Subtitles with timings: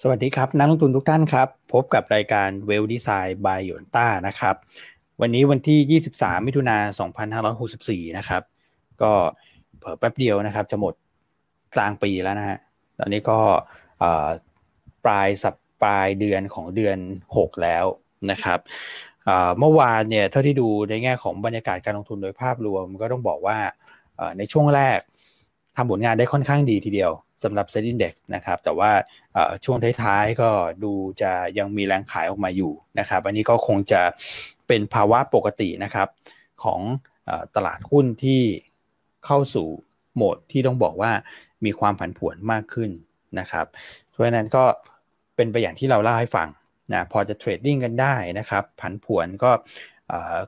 [0.00, 4.56] สวัสดีครับ นักลงทุนทุกท่านครับ พบกับรายการ Well Design by ยนต้านะครับ
[5.20, 6.76] วันนี้วันที่ 23 มิถุนา
[7.66, 8.42] 2564 นะครับ
[9.02, 9.12] ก็
[9.80, 10.94] เพิ่แป๊บเดียวนะครับ จะหมด
[11.74, 12.58] กลางปีแล้วนะฮะ
[12.98, 13.38] ตอนนี้ก็
[15.04, 16.98] ปลายสัปปลายเดือนของเดือน
[17.36, 17.84] 6 แล้ว
[18.30, 18.58] นะครับ
[19.58, 23.58] เมื่อวานเนี่ยเท่าที่ดูในแง่ของบรรยากาศการลงทุนโดยภาพรวม ก็ต้องบอกว่า
[24.38, 24.98] ในช่วงแรก
[25.76, 27.12] ทำผลงานได้ค่อนข้างดีทีเดียว
[27.44, 28.90] สำหรับ Set Index นะครับ แต่ว่า
[29.64, 30.50] ช่วงท้ายๆก็
[30.84, 30.92] ดู
[31.22, 34.02] จะยังมีแรงขายออกมาอยู่นะครับ อันนี้ก็คงจะ
[34.68, 36.08] เป็นภาวะปกตินะครับ
[36.64, 36.80] ของ
[37.56, 38.42] ตลาดหุ้นที่
[39.26, 39.68] เข้าสู่
[40.14, 41.12] โหมดที่ต้องบอกว่า
[41.64, 42.90] มีความผันผวนมากขึ้น
[43.38, 43.66] นะครับ
[44.10, 44.64] เพราะฉะนั้นก็
[45.36, 46.48] เป็นไปอย่างที่เราเล่าให้ฟัง
[46.92, 49.50] นะพอจะเทรดดิ้งกันได้นะครับ ผันผวนก็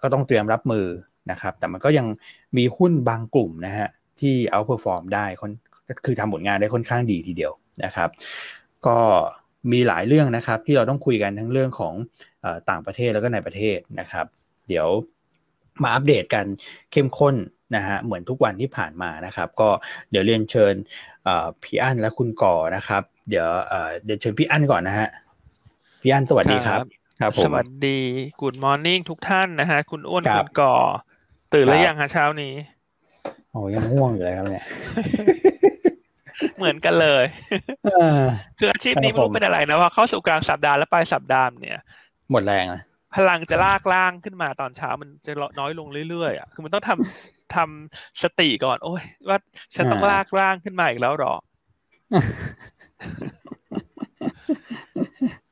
[0.02, 0.86] ก็ต้องเตรียมรับมือ
[1.30, 2.06] นะครับ แต่มันก็ยัง
[2.56, 3.88] มีหุ้นบางกลุ่มนะฮะ
[4.20, 5.26] ที่ outperform ได้
[6.04, 7.52] คือทำผลงานได้ค่อนข้างดีทีเดียว
[7.84, 8.08] นะครับ
[8.86, 8.98] ก็
[9.72, 11.94] มีหลายเรื่องนะครับ ที่เราต้องคุยกันทั้งเรื่องของ
[12.44, 14.26] อต่างประเทศแล้วก็ในประเทศนะครับ
[14.68, 14.86] เดี๋ยว
[15.82, 16.46] มาอัปเดตกัน
[16.92, 17.34] เข้มข้น
[17.76, 19.68] นะฮะเหมือนทุกวันที่ผ่านมานะครับ ก็
[20.10, 20.74] เดี๋ยวเรียนเชิญ
[21.62, 23.48] พี่อั้นและคุณก่อนะครับ เดี๋ยว
[24.04, 25.08] เดี๋ยวเชิญพี่อั้นก่อนนะฮะ
[26.02, 26.78] พี่อั้นสวัสดีครับ
[27.20, 27.98] ครับสวัสดี
[28.40, 30.74] กูดมอร์นิ่งทุกท่านนะฮะคุณอ้วนคุณก่อ
[31.54, 32.54] ตื่นแล้วยังฮะเช้านี้
[33.50, 34.64] โอ้ยังง่วงอยู่เลยครับเนี่ย
[36.56, 37.24] เหมือนกันเลย
[38.58, 41.80] คืออาชีพนี้ไม่รู้เป็นอะไรนะว่าเข้าสู่กลางสัปดาห์แล้วปลายสัปดาห์เนี่ย
[42.30, 42.82] หมดแรงอะ
[43.14, 49.38] พลังจะลากล่างขึ้นมาตอนเช้ามันจะน้อยลงเรื่อยๆอะคือมันต้องทำทำสติก่อน โอ้ยว่า
[49.74, 51.34] ฉันต้องลากล่างขึ้นมาอีกแล้วหรอ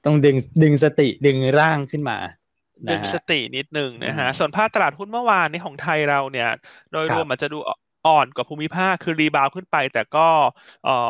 [0.04, 2.16] ต้องดึงดึงสติดึงร่างขึ้นมา
[2.90, 6.48] ดึงสตินิดนึงนะฮะ ส่วนภาคตลาดหุ้นเมื่อวานนี้ของไทยเราเนี่ย
[6.92, 7.58] โดยรวมอาจจะดู
[8.06, 10.28] อ่อนกว่าภูมิภาคคือรีบาวขึ้นไป แต่ก็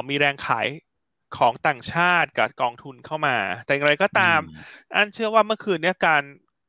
[0.09, 0.67] มีแรงขาย
[1.37, 4.41] ของต่างชาติกับกองทุนเข้ามา แต่อย่างไรก็ตาม
[4.95, 6.23] อันเชื่อว่าเมื่อคืนนี้การ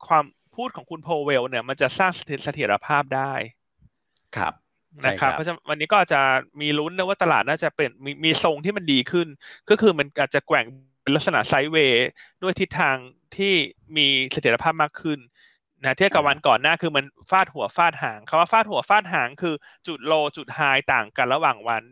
[0.08, 2.12] ความพูดของคุณโพเวลเนี่ย มันจะสร้าง
[2.44, 3.34] เสถียรภาพได้
[4.38, 4.53] ครับ
[5.06, 6.22] นะครับเพราะฉะนั้นวันนี้ก็อาจจะ
[6.62, 9.28] มีลุ้นนะว่าตลาดน่าจะเป็นมีมีทรงที่มันดีขึ้น
[9.70, 10.66] ก็คือมันอาจจะแกว่ง
[11.02, 12.08] เป็นลักษณะไซด์เวย์
[12.42, 12.96] ด้วยทิศทาง
[13.38, 13.53] ที่
[13.97, 15.20] มีเสถียรภาพมากขึ้น
[15.86, 19.54] นะเทียบกับวันก่อนหน้าคือมันฟาดหัวฟาดหางคาว่าฟาดหัวฟาดหางคือ
[19.88, 20.60] จุดโลจุดไฮ
[20.94, 21.84] ต่างกันระหว่างวัน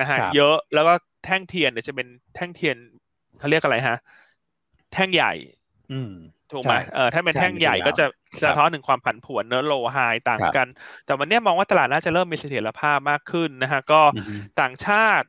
[0.00, 0.92] นะฮะเยอะแล้วก็
[1.24, 2.76] แท่งเทียนเนี่ยจะเป็นแท่งเทียน
[3.38, 3.96] เขาเรียกอะไรฮะ
[4.92, 5.32] แท่งใหญ่
[5.92, 6.12] อืม
[6.52, 8.04] ถูกไหมเออถ้าเป็นแท่งใหญ่ก็จะ
[8.42, 10.66] สะท้อนถึงความผันผวนเนื้อโลไฮต่างกัน
[11.06, 14.00] แต่วันนี้มองว่าตลาดน่าจะเริ่มมีเสถียรภาพมากขึ้นนะฮะก็
[14.60, 15.26] ต่างชาติ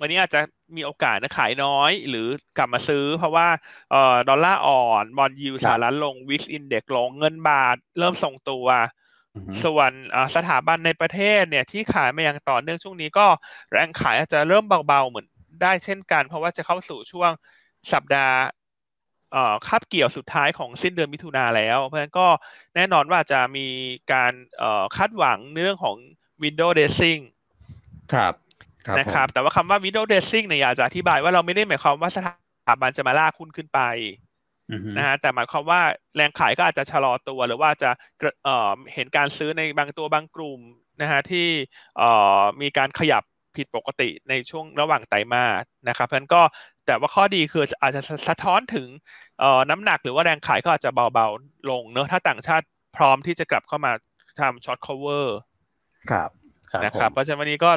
[0.00, 0.40] วันนี้อาจจะ
[0.78, 2.26] มีโอกาสนะขายน้อย หรือ
[2.58, 3.48] กลับมาซื้อ เพราะว่า
[3.90, 8.66] เอ่อดอลลาร์อ่อน bond yield สหรัฐลง VIX index ลงเงินบาท เริ่มทรงตัว
[9.64, 9.90] ส่วน
[10.36, 13.26] สถาบันในประเทศเนี่ยที่ขายมาอย่างต่อเนื่องช่วงนี้ก็
[13.72, 15.26] แรงขายอาจจะเริ่มเบาๆเหมือน
[15.62, 17.30] ได้เช่นกัน เพราะว่าจะเข้าสู่ช่วง
[17.92, 18.38] สัปดาห์
[19.32, 22.26] เอ่อคาบเกี่ยวสุดท้ายของสิ้นเดือนมิถุนาแล้ว เพราะฉะนั้นก็
[22.74, 23.66] แน่นอนว่าจะมี
[24.12, 25.96] การเอ่อคาดหวังในเรื่องของ
[26.42, 27.22] window dressing
[28.12, 28.34] ครับ
[28.98, 33.80] นะครับ แต่ว่าคำว่า window dressing เนี่ยอยากจะอธิบายว่าเราไม่ได้หมายความว่าสถาบันจะมาลากหุ้นขึ้นไป
[34.96, 35.80] นะฮะแต่หมายความว่า
[36.16, 37.90] แรงขายก็อาจจะชะลอตัวหรือว่าจะ
[38.44, 40.60] เอ่อเห็นการซื้อในบางตัวบางกลุ่ม
[41.00, 41.48] นะฮะที่
[41.98, 43.22] เอ่อมีการขยับ
[43.56, 46.42] ผิดปกติในช่วงระหว่างไตรมาสนะครับเพราะนั้นก็
[46.86, 48.88] แต่ว่าข้อดีคืออาจจะสะท้อนถึง
[49.40, 52.66] เอ่อน้ำหนักหรือว่าแรงขายก็อาจจะเบาๆลงเนอะถ้าต่างชาติ
[52.96, 53.92] พร้อมที่จะกลับเข้ามา
[54.40, 55.36] ทำ short cover
[56.10, 56.30] ครับ
[56.84, 57.70] นะครับเพราะฉะนั้นวันนี้ก็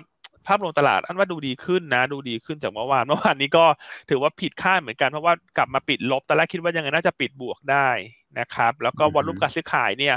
[0.48, 3.66] ภาพรวมตลาดอั้นว่าดูดีขึ้นนะ ดูดีขึ้นจากเมื่อวานเมื่อวานนี้ก็
[4.10, 7.90] ถือว่าผิดคาดเหมือนกันเพราะว่ากลับมาปิดลบตอนแรกคิดว่ายังไงน่าจะปิดบวกได้
[8.40, 10.16] นะครับ แล้วก็ volume การซื้อขายเนี่ย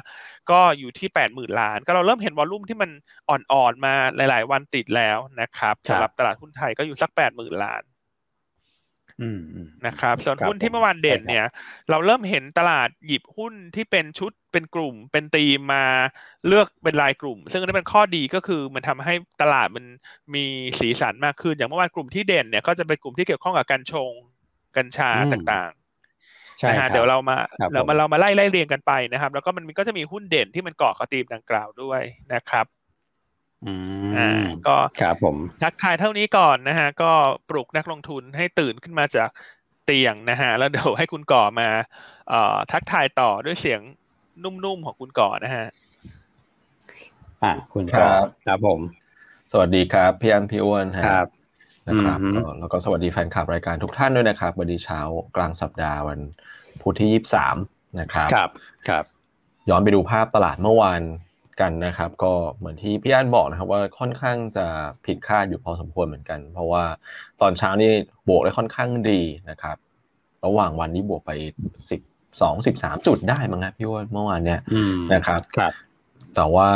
[0.50, 2.90] ก็อยู่ที่แปดหมื่นล้าน ก็เราเริ่มเห็น volume ที่มัน
[3.28, 7.82] อ่อนๆมาหลาย ๆ วันติดแล้วนะครับสำหรับตลาดหุ้นไทยก็อยู่สักแปดหมื่นล้าน
[9.86, 11.46] นะครับ ส่วนหุ้นที่เมื่อวานเด่นเนี่ย
[11.90, 15.84] เราเริ่มเห็นตลาดหยิบหุ้นที่เป็นชุดเป็นกลุ่ม เป็นตีมมา
[16.46, 19.84] เลือกเป็นรายกลุ่ม ซึ่งนี่เป็นข้อดีก็คือมันทำให้ตลาดมัน
[20.34, 20.44] มี
[20.80, 24.12] สีสันมากขึ้น อย่างเมื่อวานกลุ่มที่เด่นเนี่ยก็จะเป็นกลุ่มที่เกี่ยวข้องกับการชง
[24.76, 27.36] กัญชาต่างๆนะฮะเดี๋ยวเรามา
[27.72, 32.00] เรามาเรามาไล่ไล่เรียงกันไปนะครับ แล้วก็มันก็จะมีหุ้นเด่นที่มันเกาะกระตีมดังกล่าวด้วย
[32.34, 32.66] นะครับ
[33.66, 34.30] อ่า
[34.66, 37.12] ก็ครับผมทักทายเท่านี้ก่อนนะฮะ ก็
[37.50, 39.28] ปลุกนักลงทุนให้ตื่นขึ้นมาจาก
[39.84, 41.68] เตียงนะฮะ แล้วเดี๋ยวให้คุณก่อมา
[42.28, 43.80] เอ่อทักทายต่อด้วยเสียง
[44.44, 45.66] นุ่มๆของคุณก่อนะฮะ
[47.42, 48.08] อ่าคุณก่อ
[48.46, 48.80] ครับผม
[49.52, 51.28] สวัสดีครับพี่อันพี่อ้วนครับ
[51.88, 52.18] นะครับ
[52.60, 55.00] แล้วก็สวัสดีแฟนคลับรายการทุกท่านด้วยนะครับ วันนี้เช้า
[55.36, 56.20] กลางสัปดาห์วัน
[56.80, 57.56] พุธที่ยี่สิบสาม
[58.00, 58.50] นะครับครับ
[58.88, 59.04] ครับ
[59.70, 61.00] ย้อนไปดูภาพตลาดเมื่อวาน
[61.60, 64.66] กันนะครับ ก็เหมือนที่พี่อันบอกนะครับ ว่าค่อนข้างจะ
[65.06, 66.84] ผิดคาดอยู่พอสมควรเหมือนกัน เพราะว่า
[67.40, 67.90] ตอนเช้านี่
[68.28, 69.20] บวกได้ค่อนข้างดี
[69.50, 69.76] นะครับ
[70.44, 71.30] ระหว่างวันนี้บวกไป
[71.90, 72.00] สิบ
[72.40, 74.60] สองสิบสามจุดได้มั้งครับพี่ว่าเมื่อวานเนี่ย
[75.14, 75.72] นะครับครับ
[76.34, 76.68] แต่ว่า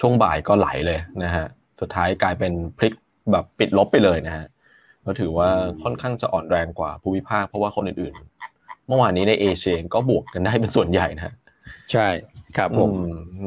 [0.00, 1.46] ช่วงบ่ายก็ไหลเลยนะฮะ
[1.80, 2.94] สุดท้ายกลายเป็นพลิก
[3.32, 4.46] แบบปิดลบไปเลยนะฮะ
[5.04, 5.48] ก็ถือว่า
[5.82, 11.34] ค่อนข้างจะอ่อนแรงกว่าภูมิภาคเพราะว่าคนอื่นๆ เมื่อวานนี้ในเอเชียก็บวกกันได้เป็นส่วนใหญ่นะ
[11.92, 12.08] ใช่
[12.56, 12.92] ครับผม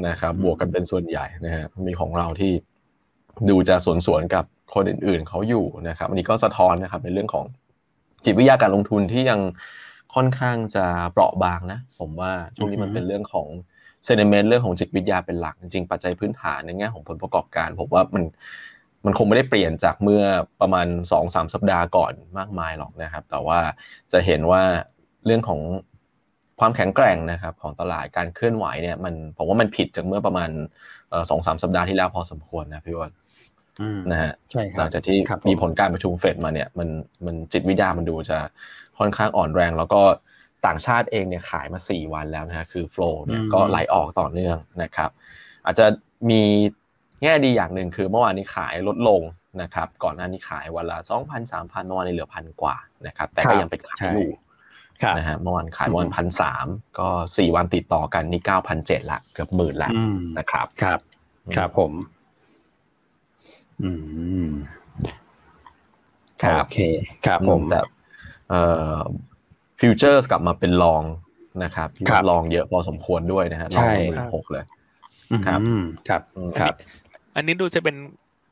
[0.07, 2.51] นะครับ บวกกันเป็นส่วนใหญ่นะฮะมีของเราที่
[3.49, 7.45] ดูจะสวนสวนกับคนอื่นๆเขาอยู่นะครับอันนี้ก็สะท้อนนะครับในเรื่องของ
[8.25, 9.39] จิตวิทยาการลงทุนที่ยัง
[10.15, 13.47] ค่อนข้างจะเปราะบางนะ ผมว่าช่วงนี้มันเป็นเรื่องของ
[14.05, 18.23] เซนิเมนต์เรื่องของจิตวิทยาเป็นหลัก จริงๆ ปัจจัยพื้นฐานในแง่ของผลประกอบการผมว่ามัน
[19.05, 20.23] มันคงไม่ได้เปลี่ยนจากเมื่อ
[20.61, 23.59] ประมาณสองสามสัปดาห์ก่อนมากมายหรอกนะครับ แต่ว่า
[24.11, 24.63] จะเห็นว่า
[25.25, 25.59] เรื่องของ
[26.59, 30.49] ความแข็งแกร่งนะครับของตลาดการเคลื่อนไหวเนี่ยมันผมว่ามันผิดจากเมื่อประมาณ
[31.29, 33.11] สองสามสัปดาห์ที่แล้วพอสมควรนะพี่วอน
[34.11, 34.31] นะฮะ
[34.77, 35.17] หลังจากที่
[35.47, 36.89] มีผลการประชุมเฟดมาเนี่ยมัน
[37.25, 38.37] มันจิตวิทยามันดูจะ
[38.97, 40.01] ค่อนข้างอ่อนแรง แล้วก็
[40.65, 45.09] ต่างชาติเองเนี่ยขายมา4วันแล้วนะฮะคือโฟล์เนี่ยก็ไหลออกต่อเนื่องนะครับ
[45.65, 45.85] อาจจะ
[46.29, 46.41] มี
[47.23, 49.21] แง่ดีอย่างหนึ่งคือเมื่อวานนี้ขายลดลง
[49.61, 52.77] นะครับ ก่อนหน้านี้ขายวันละสองพันสามพันเมื่อวานนี้เหลือพันกว่า
[53.07, 54.29] นะครับ แต่ก็ยังเป็นขายอยู่
[55.17, 56.65] นะฮะเมื่อวานขายเมื่อวานพันสาม
[56.99, 57.07] ก็
[57.37, 59.89] สี่วันติดต่อกันนี่เก้าพันเจ็ดละเกือบหมื่นละ
[60.37, 60.99] นะครับครับ
[61.55, 61.91] ครับผม
[63.83, 63.91] อื
[64.45, 64.49] ม
[66.59, 66.77] โอเค
[67.25, 67.79] ครับผมแต่
[68.49, 68.61] เอ่
[68.95, 68.99] อ
[69.79, 71.03] ฟิวเจอร์กลับมาเป็นลอง
[71.63, 74.63] นะครับที่ลองเยอะพอสมควรด้วยนะฮะลองหมื่นหกเลย
[75.47, 75.59] ครับ
[76.07, 76.21] ครับ
[76.59, 76.73] ครับ
[77.35, 77.95] อันนี้ดูจะเป็น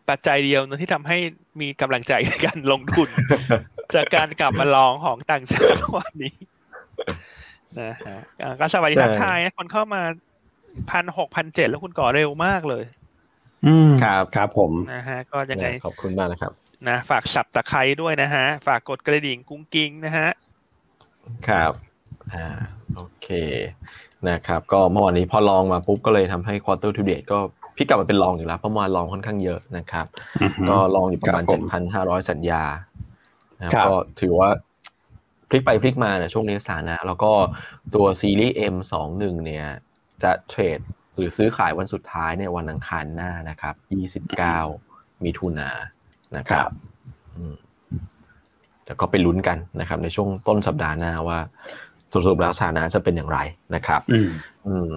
[0.10, 1.18] ปัจจัยเดียวนะที่ทำให้
[1.62, 3.10] มีกำลังใจในการลงทุน
[3.96, 6.36] จากการกลับมาลองของต่างชาติวันนี้
[7.80, 8.20] นะฮะ
[8.60, 10.02] ก็สวัสดีทักทายนะคนเข้ามา
[10.92, 12.84] พันหกพันเจ็ดแล้วคุณก่อเร็วมากเลย
[13.66, 16.52] อืมครับครับผมนะฮะ ก็ยังไงขอบคุณมากนะครับ
[16.90, 20.30] นะฝากสับตะไคร้ด้วยนะฮะ ฝากกดกระดิ่งกุ้งกิ้งนะฮะ
[21.48, 21.72] ครับ
[22.34, 22.46] อ่า
[22.96, 23.28] โอเค
[24.30, 27.40] นะครับ ก็เมื่อวานนี้พอลองมาปุ๊บก็เลยทำให้ quarter to date ก็
[27.76, 30.06] พี่กลับมาเป็นลองอีกแล้วเพราะมาลองค่อนข้างเยอะนะครับ
[30.70, 32.64] ก็ลองอยู่ประมาณเจ็ดพันห้าร้อยสัญญา
[33.88, 34.50] ก็ถือว่า
[35.50, 37.32] พลิกไปพลิกมาในช่วงนี้สถานะ แล้วก็
[37.96, 39.66] ตัวซีรีส์ M สองหนึ่งเนี่ย
[40.24, 40.80] จะเทรด
[41.16, 44.60] หรือซื้อขายวันสุดท้ายในวันอังคารหน้านะครับยี่สิบเก้า
[45.24, 45.70] มีทุนา
[46.36, 46.72] นะครับ
[48.86, 51.40] แล้วก็ไปลุ้นกันนะครับ ในช่วงต้นสัปดาห์หน้าว่า
[52.14, 53.40] สรุปแล้วสถานะจะเป็นอย่างไร
[53.76, 54.02] นะครับ
[54.68, 54.94] อืม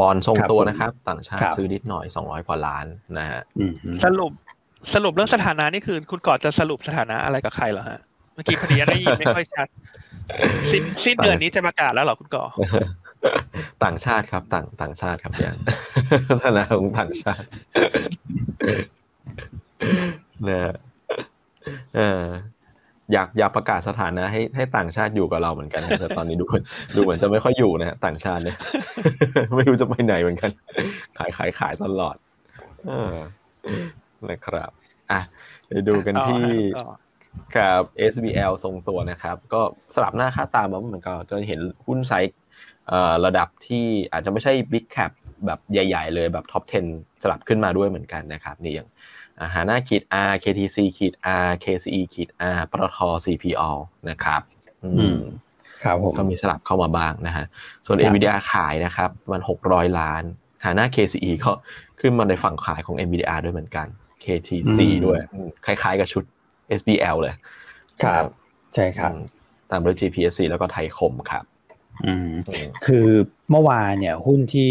[0.00, 2.86] บอลทรงตัวนะครับ ต่างชาติซื้อนิดหน่อยสองร้อยกว่าล้าน
[3.18, 3.40] นะฮะ
[4.04, 4.32] สรุป
[4.94, 8.00] สรุปเรื่องสถานะนี่คือ คุณก่อนจะสรุปสถานะอะไรกับใครเหรอฮะ
[8.34, 9.66] เมื่อกี้พอดีได้ยินไม่ค่อยชัด
[10.70, 12.44] สิ้นสิ้นเดือนนี้จะประกาศแล้วเหรอคุณก่อ
[13.84, 15.54] ต่างชาติครับ ต่างต่างชาติครับเนี่ย
[16.40, 17.46] สถานะของต่างชาติ
[20.44, 20.68] เนี่ย
[21.96, 22.22] เออ
[23.12, 26.46] อยากอยากประกาศสถานะให้ให้ต่างชาติอยู่กับเราเหมือนกันแต่ตอนนี้ดู
[26.96, 28.58] ดูเหมือนจะไม่ค่อยอยู่นะต่างชาติเนี่ย
[29.56, 30.50] ไม่รู้จะไปไหนเหมือนกัน
[31.18, 32.16] ขายขายขายตลอด
[32.90, 32.92] อ
[34.30, 34.70] นะครับ
[35.10, 35.20] อะ
[35.66, 36.44] ไปดูกันที่
[37.56, 37.82] กับ
[38.12, 39.60] SBL ทรงตัวนะครับ ก็
[39.94, 42.38] สลับหน้าค่าตามาเหมือนกันจะเห็นหุ้นไซส์
[43.24, 45.10] ระดับที่อาจจะไม่ใช่ Big Cap
[45.46, 46.64] แบบใหญ่ ๆ เลยแบบท็อป
[46.94, 48.88] 10 สลับขึ้นมาด้วยเหมือนกันนะครับ นี่อย่าง
[49.54, 51.14] หาหน้าขีด R KTC ขีด
[51.46, 53.70] R KCE ขีด R ปตท CPO
[54.08, 54.42] นะครับ
[54.84, 55.18] อืม
[55.82, 57.44] ครับผมก็มีสลับเข้ามาบ้างนะฮะ
[57.86, 60.22] ส่วน NVIDIA ขายนะครับมันหกร้อยล้าน
[60.64, 61.50] หาหน้า KCE ก็
[62.00, 63.86] ขึ้นมาในฝั่งขายของ NVIDIA ด้วยเหมือนกัน
[64.24, 65.18] KTC ด้วย
[65.66, 66.24] คล้ายๆกับชุด
[66.78, 67.34] SBL เลย
[68.02, 68.24] ครับ
[68.74, 69.12] ใช่ครับ
[69.70, 71.44] ตามด้วย GPSC แล้วก็ไทยคมครับ
[72.06, 72.32] อืม
[72.86, 73.08] คือ
[73.50, 74.70] เมื่อวานเนี่ยหุ้นที่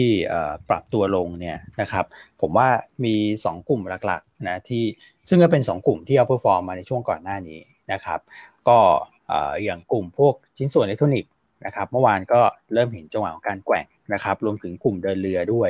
[0.70, 2.06] ปรับตัวลงเนี่ยนะครับ
[2.42, 2.70] ผมว่า
[3.06, 4.84] มี 2 กลุ่มหลักๆนะที่
[5.30, 7.60] ซึ่งก็เป็น 2 กลุ่มที่ outperform มาในช่วงก่อนหน้านี้
[7.94, 8.20] นะครับ
[8.68, 8.78] ก็
[9.64, 11.32] อย่างกลุ่มพวกชิ้นส่วนอิเล็กทรอนิกส์
[11.66, 12.42] นะครับเมื่อวานก็
[12.74, 15.70] เริ่มเห็นจังหวะของการแกว่งนะครับรวมถึงกลุ่มเดินเรือด้วย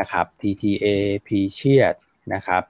[0.00, 0.86] นะครับ TTA
[1.26, 1.94] Precious
[2.34, 2.62] นะครับ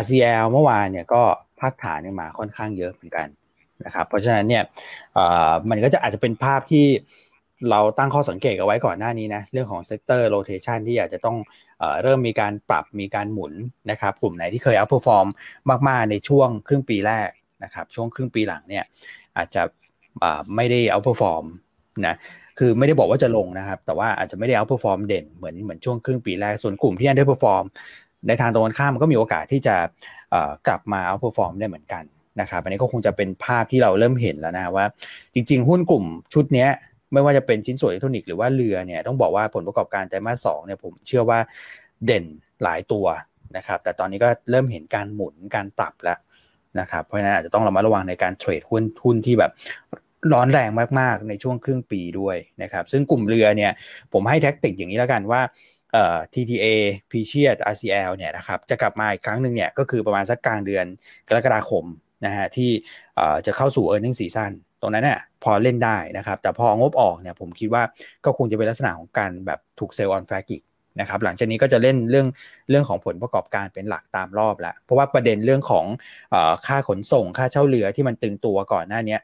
[0.00, 1.22] RCL เมื่อวานเนี่ยก็
[1.60, 3.28] พักฐานมาค่อนข้างเยอะเหมือนกัน
[3.84, 4.62] นะครับเพราะฉะนั้นเนี่ย
[5.70, 6.86] มันก็จะอาจจะเป็นภาพที่
[7.70, 11.36] เราตั้งข้อสังเกตเอาไว้ก่อนหน้านี้นะเรื่องของ sector rotation ที่อาจจะต้อง
[11.78, 13.52] เอเริ่มมีการปรับมีการหมุน
[13.90, 15.26] นะครับกลุ่มไหนที่เคย outperform
[15.88, 17.28] มาก ๆ ในช่วงครึ่งปีแรก
[17.64, 18.84] นะครับช่วงครึ่งปีหลังเนี่ย
[19.36, 19.62] อาจจะ
[20.56, 21.44] ไม่ได้ outperform
[22.06, 22.14] นะ
[22.58, 27.64] คือไม่ได้บอกว่าจะลงนะครับ แต่ว่าอาจจะไม่ได้ outperform เด่นเหมือนเหมือนช่วงครึ่งปีแรกส่วนกลุ่มที่ underperform
[28.28, 29.76] ในทางตรงกันข้ามมันก็มีโอกาสที่จะ
[30.66, 32.04] กลับมา outperform ได้เหมือนกัน
[32.40, 34.86] นะครับอันนี้ก็คงจะเป็นภาพที่เราเริ่มเห็นแล้วนะว่า
[35.34, 36.04] จริง ๆ หุ้นกลุ่ม
[36.34, 36.66] ชุดนี้
[37.14, 41.38] ไม่ว่าจะเป็นชิ้นส่วนอิเล็กทรอนิกส์หรือว่าเรือเนี่ยต้องบอกว่าผลประกอบการไตรมาสสองเนี่ยผมเชื่อว่า
[42.06, 42.24] เด่น
[42.62, 43.06] หลายตัว
[43.56, 46.18] นะครับ แต่ตอนนี้ก็เริ่มเห็นการหมุนการปรับแล้ว
[46.80, 49.50] นะครับเพราะฉะนั้นอาจจะต้องระมัดระวังในการ trade หุ้นทุนที่แบบ
[50.32, 53.72] ร้อนแรงมากๆในช่วงครึ่งปีด้วยนะครับซึ่งกลุ่มเรือเนี่ย
[54.12, 55.40] ผมให้ tactic อย่างนี้แล้วกันว่า
[55.92, 56.66] เอ่อ TTA
[57.10, 60.86] p c i a RCL เนี่ยนะครับจะกลับมาอีกครั้งหนึ่งเนี่ยก็คือประมาณสักกลางเดือน
[61.28, 61.84] กรกฎาคม
[62.26, 62.70] นะฮะที่
[63.46, 64.52] จะเข้าสู่ e a r n i n g ็ season
[64.84, 67.82] รงนั้นเนี่ยพอเล่นได้นะครับ แต่พองบออกเนี่ยผมคิดว่า
[68.24, 70.62] ก็คงจะเป็นลักษณะของการแบบถูกเซลล์ออนแฟกิก
[71.00, 72.26] นะครับหลังจากนี้ก็จะเล่นเรื่อง
[72.70, 75.86] เรื่องของผลประกอบการเป็นหลักตามรอบแล้วเพราะว่าประเด็นเรื่องของ
[76.34, 76.36] อ
[76.66, 79.16] ค่าขนส่งค่าเช่าเรือที่มันตึงตัวก่อนหน้านี้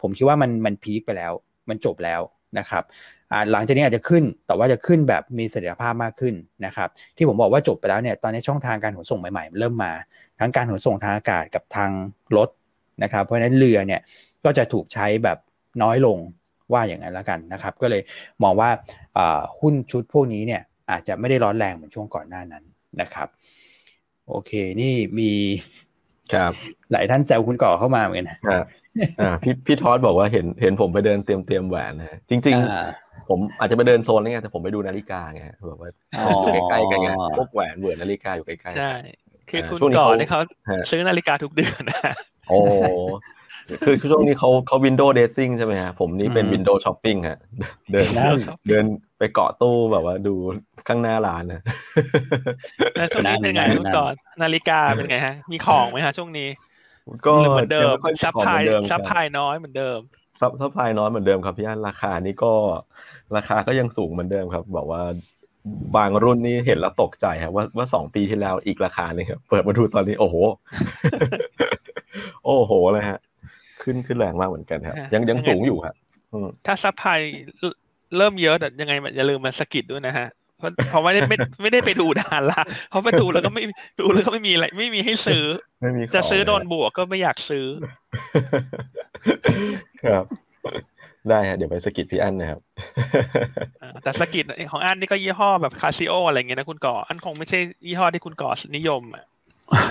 [0.00, 1.32] ผมคิดว่ามันมันพีคไปแล้ว
[1.68, 2.20] มันจบแล้ว
[2.58, 2.84] นะครับ
[3.52, 6.34] หลังจากนี้อาจจะขึ้นแต่ว่าจะขึ้นแบบมีเสถียรภาพมากขึ้น
[6.66, 9.92] นะครับที่ผมบอกว่าจบไปแล้วเนี่ยตอนนี้ช่องทางการขนส่งใหม่ๆ เริ่มมา
[10.40, 11.90] ทั้งการขนส่งทางอากาศกับทาง
[12.36, 12.48] รถ
[13.02, 14.00] นะครับเพราะฉะนั้นเรือเนี่ย
[14.44, 15.38] ก็จะถูกใช้แบบ
[15.82, 16.18] น้อยลง
[16.72, 18.02] ว่าอย่างนั้นแล้วกันนะครับ ก็เลย
[18.42, 18.70] มองว่า
[19.60, 22.64] หุ้นชุดพวกนี้เนี่ยอาจจะไม่ได้ร้อนแรงเหมือนช่วงก่อนหน้านั้น
[23.00, 23.28] นะครับ
[24.28, 25.32] โอเคนี่มี
[26.32, 26.52] ครับ
[26.92, 28.66] หลายท่านแซวคุณก่อเข้ามาเหมือนกันครับ
[29.20, 32.56] อ่าพี่พี่ทอสบอกว่าเห็นเห็นผมไปเดินเตรียมเตรียมแหวนนะจริง
[32.92, 35.90] ๆ ผมอาจจะไปเดินโซนนี่ไงแต่ผมไปดูนาฬิกาไงแบบว่า
[36.42, 38.92] อยู่ใกล้ๆกันไงพวกแหวนเหมือนนาฬิกาอยู่ใกล้ๆใช่
[39.50, 40.40] คือคุณก่อนนี่เขา
[40.90, 42.14] ซื้อนาฬิกาทุกเดือนนะ
[42.48, 42.58] โอ้
[43.84, 47.38] คือช่วงนี้เขาเขา window dressing ใช่ไหมฮะผมนี่เป็น window shopping ฮะ
[47.92, 48.06] เดิน
[48.68, 48.84] เดิน
[49.18, 50.34] ไปเกาะตู้แบบว่าดู
[50.88, 51.60] ข้างหน้าร้านนะ
[52.98, 54.12] แล้วช่วงนี้เป็นไงคุณก่อ
[54.42, 56.48] นาฬิกาเป็นไงฮะ มีของไหมฮะช่วงนี้
[57.26, 59.98] ก็เหมือนเดิม supply supply น้อยเหมือนเดิม
[60.40, 62.52] ซัพ supply น้อยเหมือนเดิมครับพี่อั้นราคานี่ก็
[63.36, 65.02] ราคาก็ยังสูงเหมือนเดิมครับ บอกว่า
[65.96, 70.36] บางรุ่นนี่เห็นแล้วตกใจครับว่าว่าสองปีที่แล้วอีกราคาเนี่ยครับเปิดมาดูตอนนี้โอ้โห
[72.46, 73.18] โอ้โหเลยฮะ
[73.82, 75.94] ขึ้นขึ้นแรงมากเหมือนกันครับ ยังยังสูงอยู่ครับ
[76.66, 77.18] ถ้า supply
[78.16, 80.26] เริ่มเยอะแต่ยังไงอย่าลืมมาสกิดด้วยนะฮะ
[80.58, 83.62] เพราะเพราะไม่ได้ไม่ไม่ได้ไปดูดานละเพราะไปดูแล้วก็ไม่
[84.00, 85.44] ดูแล้วก็ไม่มีอะไร ไม่มีให้ซื้อ
[86.14, 87.66] จะซื้อโดนบวกก็ไม่อยากซื้อ
[90.04, 90.24] ครับ
[91.30, 92.60] ได้ฮะเดี๋ยวไปสกิดพี่อันนะครับ
[94.02, 99.24] แต่สกิดของอันนี่ก็ยี่ห้อแบบคาซิโออะไรเงี้ยนะคุณก่ออันคงไม่ใช่ยี่ห้อที่คุณก่อนิยมอะ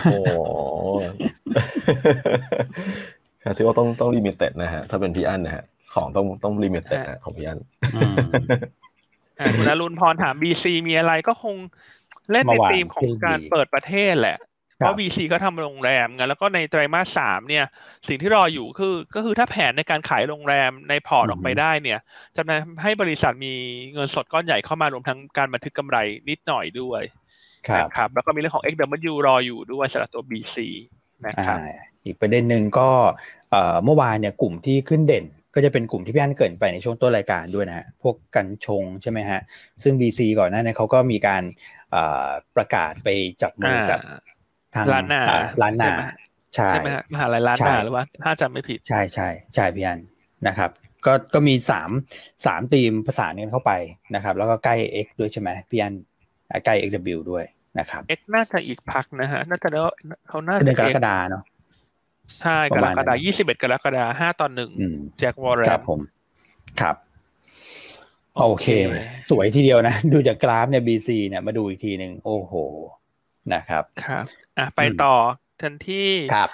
[0.06, 0.18] โอ้
[3.44, 7.60] คาซิโอต้องต้อง limited นะฮะ ถ้าเป็นพี่อันนะฮะ ของต้องต้อง limited ของพี่อัน
[9.58, 11.56] คุณอรุณพรถาม BC มีอะไรก็คง
[12.32, 14.38] เล่นในธีมของการเปิดประเทศแหละ
[14.78, 17.66] เพราะ BC เขาทำโรงแรมไงแล้วก็ในไตรมาสสามเนี่ย
[18.08, 22.00] สิ่งที่รออยู่คือ ก็คือถ้าแผนในการขายโรงแรมในพอร์ตออกไปได้เนี่ย
[22.36, 23.54] จะทำให้บริษัทมี
[23.94, 25.98] เงินสดก้อนใหญ่เข้ามารวมทั้งการบันทึกกำไร
[26.30, 27.02] นิดหน่อยด้วย
[27.70, 30.58] ครับแล้วก็มีเรื่องของ XW รออยู่ด้วยสำหรับตัว BC
[31.28, 31.60] นะครับ
[32.06, 32.90] อีกประเด็นหนึ่งก็
[33.84, 39.40] เมื่อวานเนี่ยกลุ่มที่ขึ้นเด่น ก็จะเป็นกลุ่มที่พี่อันเกิดไปในช่วงต้นรายการด้วยนะฮะพวกกันชงใช่ไหมฮะ
[39.84, 41.44] ซึ่ง BC ก่อนหน้านี้เขาก็มีการ
[42.56, 43.10] ประกาศไป
[43.42, 44.00] จับมือกับ
[44.76, 45.22] ทางร้านหน้า
[45.62, 45.94] ร้านหน้า
[46.56, 50.00] ใช่ใช่ไหมฮะมหาลัยร้านหน้าหรือว่าถ้าจำไม่ผิดใช่ใช่ใช่พี่อัน
[50.48, 50.70] นะครับ
[51.06, 51.90] ก็ก็มีสาม
[52.46, 53.72] สามทีมประสานกันเข้าไป
[54.16, 55.94] นะครับ แล้วก็ใกล้ X ด้วยใช่ไหมพี่อัน
[56.66, 57.46] ใกล้ XW ด้วย
[57.80, 59.86] นะครับ X น่าจะอีกพักนะฮะน่าจะแล้ว
[60.28, 61.44] เขาน่าจะเดือนกรกฎาเนาะ
[62.40, 64.70] ใช่กรกฎายี่สิบเอ็ดกรกฎาห้าตอนหนึ่ง
[65.18, 66.00] แจ็ควอร์เรนครับผม
[66.82, 66.96] ครับ
[68.38, 68.68] โอเค
[69.30, 72.54] สวยทีเดียวนะ ดูจากกราฟเนี่ยบีซีเนี่ยมาดูอีกทีหนึ่งโอ้โห
[73.54, 74.24] นะครับครับ
[74.58, 75.16] อะไปต่อ
[75.62, 76.50] ทันที่ครับ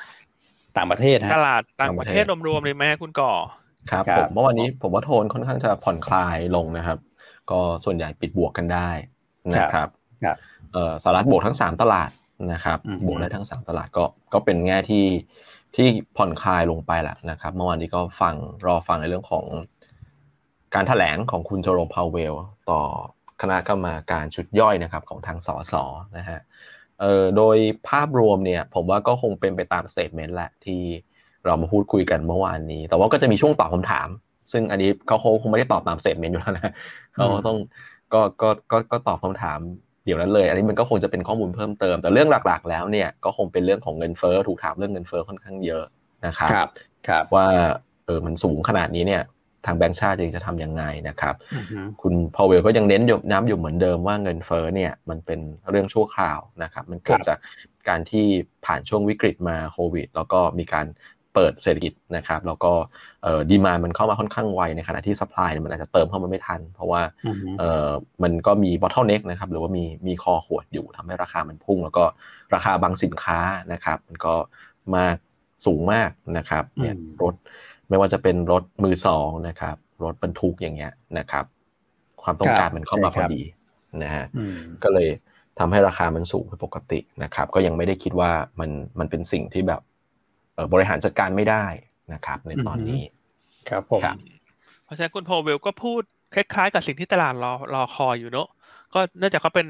[0.77, 3.33] ต่างประเทศตลาดต่างประเทศรวมๆเลยไหมคุณก่อ
[3.91, 6.97] ครับผมเมื่อวันนี้ผมว่าโทนค่อนข้างจะผ่อนคลายลงนะครับ
[7.51, 8.89] ก็ส่วนใหญ่ปิดบวกกันได้
[9.53, 9.89] นะครับ
[10.25, 10.50] ครับเอ่อ
[11.03, 12.11] สหรัฐบวกทั้งสามตลาด
[12.53, 15.05] นะครับบวกได้ทั้งสามตลาดก็ก็เป็นแง่ที่
[15.75, 15.87] ที่
[16.17, 18.35] ผ่อนคลายลงไปแหละนะครับเมื่อวานนี้ก็ฟัง
[18.65, 19.45] รอฟังในเรื่องของ
[20.75, 22.33] การถแถลงของคุณเจอโรม พาวเวล
[22.69, 22.81] ต่อ
[23.41, 25.73] คณะกรรมาการชุดย่อยนะครับของทางสส
[26.17, 26.39] นะฮะ
[26.99, 27.57] เอ่อโดย
[27.89, 30.81] ภาพรวมเนี่ยผมว่าก็คงเป็นไปตาม statement แหละที่
[31.45, 34.07] เรามาพูดคุยกันเมื่อวานนี้ แต่ว่าก็จะมีช่วงตอบคำถาม
[34.51, 36.73] ซึ่งอันนี้เขาคงไม่ได้ตอบตาม statement อยู่แล้วนะ
[37.15, 37.57] เขาต้อง
[38.13, 39.59] ก็ก็ก็ก็ตอบคำถาม
[40.05, 45.83] เดี๋ยวนั้นเลย อันนี้มันก็คงจะเป็นข้อมูลเพิ่มเติม แต่เรื่องหลักๆ แล้วเนี่ยก็คงเป็นเรื่องของเงินเฟ้อถูกถามเรื่องเงินเฟ้อค่อนข้างเยอะ
[46.25, 46.69] นะครับครับ
[47.07, 47.47] ครับว่า
[48.05, 49.23] เออมันสูงขนาดนี้เนี่ย
[49.65, 51.35] ทางแบงก์ชาติจะทำยังไงนะครับ
[52.01, 55.39] คุณพอเวลก็ยังเน้นย้ำอยู่เหมือนเดิมว่าเงินเฟ้อเนี่ยมันเป็น
[55.69, 57.37] เรื่องชั่วคราวนะครับ มันเกิดจาก
[57.89, 58.25] การที่
[58.65, 60.85] ผ่านช่วงวิกฤตมาโควิด แล้วก็มีการ
[61.33, 62.71] เปิดเศรษฐกิจนะครับแล้วก็
[63.23, 67.01] เอ่อ demand มันเข้ามาค่อนข้างไวในขณะที่ supply มันอาจจะเติมเข้ามาไม่ทัน เพราะว่า
[67.59, 67.89] เอ่อ
[68.23, 72.03] มันก็มี bottleneck นะครับหรือว่ามีมีคอขวดอยู่ทำให้ราคามันพุ่ง แล้วก็
[72.53, 73.39] ราคาบางสินค้า
[73.73, 74.35] นะครับมันก็
[74.95, 75.17] มาก
[75.65, 77.35] สูงมากนะครับเนี่ยรถ
[77.89, 81.45] ไม่ว่าจะเป็นรถมือสองนะครับรถบรรทุกอย่างเงี้ยนะครับ
[82.23, 83.41] ความต้องการมันเข้ามาพอดี
[84.03, 84.25] นะฮะ
[84.83, 85.09] ก็เลย
[85.59, 88.69] ทำให้ราคามันสูงผิดปกตินะครับ ก็ยังไม่ได้คิดว่ามัน
[88.99, 89.81] มันเป็นสิ่งที่แบบ
[90.73, 91.65] บริหารจัดการไม่ได้
[92.13, 93.01] นะครับ ในตอนนี้
[93.69, 94.01] ครับผม
[94.85, 96.01] เพราะฉะนั้นคุณโพเวลก็พูด
[96.35, 98.47] คล้ายๆ กับสิ่งที่ตลาดรอรอคอยอยู่เนอะ
[98.93, 99.67] ก็เนื่องจากเขาเป็น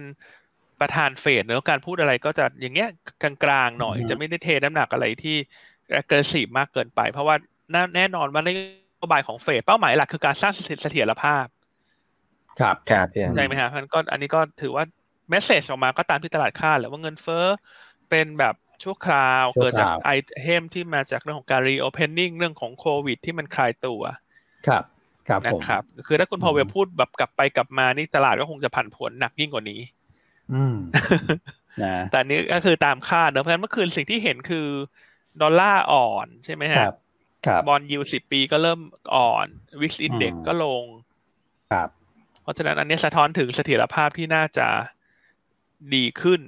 [0.81, 2.89] ประธานเฟดเนอะการพูดอะไรก็จะอย่างเงี้ย
[3.21, 5.35] กลางๆหน่อยจะไม่ได้เทน้ำหนักอะไรที่
[6.09, 7.35] เกินสีมากเกินไป เพราะว่า
[7.95, 11.45] แน่นอนว่านโยบายของเฟดเป้าหมายหลักคือการสร้างเสถียรภาพ
[12.59, 14.83] ครับครับใช่ไหมฮะพันก็อันนี้ก็ถือว่า
[15.29, 17.45] message ออกมาก็ตามที่ตลาดคาดแหละว่าเงินเฟ้อ
[18.09, 24.01] เป็นแบบ ชั่วคราวเกิดจาก item ที่มาจากเรื่องของการ reopening เรื่องของโควิด ที่มันคลายตัว
[24.67, 24.83] ครับ
[25.27, 29.81] ครับนะครับคือถ้าคุณพอเวลพูดแบบกลับไปกลับมานี่ตลาดก็คงจะผันผวนหนักยิ่งกว่านี้
[30.53, 30.77] อืม
[31.83, 34.67] นะแต่นี้ก็คือตามคาดเนอะเพราะฉะนั้นเมื่อคืนสิ่งที่เห็นคือ
[35.41, 36.85] ดอลลาร์อ่อนใช่ไหมฮะ
[37.45, 38.79] ครับ bond yield สิบปีก็เริ่ม
[39.15, 39.47] อ่อน
[39.81, 40.83] VIX index ก็ลง
[41.71, 41.89] ครับ
[42.41, 44.67] เพราะฉะนั้นอันนี้สะท้อนถึงเสถียรภาพที่น่าจะ
[45.95, 46.41] ดีขึ้น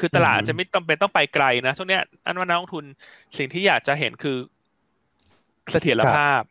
[0.00, 2.84] คือตลาดจะไม่ต้องเป็นต้องไปไกลนะช่วงนี้อันว่านักลงทุน
[3.36, 4.36] สิ่งที่อยากจะเห็นคือ
[5.70, 6.42] เสถียรภาพ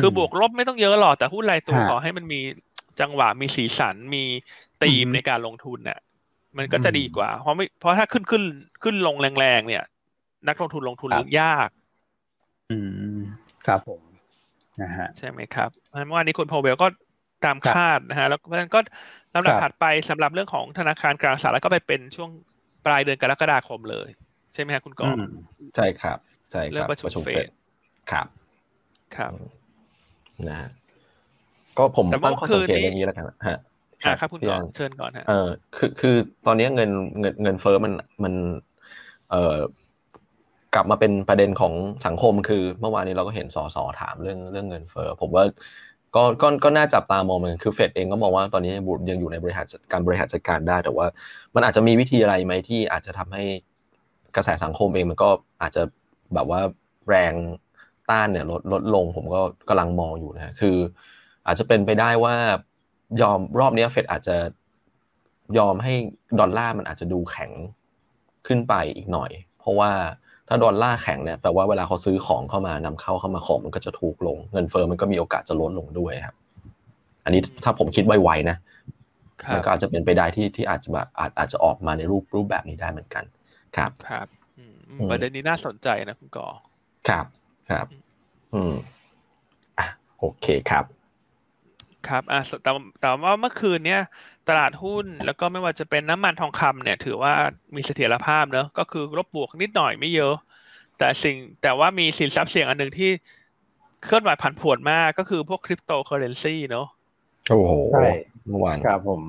[0.00, 2.40] คือบวกลบไม่ต้องเยอะหรอกแต่หุ้นรายตัวขอให้มันมี
[3.00, 4.24] จังหวะมีสีสันมี
[4.82, 6.00] ตีมในการลงทุนเนี่ย
[6.58, 8.42] มันก็จะดีกว่า เพราะไม่เพราะถ้าขึ้นขึ้น
[8.82, 9.84] ขึ้นลงแรงๆเนี่ย
[10.48, 11.10] นักลงทุนลงทุน
[11.40, 11.68] ยาก
[12.70, 12.78] อื
[13.16, 13.20] ม
[13.66, 14.00] ครับผม
[14.82, 16.86] นะฮะใช่ไหมครับเมื่อวานนี้คุณพอเวลก็
[17.44, 18.80] ตามคาดนะฮะ แล้วเพราะฉะนั้นก็
[19.34, 22.30] ลำดับถัดไปสำหรับเรื่องของธนาคารกลางสหรัฐก็ไปเป็นช่วง
[22.86, 24.08] ปลายเดือนกรกฎาคมเลย
[24.54, 25.06] ใช่ไหมครับคุณกอ
[25.76, 26.18] ใช่ครับ
[26.52, 27.48] ใช่เรื่องประชุมเฟด
[28.10, 28.26] ครับ
[29.16, 29.32] ครับ
[30.50, 30.68] นะ
[31.78, 33.58] ก็ผมตั้งข้อสังเกตอย่างนี้แล้วกันฮะ
[34.20, 38.34] ครับคุณกอเชิญก่อนฮะเออคือคือตอนนี้เงินเงินเงินเฟ้อมันมัน
[39.30, 39.58] เอ่อ
[40.74, 41.72] กลับมาเป็นประเด็นของ
[42.06, 45.44] สังคมคือเมื่อวานนี้เราก็เห็นสสถามเรื่องเรื่องเงินเฟ้อผมว่า
[46.14, 51.06] ก็ก็ก็น่าจับตามองเหมือนคือเฟดเองก็มองว่าตอนนี้ยังอยู่ในบริหารการบริหารจัดการได้ แต่ว่า
[51.54, 53.44] มันอาจจะมีวิธีอะไรไหมที่อาจจะทำให้
[54.36, 55.28] กระแสสังคมเองมันก็
[55.62, 55.82] อาจจะ
[56.34, 56.60] แบบว่า
[57.08, 57.34] แรง
[58.10, 60.76] ต้านเนี่ยลดลดลงผมก็กำลังมองอยู่นะคือ
[61.46, 62.34] อาจจะเป็นไปได้ว่า
[63.22, 64.36] ยอมรอบนี้เฟดอาจจะ
[65.58, 65.94] ยอมให้
[66.40, 67.50] ดอลลาร์มันอาจจะดูแข็ง
[68.46, 69.90] ขึ้นไปอีกหน่อย เพราะว่า
[70.52, 76.36] ถ้าดอลลาร์แข็งเนี่ยแปลว่าเวลาเขาซื้อของเข้ามานำเข้าเข้ามาของมันก็จะถูกลง เงินเฟอ้อมันก็มีโอกาสจะลดลงด้วยครับ
[77.24, 78.56] อันนี้ถ้าผมคิดไวๆนะ
[79.52, 83.24] มันก็อาจจะเป็นไปได้ที่ที่อาจจะแบบอาจอาจจะออกมาในรูปรูปแบบนี้ได้เหมือนกัน
[83.76, 84.26] ครับครับ
[85.10, 86.48] ประเด็นนี้น่าสนใจนะคุณกอ
[87.08, 87.26] ครับ
[87.70, 87.86] ครับ
[88.54, 88.74] อืม
[89.78, 89.86] อะ
[90.18, 90.84] โอเคครับ
[92.08, 94.00] ครับอะแต่แต่ว่าเมื่อคืนเนี้ย
[94.48, 97.32] ตลาดหุ้นแล้วก็ไม่ว่าจะเป็นน้ำมันทองคำเนี่ย ถือว่า
[97.74, 100.34] มีเสถียรภาพเนอะก็คือลบบวกนิดหน่อยไม่เยอะ
[100.98, 103.10] แต่สิ่งแต่ว่ามีสินทรัพย์เสี่ยงอันหนึ่งที่
[104.04, 106.86] เคลื่อนไหวผันผวนมากก็คือพวกคริปโตเคอเรนซีเนอะ
[107.50, 108.08] โอ้โหใช่
[108.48, 109.20] เมื่อวานครับผม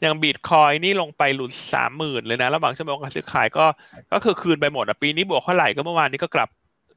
[0.00, 3.64] อย่างบิตคอยน์นี่ลงไปหลุดสามหมื่นเลยนะแล้วบางชั่วโมงการซื้อขายก็
[4.12, 6.48] ก็คือคืนไปหมดอะปีนี้บวกเท่าไหร่ก็เมื่อวานนี้ก็กลับ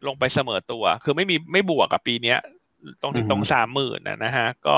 [0.07, 2.39] ลงไปเสมอตัว คือไม่มีไม่บวกกับปีเนี้ย
[3.01, 4.75] ตรงถึงตรงสามหมื่นนะฮะ ก็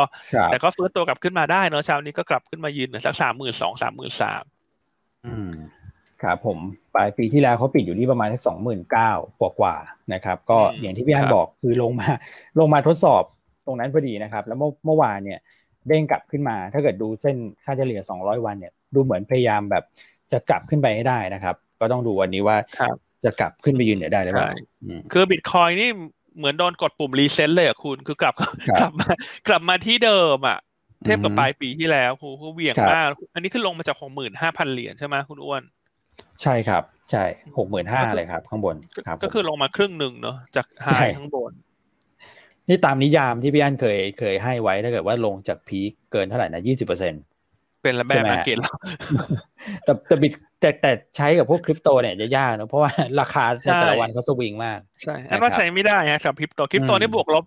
[0.51, 4.43] แต่ก็ฟื้นตัวกลับขึ้นมาได้เนอะเช้านี้ก็กลับขึ้นมายืนสักสามหมื่นสองสามหมื่นสาม
[5.25, 5.51] อืม
[6.23, 6.57] ครับผม
[6.95, 9.75] ปลายปีที่แล้วเขาปิดอยู่ที่ประมาณสักสองหมื่นเก้ากว่ากว่า
[10.13, 12.07] นะครับ ก็อย่างที่พี่อันบอกคือลงมา
[12.59, 13.23] ลงมาทดสอบ
[13.65, 15.39] ตรงนั้นพอดีนะครับ แล้วเมื่อเมื่อวานเนี่ย
[15.87, 19.83] เด้งกลับขึ้นมา ถ้าเกิดดูเส้นค่าเฉลี่ยสองร้อยวันเนี่ยดูเหมือนพยายามแบบ
[20.31, 22.57] จะกลับขึ้นไปให้ได้นะครับ ก็ต้องดูวันนี้ว่า
[23.23, 24.49] จะกลับขึ้นไปยืนเนี่ยได้หรือเปล่า
[25.13, 25.89] คือบิตคอยน์นี่
[26.38, 28.36] เหมือนโดนกดปุ่ม reset เลยอะคุณคือกลับ
[28.80, 29.08] กลับมา
[29.48, 30.58] กลับมาที่เดิมอะ
[31.04, 35.62] เทียบกับปลายปีที่แล้วคือเขาเหวี่ยงมาก อันนี้ขึ้นลงมาจากหกหมื่นห้าพันเหรียญใช่ไหมคุณอ้วน
[36.41, 37.24] ใช่ครับ ใช่
[37.58, 38.76] หกหมื่นห้าเลยครับข้างบน
[39.08, 41.52] ครับก็คือลงมาครึ่งหนึ่งเนาะจาก high ข้างบน
[42.70, 45.80] นี่ตามนิยามที่พี่อันเคยเคยให้ไว้ถ้าเกิดว่าลงจาก peak
[46.12, 47.13] เกินเท่าไหร่นะยี่สิบเปอร์เซ็น
[47.82, 48.76] เป็นระแบบมาเก็ตแล้ว
[49.84, 52.91] แต่แต่บิตแต่แต่ใช้กับพวกคริปโตเนี่ยจะยากนะเพราะว่า
[53.22, 57.46] ราคาในแต่ละวันเขาสวิงมาก ใช่อันว่าใช้ไม่ได้ฮะกับคริปโตคริปโตนี่บวกลบ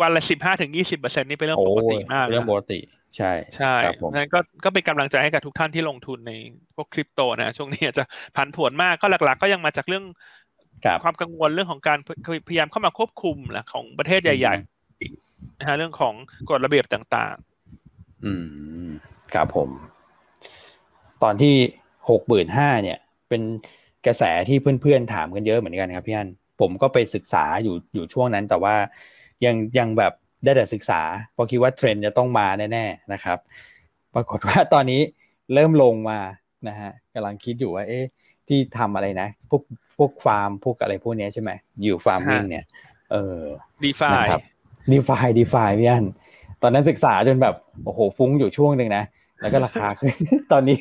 [0.00, 2.78] วันละสิบห้าถึงยี่สิบเปอร์เซ็นนี่เป็นเรื่องปกติมากเรื่องปกติ
[3.16, 3.74] ใช่ใช่
[4.12, 6.32] นั้นก็ก็เป็นกำลังใจให้กับทุกท่านที่ลงทุนใน
[6.74, 8.04] พวกคริปโตนะช่วงนี้จะ
[8.36, 10.04] ผันผวนมากก็หลัก ๆ ก็ยังมาจากเรื่อง
[11.02, 11.98] ความกังวลเรื่องของการ
[12.48, 16.14] พยายามเข้ามาควบคุมนะของประเทศใหญ่ๆนะฮะเรื่องของ
[16.50, 17.34] กฎระเบียบต่าง
[17.80, 18.32] ๆ อื
[18.86, 18.90] ม
[19.34, 19.68] ครับผม
[21.22, 21.54] ตอนที่
[22.10, 23.42] หกหมื่นห้าเนี่ย เป็น
[24.06, 26.28] กระแสที่เพื่อนๆถามกันเยอะเหมือนกันครับพี่อัน
[26.60, 28.74] ผมก็ไปศึกษาอยู่อยู่ช่วงนั้น แต่ว่า
[29.44, 30.12] ยังยังแบบ
[30.44, 31.00] ได้แต่ศึกษา
[31.32, 33.38] เพราะคิดว่าเทรนด์จะต้องมาแน่ๆนะครับ
[34.14, 35.00] ปรากฏว่าตอนนี้
[35.54, 36.18] เริ่มลงมา
[36.68, 38.04] นะฮะกำลังคิดอยู่ว่า เอ๊ะ
[38.48, 39.62] ที่ทำอะไรนะพวก
[39.98, 41.50] พวกฟาร์มพวกอะไรพวกนี้ใช่ไหม
[41.82, 42.64] อยู่ farming เนี่ย
[43.12, 43.40] เออ
[43.84, 46.08] DeFi DeFi DeFi พี่อันต
[46.66, 49.04] อนนั้นศึกษาจนแบบโอ้โหฟุ้งอยู่ช่วงหนึ่งนะ
[49.40, 50.14] แล้วก็ราคาขึ้น
[50.52, 50.78] ตอนนี้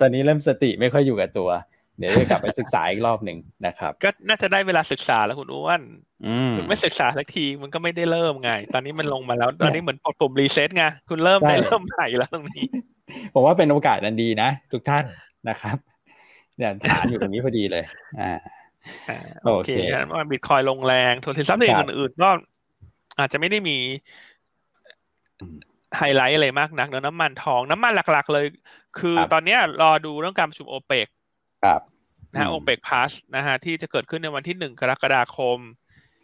[0.00, 1.50] ตอนนี้เริ่มสติไม่ค่อยอยู่กับตัว
[1.98, 5.82] เดี๋ยวจะกลับไปศึกษาอีกรอบหนึ่งนะครับ ก็น่าจะได้เวลาศึกษาแล้วคุณอ้วน
[6.56, 12.66] คุณไม่ศึกษาสักทีมันก็ไม่ได้เริ่มไง ตอนนี้มันลงมาแล้ว ตอนนี้เหมือนกดปุ่ม reset ไงคุณเริ่มได้เริ่มใหม่แล้วตรงนี้
[13.34, 15.04] ผมว่าเป็นโอกาสอันดีนะทุกท่าน
[15.48, 15.76] นะครับ
[16.56, 17.84] เนี่ยฐานอยู่ตรงนี้พอดีเลย
[18.20, 18.32] อ่า
[19.44, 19.70] โอเค
[20.14, 22.30] ว่าบิตคอยน์ลงแรงส่วนสินทรัพย์อื่นๆก็
[23.18, 23.76] อาจจะไม่ได้มี
[25.96, 28.46] ไฮไลท์อะไรมากนักเนอะน้ำมันทองน้ำมันหลักๆเลย
[28.98, 31.06] คือตอนนี้รอดูเรื่องการประชุมโอเปก
[31.64, 31.80] ครับ
[32.34, 35.58] นะโอเปก plus นะฮะที่จะเกิดขึ้นในวันที่หนึ่งกรกฎาคม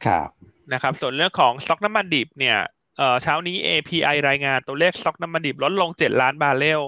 [0.06, 0.28] ครับ
[0.72, 2.58] นะครับ ส่วนเรื่องของสต็อกน้ำมันดิบเนี่ย
[2.98, 6.80] เอ่อเช้านี้ API รายงานตัวเลขสต็อกน้ำมันดิบลดลงเจ็ดล้านบาร์เรล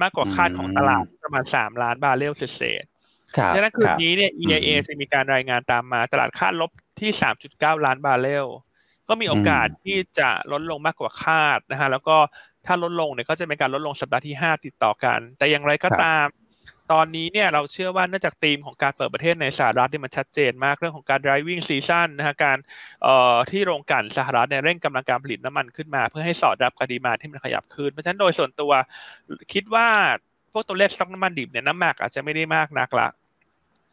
[0.00, 2.84] มากกว่าคาดของตลาดประมาณสามล้านบาร์เรลเศษ
[3.54, 8.46] ดังนั้นคืนนี้เนี่ย EIA จะมีการรายงานตามมาตลาดคาดลบที่สามจุดเก้าล้านบาร์เรล
[9.08, 12.16] ก็มีโอกาสที่จะลดลงมากกว่าคาดนะฮะแล้วก็
[12.66, 16.26] ถ้าลดลงเนี่ยก็จะเป็นการลดลงสัปดาห์ที่ห้าติดต่อกัน แต่อย่างไรก็ตาม
[16.92, 22.58] ตอนนี้เนี่ยเราเชื่อว่าเนื่องจากธีมของการเปิดประเทศในสหรัฐที่มันชัดเจนมากเรื่องของการ driving season นะฮะการ
[23.02, 28.72] เอ่อที่โรงกลั่นสหรัฐเนี่ยเร่งกำลังการผลิตน้ำมันขึ้นมา เพื่อให้สอดรับกับ demand ที่มันขยับขึ้น เพราะฉะนั้นโดยส่วนตัว
[29.52, 29.88] คิดว่า
[30.52, 33.08] พวกตัวเลขสต็อกน้ำมันดิบเนี่ยน้ำหนักอาจจะไม่ได้มากนักละ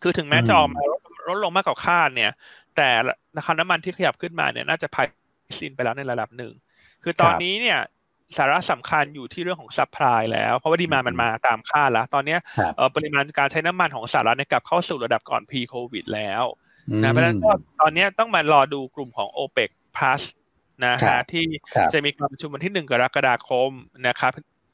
[0.01, 0.81] คือถึงแม้จะออกมา
[1.27, 2.31] ลดลงมากกว่าคาดเนี่ย
[2.79, 2.91] แต่
[3.37, 6.53] ราคาน้ำมันที่ขยับขึ้นมาเนี่ยน่าจะ price in ไปแล้วในระดับหนึ่ง
[7.03, 7.79] คือตอนนี้เนี่ย
[8.37, 12.37] สาระสำคัญอยู่ที่เรื่องของ supply แล้ว เพราะว่า demand มันมาตามคาดแล้ว ตอนนี้
[12.95, 16.43] ปริมาณการใช้น้ำมันของสหรัฐในกลับเข้าสู่ระดับก่อน pre covid แล้ว
[17.03, 20.21] นะเพราะฉะนั้นก็ตอนนี้ต้องมารอดูกลุ่มของ OPEC plus
[20.85, 21.45] นะฮะที่
[21.93, 23.71] จะมีการประชุมวันที่หนึ่งกรกฎาคม
[24.07, 24.31] นะครับ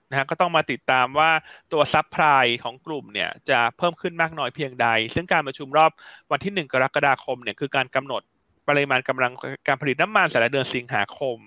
[0.09, 1.31] นะฮะก็ต้องมาติดตามว่า
[1.71, 5.91] ตัวซับพลายของกลุ่มเนี่ยจะเพิ่มขึ้นมากน้อยเพียงใด ซึ่งการประชุมรอบ
[6.31, 8.21] วันที่หนึ่งกรกฎาคมเนี่ยคือการกำหนด
[8.69, 9.31] ปริมาณกำลัง
[9.67, 11.37] การผลิตน้ำมันแต่ละเดือนสิงหาคม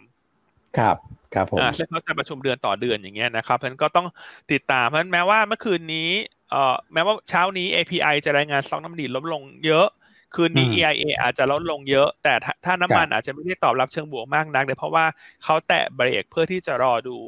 [0.79, 0.97] ครับ
[1.35, 4.07] ครับผมซึ่งเขาจะประชุมเดือนต่อเดือนอย่างเงี้ยนะครับเพราะฉะนั้นก็ต้อง
[4.53, 6.11] ติดตามเพราะฉะนั้นแม้ว่าเมื่อคืนนี้
[6.51, 9.87] เอ่อแม้ว่าเช้านี้ API จะรายงานซองน้ำมันดีลดลงเยอะ
[10.35, 15.05] คืนนี้ EIA อาจจะลดลงเยอะ แต่ถ้าน้ำมันอาจจะไม่ได้ตอบรับเชิงบวกมากนักเลยเพราะว่า
[15.44, 17.18] เขาแตะเบรกเพื่อที่จะรอดู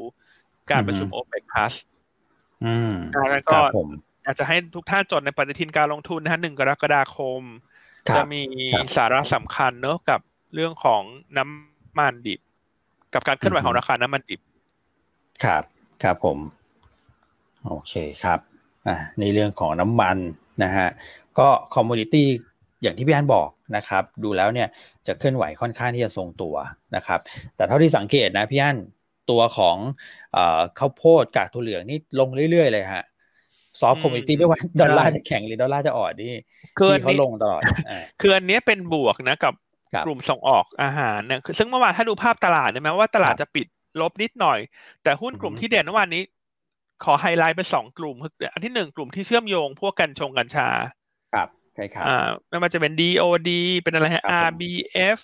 [0.71, 1.75] การประชุม OPEC Plus
[2.65, 2.95] อืม
[3.33, 3.59] แล้วก็
[4.27, 7.43] อาจจะให้ทุกท่านจดในปฏิทินการลงทุนนะฮะหนึ่งกรกฎาคม
[8.17, 8.43] จะมี
[8.97, 10.21] สาระสำคัญเนอะกับ
[10.55, 11.03] เรื่องของ
[11.39, 12.41] น้ำมันดิบ
[13.15, 14.41] กับการเคลื่อนไหวของราคาน้ำมันดิบ
[15.45, 15.63] ครับ
[16.03, 16.39] ครับผม
[17.67, 18.39] โอเคครับ
[18.87, 20.17] อ่าในเรื่องของน้ำมัน
[20.63, 20.89] นะฮะ
[21.39, 22.27] ก็ commodity
[22.83, 24.69] อย่างที่พี่อันบอกนะครับ ดูแล้วเนี่ย
[25.07, 26.55] จะเคลื่อนไหวค่อนข้างที่จะทรงตัว
[26.97, 27.21] นะครับ
[27.57, 28.77] แต่เท่าที่สังเกตนะพี่อัน
[29.31, 29.77] ตัวของ
[30.79, 33.05] ข้าวโพดกากถั่วเหลืองนี่ลงเรื่อยๆเลยฮะ
[33.81, 36.35] soft commodity ไม่ว่าดอลลาร์จะแข็งหรือดอลลาร์จะอ่อนนี่
[36.79, 37.63] คือเขาลงตลอด
[38.21, 39.55] คืออันนี้เป็นบวกนะกับ
[40.07, 43.67] กลุ่มส่งออกอาหารเนี่ยซึ่งเมื่อวานถ้าดูภาพตลาดเนี่ยแม้ว่าตลาดจะปิด
[44.01, 44.59] ลบนิดหน่อย
[45.03, 46.23] แต่หุ้นกลุ่มที่เด่นเมื่อวานนี้
[47.05, 48.17] ขอไฮไลท์เป็นสองกลุ่ม
[48.53, 50.69] อันที่หนึ่งกลุ่มที่เชื่อมโยงพวกกัญชงกัญชา
[51.35, 55.19] ครับ ใช่ครับ อ่าไม่ว่าจะเป็น DOD เป็นอะไรฮะ RBF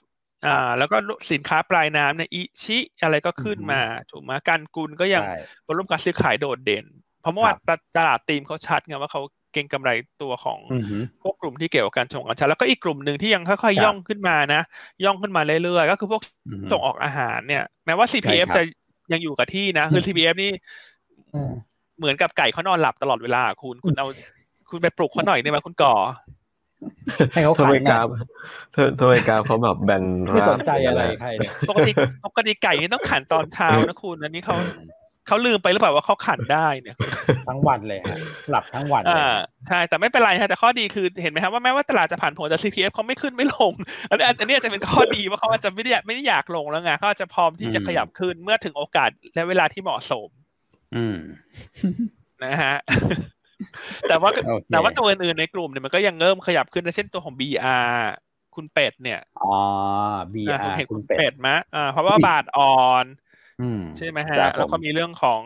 [0.46, 0.96] อ่าแล้วก็
[1.32, 3.80] สินค้าปลายน้ำเนี่ยอิชิอะไรก็ขึ้นมา
[4.11, 5.22] ถูกไหมการกุลก็ยัง
[5.66, 6.85] วอลุ่มการซื้อขายโดดเด่น
[7.20, 7.56] เพราะเมื่อวาน
[7.96, 9.90] ตลาดตีมเขาชัดไงว่าเขาเก่งกำไร
[10.22, 10.59] ตัวของ
[11.22, 14.62] พวกกลุ่มที่เกี่ยวกับการส่งกัญชาแล้วก็อีกกลุ่มหนึ่งที่ยังค่อยๆย่องขึ้นมานะ
[15.04, 16.22] ย่องขึ้นมาเรื่อยๆ ก็คือพวก
[16.72, 18.62] ส่งออกอาหารเนี่ย แม้ว่า CPF จะ
[19.12, 20.52] ยังอยู่กับที่นะ คือ CPF นี่
[21.98, 24.06] เหมือนกับไก่เขานอนหลับตลอดเวลาคุณคุณเอา
[24.70, 25.94] คุณไปปลุกเขาหน่อยได้ไหมคุณก่อ
[27.33, 28.07] ให้เขาขายกราฟ
[29.01, 31.92] ทำไมกราฟเขาแบบแบนไม่สนใจอะไรใครเนี่ยปกติ
[32.27, 34.57] ปกติไก่นี่ต้องขันตอนเช้านะคุณอันนี้เขา
[35.29, 36.96] เขาลืมไปหรือเปล่าว่าเขาขันได้เนี่ย
[37.49, 38.18] ทั้งวันเลยฮะ
[38.51, 43.72] หลับทั้งวันอ่าใช่แต่ไม่เป็นไรฮะแต่ข้อดีคือเห็นไหมครับว่าแม้ว่าตลาดจะผ่านผลแต่ CPF เขาไม่ขึ้นไม่ลง
[44.11, 50.29] อันนี้อันนี้จะเป็นข้อดีว่าเขาอาจจะไม่ได้ไม่ได้อยากลงแล้วไงเขาอาจจะพร้อมที่จะขยับขึ้นเมื่อถึงโอกาสและเวลาที่เหมาะสม
[50.96, 51.16] อืม
[52.44, 52.75] นะฮะ
[54.09, 54.31] แต่ว่า
[54.73, 57.95] แต่ว่าตัวอื่นๆในกลุ่มเนี่ยมันก็ยังเริ่มขยับขึ้นเช่นตัวของ BR
[58.55, 59.57] คุณเป็ดเนี่ยอ๋อ
[60.35, 63.07] BR คุณเป็ดมะอ่าเพราะว่าบาทอ่อน
[63.97, 65.40] ใช่ไหมฮะ แล้วก็มีเรื่องของ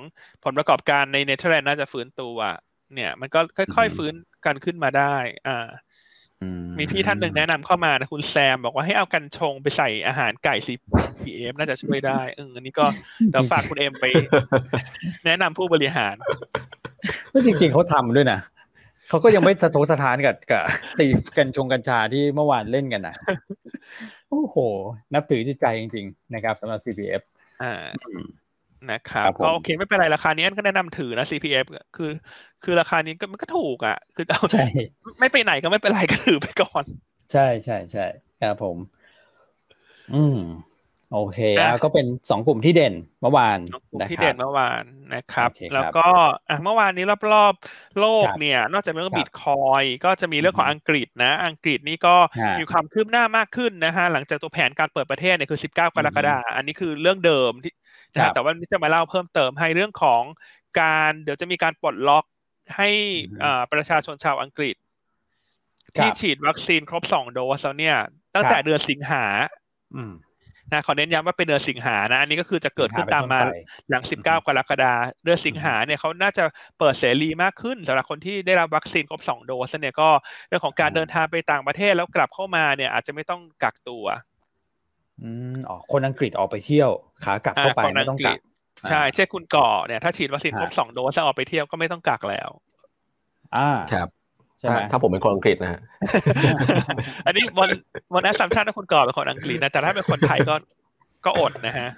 [0.44, 2.37] ผลประกอบการในเนเธอร์แลนด์น่าจะฟื้นตัว
[2.94, 3.40] เนี่ยมันก็
[3.77, 5.14] ค่อยๆฟื้นกันขึ้นมาได้
[5.46, 5.68] อ่า
[6.79, 10.75] มีพี่ท่านหนึ่งแนะนำเข้ามานะคุณแซม บอกว่าให้เอากันชงไปใส่อาหารไก่ซี
[11.23, 12.87] พีเอฟน่าจะช่วยได้เอออันนี้ก็
[13.31, 14.05] เดี๋ยวฝากคุณเอ็มไป
[15.27, 16.14] แนะนำผู้บริหาร
[17.46, 18.40] จริง ๆเขาทำด้วยนะ
[19.08, 20.64] เขาก็ยังไม่สะทกสะท้านกับกับ
[20.98, 23.14] ตีกันชงกัญชาที่เมื่อวานเล่นกันนะ
[24.30, 24.56] โอ้โห
[25.14, 27.22] นับถือจิตใจจริง ๆ นะครับสำหรับ CPF
[27.62, 27.74] อ่า
[28.90, 32.10] นะครับก็โอเคไม่เป็นไรราคานี้ก็แนะนำถือนะ CPF คือ
[32.64, 34.66] คือราคานี้ก็มันก็ถูกอะ คือเอาใช่
[35.20, 36.84] ไม่ไปไหนก็ไม่เป็นไรก็ถือไปก่อน
[37.32, 38.06] ใช่ใช่ใช่
[38.42, 38.76] ครับผม
[40.14, 40.38] อืม
[41.12, 43.59] โอเคอะก็เป็นสองกลุ่มที่เด่นเมื่อวาน
[43.92, 44.83] กลุ่มที่เด่นเมื่อวาน
[45.14, 46.09] นะครับ แล้วก็
[46.49, 52.16] อะเมื่อวานนี้รอบๆโลกเนี่ย นอกจากเรื่องบิตคอยก็จะมีเรื่องของอังกฤษนะ อังกฤษนี่ก็
[52.59, 57.73] มีความคืบหน้ามากขึ้นนะฮะหลังจากตัวแผนการเปิดประเทศเนี่ยคือ 19 กรกฎาคมอันนี้คือเรื่องเดิมที่
[58.14, 60.23] นะแต่ว่านี้จะมาเล่าเพิ่มเติมให้เรื่องของ
[60.81, 62.25] การเดี๋ยวจะมีการปลดล็อก
[62.77, 62.88] ให้
[63.44, 64.77] อ่าประชาชนชาวอังกฤษ
[65.96, 67.96] ที่ฉีดวัคซีนครบสองโดสแล้วเนี่ย
[68.35, 69.25] ตั้งแต่เดือนสิงหา
[70.72, 73.40] นะขอเน้นย้ำว่าเป็นเดือนสิงหานะอันนี้ก็คือจะเกิดขึ้นตามมา
[73.90, 74.92] หลัง 19 กรกฎา
[75.24, 76.44] เดือนสิงหาเนี่ยเขาน่าจะ
[76.78, 80.09] เปิดเสรีมากขึ้นสำหรับคนที่ได้รับวัคซีนครบ 2 โดสเนี่ยก็
[80.48, 84.04] เรื่องของการเดินทางไปต่างประเทศแล้วกลับเข้ามาเนี่ยอาจจะไม่ต้องกักตัว
[85.22, 86.90] อืมอ๋อคนอังกฤษออกไปเที่ยว
[87.24, 88.38] ขากลับเข้าไปไม่ต้องกัก
[88.88, 92.50] ใช่เช่นคุณก่อเนี่ยถ้าฉีดวัคซีนครบสองโดสแล้วออกไปเที่ยวก็ไม่ต้องกักแล้ว
[93.56, 94.09] อ่าครับ
[94.61, 95.81] ใช่ไหมถ้าผมเป็นคนอังกฤษนะฮะ
[97.27, 97.70] อันนี้วัน
[98.14, 100.55] วัน assumption ถ้าคุณก่อเป็นคนอังกฤษนะแต่ถ้าเป็นคนไทยก็
[101.25, 101.88] ก็อดนะฮะ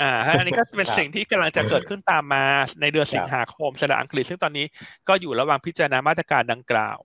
[0.00, 2.44] อ่า อันนี้ก็เป็นสิ่งที่กำลังจะเกิดขึ้นตามมา
[2.80, 4.66] ในเดือนสิงหาคมสำหรับอังกฤษ ซึ่งตอนนี้
[5.08, 6.98] ก็อยู่ระหว่างพิจารณามาตรการดังกล่าว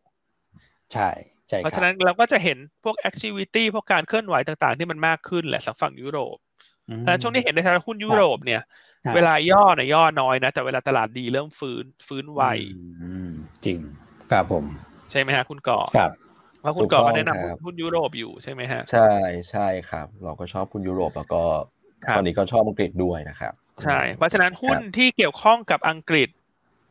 [0.93, 1.10] ใช่
[1.49, 6.38] ใช่เพราะฉะนั้นเราก็จะเห็นพวกแอคทิวิตี้พวกการเคลื่อนไหวต่างๆ ที่มันมากขึ้นแหละสังฝั่งยุโรป
[7.06, 8.62] แต่ช่วงนี้เห็นในทางหุ้นยุโรปเนี่ย
[9.15, 12.41] เวลาย่อเนี่ยย่อน้อยนะ แต่เวลาตลาดดีเริ่มฟื้นฟื้นไว
[13.65, 13.78] จริง
[14.32, 14.65] ครับผม
[15.13, 16.12] ใช่ไหมฮะคุณก่อครับ
[16.62, 19.12] เพราะคุณก่อก็แนะนำหุ้นยุโรปอยู่ใช่ไหมฮะ ใช่
[19.52, 21.43] ใช่ครับ เราก็ชอบหุ้นยุโรปแล้วก็
[22.15, 26.30] ตอนนี้ก็ชอบอังกฤษด้วยนะครับ ใช่ เพราะฉะนั้นหุ้นที่เกี่ยวข้องกับอังกฤษ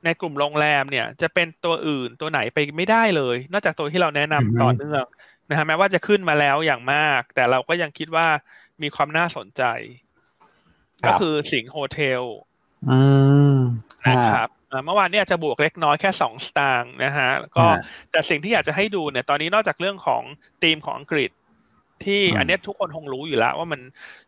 [0.05, 5.05] ในกลุ่มโรงแรมเนี่ย จะเป็นตัวอื่นตัวไหนไปไม่ได้เลย นอกจากตัวที่เราแนะนำต่อเนื่อง
[5.51, 8.27] นะฮะแม้ว่าจะขึ้นมาแล้วอย่างมาก แต่เราก็ยังคิดว่า
[8.83, 9.63] มีความน่าสนใจ
[11.07, 12.23] ก็คือสิงห์โฮเทล
[14.11, 14.49] นะครับ
[14.85, 17.67] เมื่อวานนี้อาจจะบวกเล็กน้อยแค่สองสตางค์นะฮะก็
[18.11, 20.23] แต่สิ่งที่อยากจะให้ดูเนี่ยตอนนี้นอกจากเรื่องของ
[20.63, 21.31] ธีมของอังกฤษ
[22.05, 23.81] ที่อันนี้ทุกคนคงรู้อยู่แล้วว่ามัน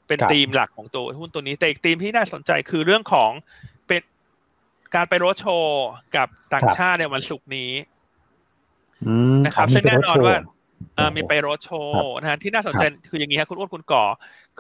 [0.09, 3.31] เป็นธีมหลักของตัวหุ้นตัวนี้ แต่อีกธีมที่น่าสนใจคือเรื่องของ
[3.87, 4.03] เป็น
[4.95, 7.73] การไปรถโชว์กับต่างชาติในวันศุกร์นี้
[9.45, 10.37] นะครับซึ่งแน่นอนว่า
[11.17, 14.05] มีไปรถโชว์นะฮะที่น่าสนใจคืออย่างนี้ครับคุณอ้วนคุณก่อ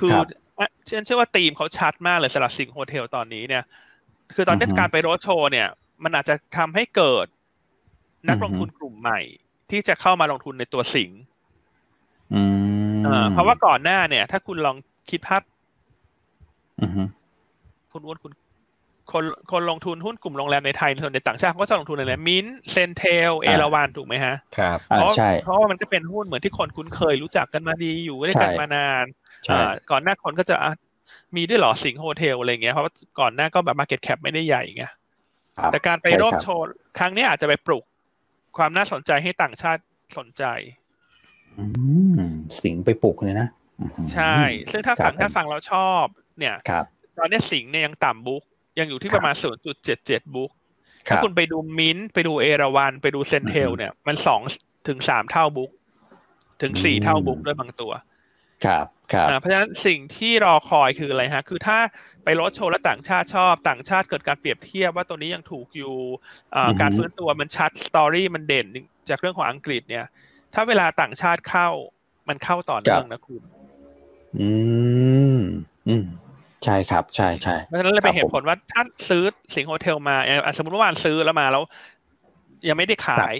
[0.00, 0.14] คือ
[0.86, 3.62] เช่นเชื่อว่าธีมเขาชัดมากเลยสำหรับสิงโฮเทลตอนนี้เนี่ย
[4.34, 5.68] คือตอนนี้การไปรถโชว์เนี่ย
[6.04, 7.26] มันอาจจะทำให้เกิด
[8.28, 9.20] นักลงทุนกลุ่มใหม่
[9.70, 11.10] ที่จะเข้ามาลงทุนในตัวสิง
[13.32, 14.76] เพราะว่าก่อนหน้าเนี่ย ถ้าคุณลอง
[15.10, 15.42] คิดภาพ
[17.92, 18.32] คุณอ้วนคุณ
[19.12, 29.04] คนคนลงทุนหุ้นกลุ่มโรงแรมในไทยส่วนในต่างชาติก็จะลงทุนอะไร MINT CENTEL เอราวัณถูกไหมฮะครับเพราะเพราะว่ามันก็เป็นหุ้นเหมือนที่คนคุ้นเคยรู้จักกันมาดีอยู่ด้วยกันมานาน
[29.90, 30.56] ก่อนหน้าคนก็จะ
[31.36, 34.84] มีด้วยหรอสิงห์ Hotel อะไรเงี้ยเพราะว่าก่อนหน้าก็แบบ market cap ไม่ได้ใหญ่ไง
[35.72, 36.64] แต่การไปรอบโชว์
[36.98, 37.84] ครั้งนี้อาจจะไปปลุก
[38.56, 39.82] ความน่าสนใจให้ต่างชาติ
[40.18, 40.44] สนใจ
[42.62, 43.48] สิงไปปลุกเลยนะ
[44.14, 44.36] ใช่
[44.70, 46.04] ซึ่งถ้าฝั่งถ้าฝั่งเราชอบ
[46.38, 46.56] เนี่ย
[47.18, 48.42] ตอนนี้สิงเนี่ยยังต่ำบุ๊ก
[48.78, 49.34] ยังอยู่ที่ประมาณ
[49.84, 50.50] 0.77 บุ๊ก
[51.06, 54.40] ถ้าคุณไปดูมินไปดูเอราวันไปดูเซนเทลเนี่ย มันสอง
[54.88, 55.70] ถึงสามเท่าบุ๊ก
[56.62, 57.92] ถึงสี่เท่าบุ๊กด้วยบางตัว
[58.64, 58.86] ครับครับ
[59.38, 61.78] เพราะฉะนั้นสิ่งที่รอคอยคืออะไรฮะ คือถ้า
[62.24, 65.94] ไปรถโชว์และต่างชาติชอบ ต่างชาติเกิดการเปรียบเทียบว่าตัวนี้ยังถูกอยู่
[66.80, 68.66] การฟื้นตัวมันชัดสตอรี่มันเด่น
[69.08, 70.06] จากเรื่องของอังกฤษเนี่ย
[70.54, 71.68] ถ้าเวลาต่างชาติเข้า
[72.28, 73.42] มันเข้าต่อเนื่องนะคุณ
[74.40, 74.50] อื
[75.36, 75.38] ม
[75.88, 76.04] อืม
[76.64, 79.22] ใช่ครับ ใช่ใช่เพราะฉะนั้นเลยเป็นเหตุผลว่าถ้าซื้อ
[79.54, 80.16] สิงห์โฮเทลมา
[80.56, 81.62] สมมติว่าวานซื้อแล้วมาแล้ว
[82.68, 83.34] ยังไม่ได้ขาย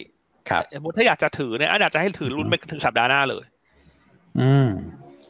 [0.50, 3.44] ครับสมมติถ้าอยากจะถือเนี่ยอาจจะให้ถือรุ่นไปถึงสัปดาห์หน้าเลย
[4.40, 4.68] อืม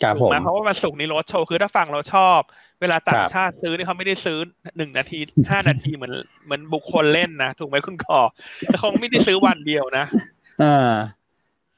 [0.02, 2.40] ครับผมเพราะว่าวันศุกร์นี้รถโชว์คือถ้าฟังเราชอบ
[2.80, 4.38] เวลาต่างชาติซื้อเนี่ยเขาไม่ได้ซื้อ
[4.76, 5.18] หนึ่งนาที
[5.50, 8.18] ห้านาทีเหมือนเหมือนบุคคลเล่นนะถูกไหมคุณคอ
[8.78, 10.04] เขาไม่ได้ซื้อวันเดียวนะ
[10.62, 10.92] อ่า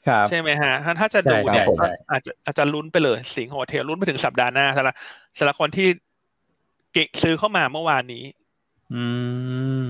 [0.07, 1.67] ครับใช่ไหมฮะ ถ้าจะดูเนี่ย
[2.11, 4.95] อาจจะอาจจะลุ้นไปเลย สิงห์โฮเทลลุ้นไปถึงสัปดาห์หน้าสำหรับ
[5.39, 5.89] สำหรับคนที่
[6.93, 8.25] เก็ซื้อเข้ามาเมื่อวานนี้
[8.95, 9.05] อื
[9.83, 9.85] ม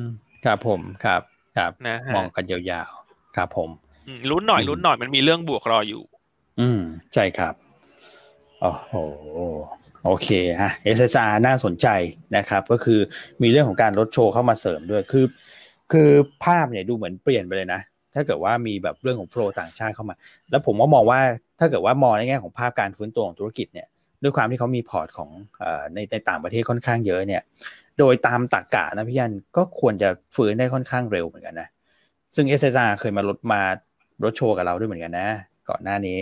[0.45, 1.23] ครับผมครับ
[1.57, 3.71] ครับนะมองกันยาวๆครับผม
[4.31, 6.03] ลุ้นหน่อยลุ้นหน่อยมันมีเรื่องบวกรออยู่
[6.61, 6.81] อืม
[7.15, 7.55] ใช่ครับ
[8.61, 8.92] โอ้โห
[10.05, 10.29] โอเค
[10.61, 11.88] ฮะ SSR น่าสนใจ
[12.37, 13.01] นะครับ ก็คือ
[13.42, 15.25] มีเรื่องของการลดโชว์เข้ามาเสริมด้วยคือ
[15.92, 16.09] คือ
[16.45, 17.81] ภาพเนี่ยดูเหมือนเปลี่ยนไปเลยนะ
[18.14, 20.14] ถ้าเกิดว่ามีแบบเรื่องของโฟล์ต่างชาติเข้ามา
[20.51, 21.21] แล้วผมก็มองว่า
[21.59, 23.87] ถ้าเกิดว่ามองในแง่ของภาพการฟื้นตัวของธุรกิจเนี่ย
[24.23, 25.31] ด้วยความที่เขามีพอร์ตของ
[25.95, 27.42] ในในต่างประเทศค่อนข้างเยอะเนี่ย
[27.99, 31.69] โดยตามตรกกะนะพี่ยันก็ควรจะฟื้นได้ค่อนข้างเร็วเหมือนกันนะ
[32.35, 33.61] ซึ่ง s อ r เคยมาลดมา
[34.25, 35.29] รถโชว์กับเราด้วยเหมือนกันนะ
[35.69, 36.19] ก่อนหน้านี้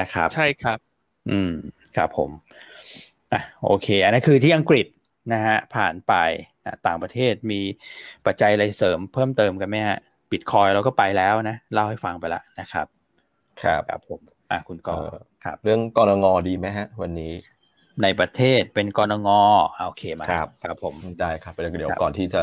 [0.00, 0.78] นะครับ ใช่ครับ
[1.30, 1.52] อืม
[1.96, 2.30] ครับผม
[3.32, 4.86] อะโอเค อันนี้คือที่อังกฤษ
[5.32, 6.14] นะฮะผ่านไป
[6.86, 7.60] ต่างประเทศมี
[8.26, 9.98] ปัจจัยอะไรเสริมเพิ่มเติมกันไหมฮะ
[10.30, 12.86] บิตคอยเราก็ไปแล้วนะเล่าให้ฟังไปแล้วนะครับ
[13.62, 14.96] ครับครับผมอะคุณกอ
[15.44, 17.32] ครับ เรื่องกรงงดีไหมฮะ วันนี้
[18.02, 19.28] ในประเทศเป็นกรงง
[19.86, 22.42] โอเคมาครับครับผมได้ครับเดี๋ยวก่อนที่จะ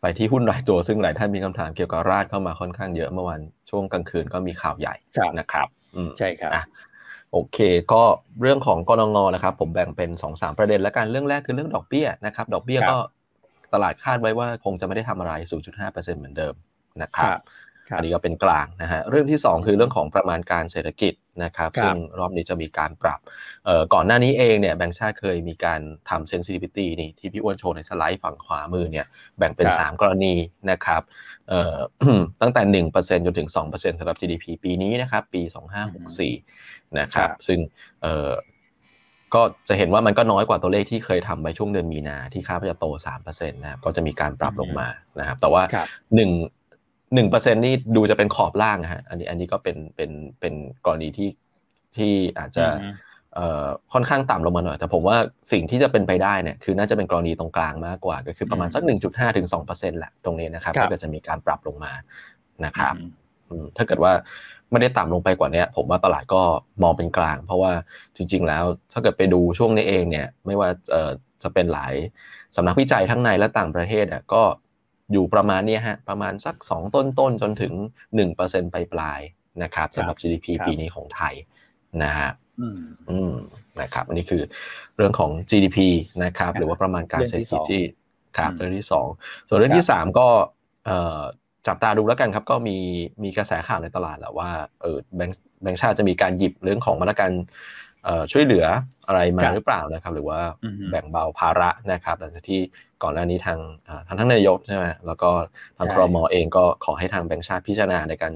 [0.00, 4.94] ไปที่หุ้นรายตัวซึ่งหลายท่านมีคำถามเกี่ยวกับราดเข้ามาค่อนข้างเยอะเมื่อวันช่วงกลางคืนก็มีข่าวใหญ่
[5.38, 5.68] นะครับ
[6.18, 6.52] ใช่ครับ
[7.32, 7.58] โอเค
[7.92, 8.02] ก็
[8.42, 12.96] เรื่องของกรงงนะครับ ผมแบ่งเป็น2อสประเด็นแล้วกันเรื่องแรกคือเรื่องดอกเบี้ยนะครับดอกเบี้ยก็
[13.74, 15.32] ตลาดคาดไว้ว่าคงจะไม่ได้ทำอะไร
[15.76, 16.54] 0.5%เหมือนเดิม
[17.02, 17.28] นะครับ
[17.96, 21.12] อันนี้ก็เป็นกลางนะฮะเรื่องที่ 2 คือเรื่องของประมาณการเศรษฐกิจ
[21.44, 23.20] นะครับซึ่งรอบนี้จะมีการปรับ
[23.94, 29.06] ก่อนหน้านี้เองเนี่ยแบงค์ชาติเคยมีการทำ sensitivity นี่ที่พี่อ้วนโชว์ในสไลด์ฝั่งขวามือเนี่ย
[29.38, 30.34] แบ่งเป็น 3 กรณี
[30.70, 31.02] นะครับ
[32.40, 32.62] ตั้งแต่
[32.94, 35.42] 1%จนถึง 2%สำหรับ GDP ปีนี้นะครับปี
[36.18, 37.58] 2564นะครับซึ่ง
[39.34, 42.86] ก็จะเห็นว่ามันก็น้อยกว่าตัวเลขที่เคยทำไปช่วงเดือนมีนาที่ค่าจะโต
[43.18, 45.62] 3%นะครับก็จะมีการปรับลงมานะครับแต่ว่า
[46.14, 46.30] หนึ่ง
[47.16, 50.54] หนึ่งเปอร์เซ็นนี่ดูจะเป็นขอบล่างฮะอันนี้อันนี้ก็เป็นเป็นเป็น
[50.86, 51.30] กรณีที่
[51.96, 52.66] ที่อาจจะ
[53.34, 55.16] เอ่อค่อนข้างต่ำลงมาหน่อย แต่ผมว่า
[55.52, 61.92] สิ่งที่จะเป็นไปได้เนี่ยคือน่าจะเป็นกรณีตรงกลางมากกว่า ก็คือประมาณสักหนึ่งจุดห้าถึงสองเปอร์เซ็นต์แหละตรงนี้นะครับถ้าเกิดจะมีการปรับลงมา
[62.64, 62.94] นะครับ
[63.76, 64.12] ถ้าเกิดว่า
[64.70, 66.42] ไม่ได้ต่ำลงไปกว่านี้ผมว่าตลาดก็
[66.82, 67.72] มองเป็นกลาง เพราะว่า
[68.16, 70.68] จริง ๆ แล้วถ้าเกิดไปดูช่วงนี้เองเนี่ยไม่ว่า
[71.42, 71.94] จะเป็นหลาย
[72.56, 74.42] สำนักวิจัยทั้งในและต่างประเทศอะก็
[75.12, 77.72] อยู่ประมาณนี้ฮะประมาณสัก 2 ต้นต้นจนถึง
[78.24, 78.40] 1%ป
[78.76, 79.20] ลายปลาย
[79.62, 81.34] นะครับสำหรับ GDP ปีนี้ของไทย
[82.02, 83.32] นะฮะอืม
[83.80, 84.42] นะครับอันนี้คือ
[84.96, 85.78] เรื่องของ GDP
[86.24, 87.82] นะครับ หรือว่าประมาณการเศรษฐกิจที่
[88.38, 90.26] ครับเรื่องที่ 2 ส่วนเรื่องที่ 3 ก็
[91.66, 92.76] จับตาดูแล้วกันครับ ก็มี
[93.22, 94.50] มีกระแสข่าวในตลาดแหละว่า
[94.82, 97.30] เออแบงค์แบงค์ชาติจะมีการหยิบเรื่องของมาตรการ
[98.32, 98.66] ช่วยเหลือ
[99.06, 100.40] อะไรมาหรือเปล่านะครับ หรือว่า
[100.90, 102.60] แบ่งเบาภาระนะครับหลังจากที่
[103.02, 103.58] ก่อนหน้านี้ทาง
[104.06, 105.30] ทางท่านนายกใช่ไหมแล้วก็
[105.78, 108.32] ทางครมเองก็ขอให้ทางแบงก์ชาติพิจารณาในการ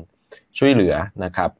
[0.59, 1.50] ช่วยเหลือนะครับ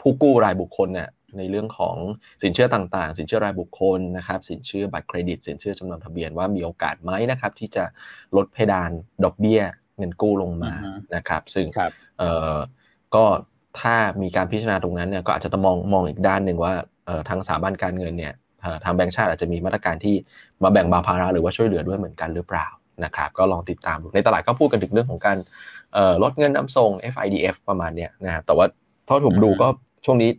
[0.00, 1.96] ผู้กู้รายบุคคลเนี่ยในเรื่องของ
[2.42, 7.84] สินเชื่อต่างๆ สินเชื่อรายบุคคลนะครับ สินเชื่อบัตรเครดิต สินเชื่อจำนวนทะเบียนว่ามีโอกาสไหมนะครับ ที่จะ
[8.36, 8.90] ลดเพดาน
[9.24, 9.60] ดอกเบี้ย
[9.98, 10.72] เงินกู้ลงมา
[11.14, 11.66] นะครับ ซึ่ง
[13.14, 13.24] ก็
[13.80, 16.74] ถ้ามีการพิจารณาตรงนั้นเนี่ยก็อาจจะต้องมองมองอีกด้านหนึ่งว่า
[17.28, 18.34] ทางสถาบันการเงินเนี่ย
[18.84, 20.14] ทางแบงก์ชาติอาจจะมีมาตรการที่
[20.62, 22.66] มาแบ่งเบาภาระหรือว่าช่วยเหลือด้วยเหมือนกันหรือเปล่า
[23.04, 25.38] นะครับก็ลองติดตามดูในตลาดก็พูดกันถึงเรื่องของการ
[26.22, 28.66] ลดเงินนำส่ง FIDF ประมาณเนี้ยนะครับแต่ว่า
[29.06, 29.68] ถ้าผมดูก็
[30.04, 30.30] ช่วงนี้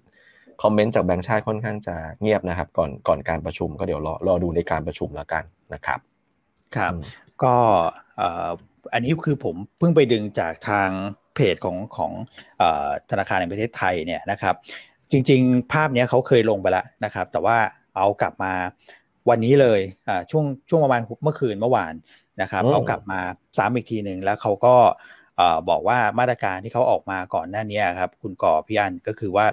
[0.64, 6.00] คอมเมนต์จากแบงก์ชาติค่อนข้างจะเงียบนะครับ ก่อนก่อนการประชุมก็เดี๋ยวรอรอดูในการประชุมแล้วกันนะครับ
[6.76, 6.94] ครับ
[7.44, 7.54] ก็
[8.94, 10.90] อันนี้คือผมเพิ่งไปดึงจากทาง
[11.36, 12.12] เพจของของ
[13.10, 14.56] ธนาคารแห่งประเทศไทยเนี่ยนะครับ
[15.12, 17.58] จริง ๆ ภาพนี้เขาเคยลงไปแล้วนะครับ แต่ว่า
[17.96, 18.54] เอากลับมา
[19.30, 19.80] วันนี้เลย
[20.32, 21.94] ช่วงช่วงประมาณเมื่อคืนเมื่อวาน
[22.42, 23.20] นะครับเอากลับมา
[23.58, 24.76] ซ้ำอีกทีหนึ่งแล้วเขาก็
[25.70, 29.46] บอกว่ามาตรการที่เขาออกมาก่อนหน้านี้ครับคุณก่อพี่อันก็คือว่า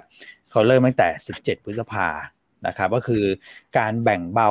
[0.51, 2.07] เขาเริ่มตั้งแต่ 17 พฤษภา
[2.67, 3.23] นะครับ ก็คือ
[3.77, 4.49] การแบ่งเบา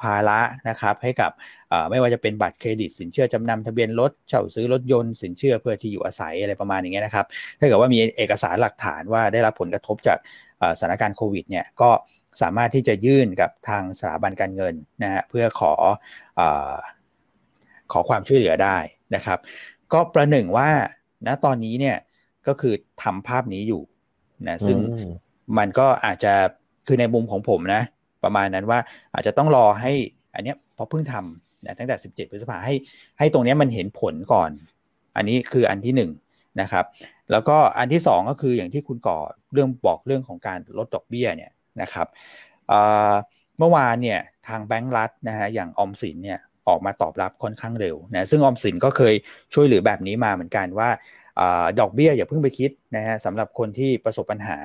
[0.00, 1.30] ภาระนะครับให้กับ
[1.90, 7.26] ไม่ว่าจะเป็นบัตรเครดิต สินเชื่อจำนำทะเบียนรถเช่าซื้อรถยนต์สินเชื่อเพื่อที่อยู่อาศัยอะไรประมาณอย่างเงี้ยนะครับ
[7.58, 10.18] ถ้าเกิดว่ามีเอกสารหลักฐานว่าได้รับผลกระทบจาก
[10.78, 11.90] สถานการณ์โควิดเนี่ยก็
[12.42, 15.72] สามารถที่จะยื่นกับทางสถาบันการเงินนะฮะเพื่อขอ
[16.38, 16.42] อ
[17.92, 18.76] ขอความช่วยเหลือได้
[19.14, 19.38] นะครับ
[19.92, 20.68] ก็ประหนึ่งว่า
[21.26, 21.96] ณตอนนี้เนี่ย
[22.46, 23.82] ก็คือทำภาพนี้อยู่
[24.48, 24.78] นะซึ่ง
[25.58, 26.34] มันก็อาจจะ
[26.86, 27.82] คือในมุมของผมนะ
[28.24, 28.78] ประมาณนั้นว่า
[29.14, 29.92] อาจจะต้องรอให้
[30.34, 32.74] อันนี้พอเพิ่งทำ นะตั้งแต่ 17 พฤษภาให้
[33.18, 34.50] ให้ตรงนี้มันเห็นผลก่อน
[35.16, 36.02] อันนี้คืออันที่1น
[36.60, 36.84] นะครับ
[37.30, 39.18] แล้วก็อันที่ 2 ก็คืออย่างที่คุณก่อ
[39.52, 41.50] เรื่องบอกเรื่องของการลดดอกเบี้ยเนี่ย
[41.82, 42.06] นะครับ
[43.58, 49.14] เมื่อวานเนี่ยทางแบงก์รัฐนะฮะอย่างออมสินเนี่ยออกมาตอบรับค่อนข้างเร็วนะซึ่งออมสินก็เคย
[49.54, 50.88] ช่วยเหลือแบบนี้มาเหมือนกันว่า
[51.80, 54.56] ดอกเบี้ยอย่าเพิ่งไปคิดนะฮะสำหรับคนที่ประสบปัญหา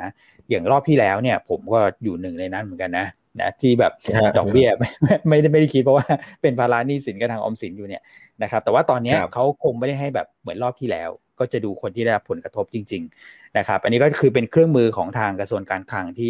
[0.50, 3.08] อย่างรอบที่แล้วเนี่ยผมก็อยู่หนึ่งในนั้นเหมือนกันนะ
[3.40, 3.94] นะที่แบบ
[4.38, 4.90] ดอกเบี้ยไม่
[5.30, 6.06] ไม่ได้ไม่ได้คิดเพราะว่า
[6.42, 8.02] เป็นภาระหนี้สินกับทางออมสินอยู่เนี่ย
[8.44, 16.30] นะครับแต่ว่าตอนนี้เขาคงไม่ได้ให้แบบเหมือนรอบที่แล้ว ก็จะดูคนที่ได้รับผลกระทบจริง ๆ นะครับ อันนี้ก็คือเป็นเครื่องมือของทางกระทรวงการคลังที่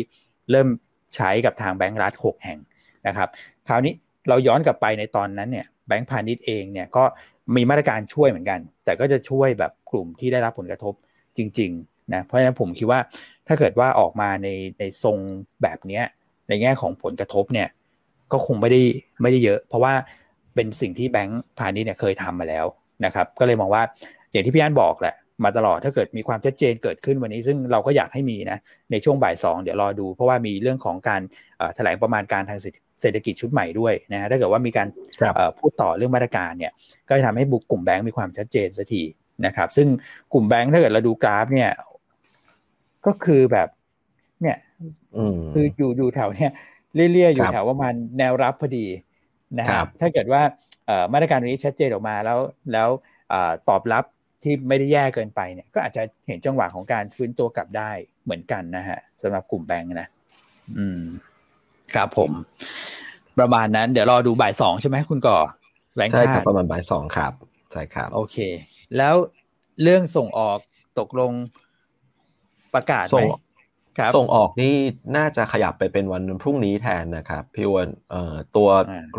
[0.51, 0.67] เริ่ม
[1.15, 2.59] ใช้กับทางแบงก์รัฐหกแห่ง
[3.07, 3.29] นะครับ
[3.67, 3.93] คราวนี้
[4.29, 7.03] เราย้อนกลับไปในตอนนั้นเนี่ยแบงก์พาณิชย์เองเนี่ยก็
[7.55, 10.93] มีมาตรการช่วยเหมือนกัน แต่ก็จะช่วยแบบกลุ่มที่ได้รับผลกระทบ
[11.37, 12.99] จริงๆนะเพราะฉะนั้นผมคิดว่า
[13.47, 14.47] ถ้าเกิดว่าออกมาใน
[14.79, 15.17] ในทรง
[15.61, 16.03] แบบเนี้ย
[16.49, 17.67] ในแง่ของผลกระทบเนี่ย
[18.31, 18.81] ก็คงไม่ได้
[19.21, 19.93] ไม่ได้เยอะ เพราะว่า
[20.55, 22.65] เป็นสิ่งที่แบงก์พาณิชย์เนี่ยเคยทำมาแล้ว
[23.05, 23.83] นะครับ ก็เลยมองว่า
[24.31, 28.57] อย่างที่พี่อันบอกแหละมาตลอดถ้าเกิดมีความชัดเจนเกิดขึ้นวันนี้ ซึ่งเราก็อยากให้มีนะ
[28.91, 31.21] ในช่วงบ่ายสองเดี๋ยวรอดู เพราะว่ามีเรื่องของการ
[31.75, 32.59] แถลงประมาณการทาง
[33.01, 34.87] เศรษฐกิจชุดใหม่ด้วยนะถ้าเกิดว่ามีการ
[35.57, 36.71] พูดต่อเรื่องมาตรการเนี่ย
[37.07, 39.03] ก็จะทำให้บุกกลุ่มแบงก์มีความชัดเจนสักที
[39.45, 39.87] นะครับ ซึ่ง
[40.33, 41.71] กลุ่มแบงก์ถ้าเกิดเราดูกราฟเนี่ย
[43.05, 43.67] ก็คือแบบ
[44.41, 44.57] เนี่ย
[45.53, 46.51] คืออยู่อยู่แถวเนี้ย
[46.95, 48.85] เลี่ยๆอยู่แถวประมาณแนวรับพอดี
[49.59, 50.41] นะครับ ถ้าเกิดว่า
[51.13, 52.39] มาตรการนี้ชัดเจนออกมาแล้ว
[52.73, 52.89] แล้ว
[53.69, 54.03] ตอบรับ
[54.43, 57.91] ที่ไม่ได้แย่เกินไปเนี่ย ก็อาจจะเห็นจังหวะของการฟื้นตัวกลับได้
[58.23, 60.07] เหมือนกันนะฮะสำหรับกลุ่มแบงค์นะ
[60.77, 61.01] อืม
[61.95, 62.31] ครับผม
[63.39, 65.37] ประมาณนั้น เดี๋ยวรอดูบ่ายสองใช่ไหมคุณก่อ
[65.95, 67.33] แบงค์ชาติใช่ครับประมาณบ่ายสองครับ
[67.71, 68.37] ใช่ครับ โอเค
[68.97, 69.15] แล้ว
[69.83, 70.57] เรื่องส่งออก
[70.99, 71.33] ตกลง
[72.73, 73.21] ประกาศไหม
[74.15, 74.73] ส่งออกนี่
[75.17, 78.69] น่าจะขยับไปเป็นวันพรุ่งนี้แทนนะครับพี่วันเอ่อตัว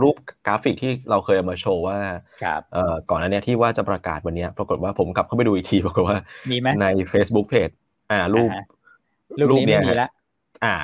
[0.01, 0.17] รูป
[0.47, 1.99] กราฟิกที่เราเคยเอามาโชว์ว่า
[2.73, 6.19] เอ่อก่อนหน้านี้ที่ว่าจะประกาศวันนี้ปรากฏว่าผมกลับเข้าไปดูอีกทีปรากฏว่า
[6.51, 7.75] มีไหมใน Facebook Page
[8.11, 8.51] อ่ารูป
[9.51, 10.11] รูปนี้ไม่มีแล้ว
[10.65, 10.77] อ่า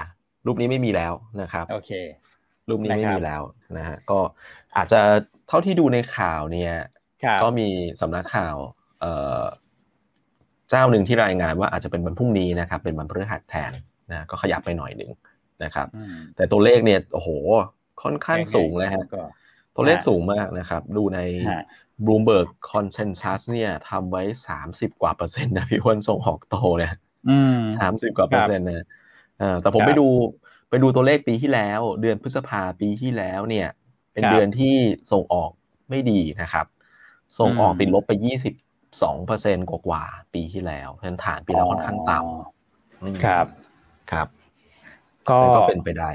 [0.47, 1.91] รูปนี้ไม่มีแล้วนะครับโอเค
[2.69, 3.43] รูปนี้ไม่มีแล้ว
[3.77, 4.19] นะฮะก็
[4.77, 5.01] อาจจะ
[5.49, 6.75] เท่าที่ดูในข่าวเนี่ย
[7.43, 7.69] ก็มี
[8.01, 8.57] สำนักข่าว
[10.69, 13.73] เอ่อเจ้าหนึ่งที่รายงานว่าอาจจะเป็นวันพรุ่งนี้นะครับเป็นวันพฤหัสแทน
[14.11, 15.11] นะก็ขยับไปหน่อยหนึ่ง
[15.65, 15.87] นะครับ
[16.37, 17.29] แต่ตัวเลขเนี่ยโอ้โห
[18.03, 19.05] ค่อนข้างสูงเลยฮะ
[19.77, 21.21] ตัวเลขสูงมากนะครับ ดูใน
[22.05, 26.93] Bloomberg Consensus เนี่ยทำไว้สามสิบกว่าเปอร์เซ็นต์นะพี่วันส่งออกโตเนี่ย
[27.77, 28.87] สามสิบกว่าเปอร์เซ็นต์นะ
[29.63, 30.09] แต่ผมไปดู
[30.71, 33.69] ไปดูตัวเลขปีที่แล้ว เดือนพฤษภาปีที่แล้วเนี่ย
[34.13, 34.75] เป็นเดือนที่
[35.13, 35.51] ส่งออก
[35.91, 36.67] ไม่ดีนะครับ
[37.39, 38.55] ส่งออกติดลบไปยี่สิบ
[39.03, 43.47] สองเปอร์เซ็นกว่าปีที่แล้วเพราะฉะนั้นฐานปีแล้วค่อนข้างต่ำครับ
[44.13, 44.29] ครับ
[45.31, 46.11] ก็เป็นไปได้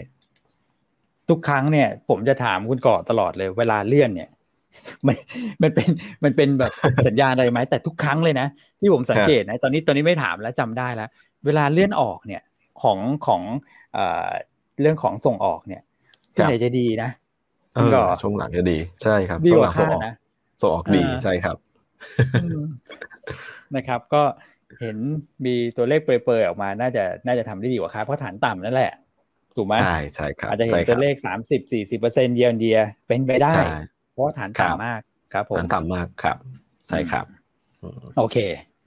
[1.30, 4.30] ทุกครั้งเนี่ย ผมจะถามคุณก่อตลอดเลย เวลาเลื่อนเนี่ย
[5.08, 5.16] มัน
[5.62, 5.90] มันเป็น
[6.24, 6.72] มันเป็นแบบ
[7.08, 8.48] สัญญาณอะไรไหมแต่ทุกครั้งเลยนะ
[8.80, 11.10] ที่ผมสังเกตนะตอนนี้ตอนนี้ไม่ถามแล้วจำได้แล้ว
[11.46, 12.42] เวลาเลื่อนออกเนี่ย
[12.82, 13.42] ของของ
[13.94, 14.30] เอ่อ
[14.82, 15.82] เรื่องของส่งออกเนี่ย
[16.34, 17.10] ที่ไหนจะดีนะ
[17.94, 20.14] ก็ช่วงหลังจะดี ใช่ครับดีกว่าคาดนะ
[20.62, 21.58] ส่งออกดีใช่ครับ
[23.76, 24.24] นะครับ ก็
[24.80, 24.98] เห็น
[25.46, 28.94] มีตัวเลขเปรย์ๆออกมา น่าจะน่าจะทำได้ดีกว่าคาดเพราะฐานต่ำนั่นแหละ
[29.56, 33.54] ถูกไหมใช่ใช่ครับอาจจะเห็นตัวเลขสามสิบสี่สิบเปอร์เซ็นต์เยียร์เดียเป็นไปได้
[34.12, 35.02] เพราะฐานต่ำมาก
[35.34, 36.38] ครับผมฐานต่ำมากครับ
[36.90, 37.26] ใช่ครับ
[38.18, 38.38] โอเค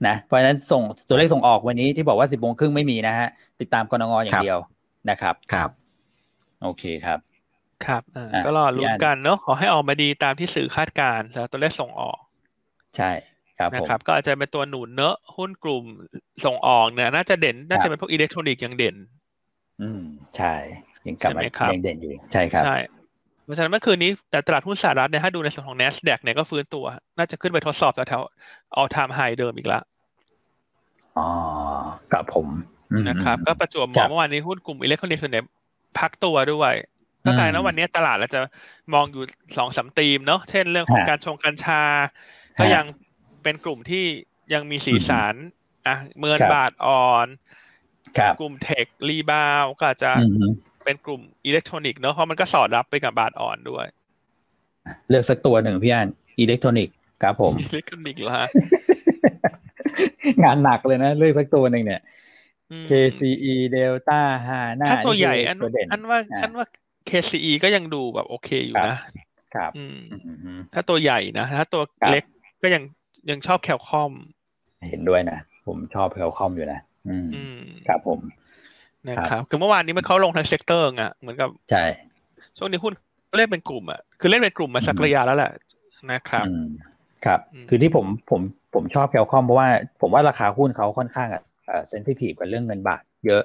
[0.07, 3.27] นะเพราะฉะนั้นส่งตัวเลขส่งออกวันนี้ที่บอกว่าสิบโมงครึ่งไม่มีนะฮะ
[3.59, 4.59] ติดตามกรงงอย่างเดียว
[5.09, 5.69] นะครับครับ
[6.63, 7.19] โอเคครับ
[7.85, 8.01] ครับ
[8.45, 12.19] ก็รอลุ้นกันเนาะขอให้ออกมาดีตามที่สื่อคาดการณ์แล้วตัวเลขส่งออก
[12.97, 13.11] ใช่
[13.57, 15.83] ครับนะครับก็อาจจะเป็นตัวหนุนเนอะหุ้นกลุ่ม
[16.45, 18.95] ส่งออกเนี่ยน่าจะเด่นน่าจะเป็นพวกอิเล็กทรอนิกส์ยังเด่น
[19.81, 20.01] อืม
[20.37, 20.53] ใช่
[21.07, 21.41] ยังกลับมา
[21.73, 22.77] ยังเด่นอยู่ใช่ครับใช่
[23.43, 26.85] เพราะฉะนั้นเมื่อคืนนี้แต่ตลาดหุ้นสหรัฐเนี่ยถ้าดูในส่วนของ NASDAQ เนี่ยก็ฟื้นตัว
[27.17, 29.83] น่าจะขึ้นไปทดสอบแถวๆ all time high เดิมอีกแล้ว
[31.17, 31.29] อ๋อ
[32.13, 32.47] กับผม
[33.09, 35.45] นะครับ ก็ประจวบเหมาะเมื่อวานนี้หุ้นกลุ่มอิเล็กทรอนิกส์เนี่ย
[35.99, 36.73] พักตัวด้วย
[37.25, 38.39] ก็กลายนะวันนี้ตลาดเราจะ
[38.93, 39.23] มองอยู่
[39.57, 41.81] สองสามธีมเนาะเช่นเรื่องของการชงกัญชา
[42.59, 42.85] ก็ยัง
[43.43, 44.05] เป็นกลุ่มที่
[44.53, 45.35] ยังมีสีสัน
[45.87, 47.27] อะเหมือนบาทอ่อน
[48.39, 50.11] กลุ่ม tech rebound ก็อาจจะ
[50.83, 53.85] เป็นกลุ่มอิเล็กทรอนิกส์เนาะเพราะมันก็สอดรับไปกับบาทอ่อนด้วย
[55.09, 56.07] เลือกสักตัวหนึ่งพี่อัน
[56.39, 58.43] อิเล็กทรอนิกส์ครับผมอิเล็กทรอนิกส์เหรอ
[60.43, 62.01] งานหนักเลยนะเลือกสักตัวหนึ่งเนี่ย
[62.89, 65.57] KCE Delta HANA ถ้าตัวใหญ่อัน
[65.91, 66.65] อันว่าอันว่า
[67.09, 68.97] KCE ก็ยังดูแบบโอเคอยู่นะ
[69.55, 69.71] ครับ
[70.73, 72.23] ถ้าตัวใหญ่นะ ถ้าตัวเล็ก
[72.61, 72.83] ก็ยัง
[73.29, 74.11] ยังชอบ Cal-Comp
[74.89, 77.29] เห็นด้วยนะ ผมชอบ Cal-Comp อยู่นะ อืม
[77.87, 78.19] ครับผม
[79.09, 81.83] นะครับคือเมื่อวานนี้มันเขาลงทั้ง sector อะเหมือนกับใช่
[82.57, 82.93] ช่วงนี้หุ้น
[83.35, 85.51] เล่นเป็นกลุ่มอะคือเล่นเป็นกลุ่มมาสักระยะแล้วแหละ
[86.11, 86.45] นะครับ
[87.25, 87.39] ครับ
[87.69, 88.41] คือที่ผมผม
[88.73, 89.67] ผมชอบ Cal-Comp เพราะว่า
[90.01, 91.41] ผมว่าราคาหุ้นเขาค่อนข้างอะ
[91.89, 93.43] sensitive กับเรื่องเงินบาทเยอะ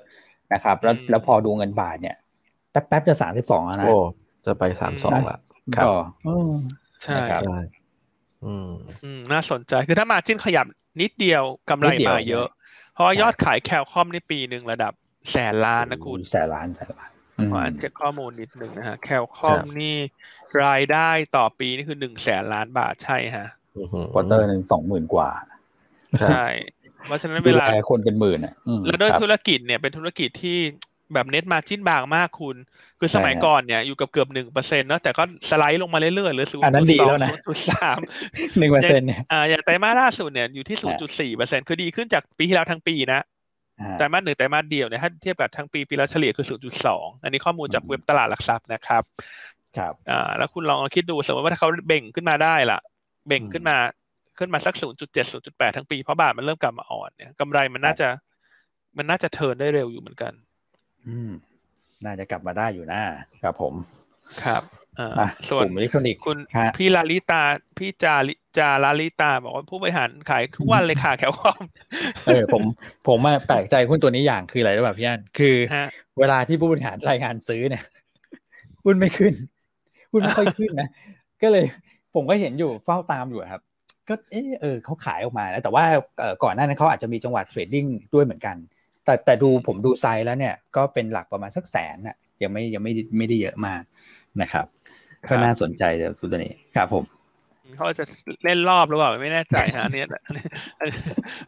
[0.52, 2.16] นะครับ แล้วแล้วพอดูเงินบาทเนี่ย
[2.70, 3.96] แป๊บแป๊บจะสามสิบสองนะโอ้
[4.44, 5.38] จะไปสามสองละ
[5.76, 5.86] ครับ
[7.02, 7.56] ใช่ใช่
[8.46, 10.66] อืมน่าสนใจคือถ้ามาจิ้นขยับ
[11.00, 12.46] นิดเดียวกำไรมาเยอะ
[12.94, 14.92] เพราะยอดขายแคลคอมในปีหนึ่งระดับ
[15.30, 17.10] แสนล้านนะคุณแสนล้านแสนล้าน
[17.52, 19.96] ขอเช็คข้อมูลนิดหนึ่งนะฮะแคลคอมนี่
[20.64, 23.46] รายได้ต่อปีนี่คือหนึ่งแสนล้านบาทใช่ฮะ
[24.12, 25.30] ควอเตอร์หนึ่งสองหมื่นกว่า
[26.24, 26.44] ใช่
[27.06, 28.54] เพราะฉะนั้นเวลาคนเป็นหมื่นอะ
[28.86, 30.58] แล้วด้วยธุรกิจเนี่ยเป็นธุรกิจที่
[31.14, 32.56] แบบเน็ตมาจิ้นบางมากคุณ
[32.98, 37.16] คือสมัยก่อนเนี่ยอยู่กับเกือบหนึ่งเปอร์เซ็นต์เนาะแต่ก็สไลด์ลงมาเรื่อยๆหรือศูนย์จุดสอง
[37.48, 37.98] จุดสาม
[38.58, 43.20] หนึ่งเปอร์เซ็นต์เนี่ยอ่าอย่างไตรมาสล่าสุดเนี่ยอยู่ที่ศูนย์จุดสี่เปอร์เซ็นต์คือดีขึ้นจากปีที่แล้วทั้งปีนะ
[43.98, 49.02] ไตรมาสหนึ่งไตรมาสเดียวเนี่ยถ้าเทียบกับทั้งปีปีละเฉลี่ยคือศูนย์จุดสองอันนี้ข้อมูลจากเว็บตลาดหลักทรัพย์นะครับ
[49.76, 52.78] ครับอ่าแล้วคุณลองคิดดูสมมติว่าถ้าเขาเบ่งขึ้นมาได้ล่ะ
[53.28, 53.76] เบ่งขึ้นมา
[54.38, 58.08] ขึ้นมาสักศูนย์จุดเจ็ดศูนย์จุดแปดทั้งปี เพราะบาทมันเริ่มกลับมาอ่อนเนี่ยกำไรมันน่าจะ
[58.96, 60.32] มันน่าจะเทินได้เร็วอยู่เหมือนกัน
[61.08, 61.30] อืม
[62.04, 63.00] น่าจะกลับมาได้อยู่นะ
[63.42, 63.74] ครับผม
[64.44, 64.62] ครับ
[65.50, 66.38] ส่วนอิเล็กทรอนิกส์คุณ
[66.76, 67.42] พี่ลาลิตา
[67.78, 68.14] พี่จา
[68.58, 71.62] จาลาลิตา บอกว่าผู้บริหารขายทุกวันเลยค่ะแคลคอม
[72.26, 72.62] เออผม
[73.06, 75.54] ผมมาแปลกใจหุ้นตัวนี้อย่างคืออะไรรู้ป่ะพี่อันคือ
[76.18, 77.84] เวลาที่ผู้บริหารรายงานซื้อเนี่ย
[78.84, 79.34] หุ้นไม่ขึ้น
[80.12, 80.88] หุ้นไม่ค่อยขึ้นนะ
[81.42, 81.64] ก็เลย
[82.14, 83.62] ผมก็เห็นอยู่เฝ้าตามอยู่ครับ
[84.08, 85.84] ก็เออเออเขาขายออกมาแล้วแต่ว่า
[86.44, 88.56] ก่อนหน้านั้นเขาอาจจะมีจังหวะ trading ด้วยเหมือนกัน
[89.04, 93.82] แต่แต่ดูผมดูไซส์แล้วเนี่ยก็เป็นหลักประมาณสักแสนน่ะยังไม่ยังไม่ไม่ได้เยอะมาก
[94.42, 94.66] นะครับ
[95.28, 97.04] ก็น่าสนใจเดี๋ยวตัวนี้ครับผม
[97.76, 98.04] เขาจะ
[98.44, 100.02] เล่นรอบหรือเปล่าไม่แน่ใจนะอันนี้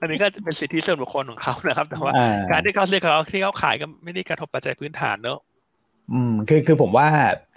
[0.01, 2.13] อันนี้ก็เป็นสิทธิส่วนบุคคลของเขานะครับ แต่ว่า
[2.51, 5.39] การที่เขาเลือกเขาที่เขาขายก็ไม่ได้กระทบปัจจัยพื้นฐานเนอะ
[6.13, 7.09] อืมคือคือผมว่า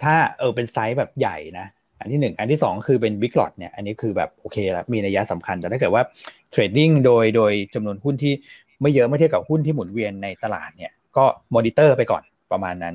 [0.04, 1.66] ถ้าเออเป็นไซส์แบบใหญ่นะ
[2.00, 6.02] อันที่หนึ่งอันที่สองคือเป็น big lot เนี่ยอันนี้คือแบบโอเคแล้วมีนัยยะสำคัญ แต่ถ้าเกิดว่า
[6.50, 8.32] trading โดยโดยจำนวนหุ้นที่
[8.80, 11.24] ไม่เยอะไม่เทียบกับหุ้นที่หมุนเวียนในตลาดเนี่ย ก็
[11.54, 12.22] มอนิเตอร์ไปก่อน
[12.52, 12.94] ประมาณนั้น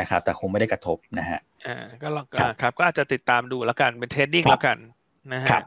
[0.00, 2.26] นะครับ แต่คงไม่ได้กระทบนะฮะอ่าก็ลอง
[2.62, 4.76] ครับ ก็อาจจะติดตามดูแล้วกันเป็น trading แล้วกัน
[5.32, 5.62] นะฮะครับ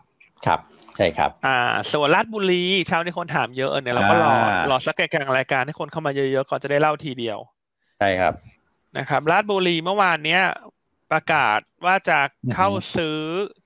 [0.46, 0.60] ครับ
[0.98, 1.58] ใช่ครับ อ่า
[1.92, 4.32] ส่วนราชบุรีเช้านี้คนถามเยอะเนี่ยเราก็รอ
[4.72, 7.38] รอสักกลางรายการให้คนเข้ามาเยอะๆก่อนจะได้เล่าทีเดียว
[8.00, 8.34] ใช่ครับ
[8.98, 10.42] นะครับราชบุรีเมื่อวานเนี้ย
[11.12, 12.20] ประกาศว่าจะ
[12.54, 13.18] เข้าซื้อ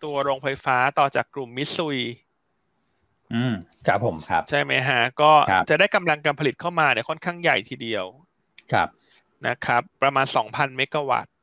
[0.04, 1.97] ตัวโรงไฟฟ้าต่อจากกลุ่มมิสซุย
[3.36, 3.53] อืม
[3.88, 5.32] ครับผมครับ ใช่ไหมฮะ ก็
[5.69, 8.05] จะได้กำลังการผลิตเข้ามาเนี่ยค่อนข้างใหญ่ทีเดียว
[8.73, 8.88] ครับ
[9.47, 11.34] นะครับ ประมาณสองพันเมกะวัตต์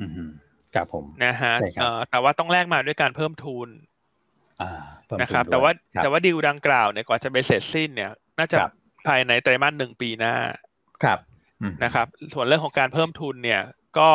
[0.00, 0.30] อืม
[0.74, 1.54] ครับผมนะฮะ
[2.10, 3.68] แต่ว่าต้องแลกมาด้วยการเพิ่มทุน
[5.20, 5.70] นะครับ แต่ว่า
[6.02, 8.58] แต่ว่าดีลดังกล่าวเนี่ยกว่าจะไปเสร็จสิ้นเนี่ย น่าจะ
[9.06, 10.34] ภายในไตรมาสหนึ่งปีหน้า
[11.04, 11.18] ครับ
[11.84, 13.62] นะครับ ส่วนเรื่องของการเพิ่มทุนเนี่ย
[13.98, 14.08] ก็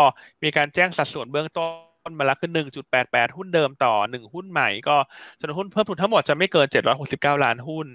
[0.44, 4.96] มีการแจ้งสัดส่วนเบื้องต้น มาแล้วคือหนึ่งจุดแปดแปดหุ้นเดิมต่อหนึ่งหุ้นใหม่ก็
[5.40, 7.88] จำนวนหุ้นเพิ่มทุนทั้งหมดจะไม่เกินเจ็ดร้อยหกสิบเก้าล้านหุ้น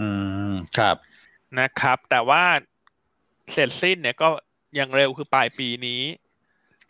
[0.00, 0.08] อื
[0.52, 0.96] มครับ
[1.58, 2.42] นะครับ แต่ว่า
[3.52, 4.28] เสร็จสิ้นเนี่ยก็
[4.78, 6.02] ยังเร็วคือปลายปีนี้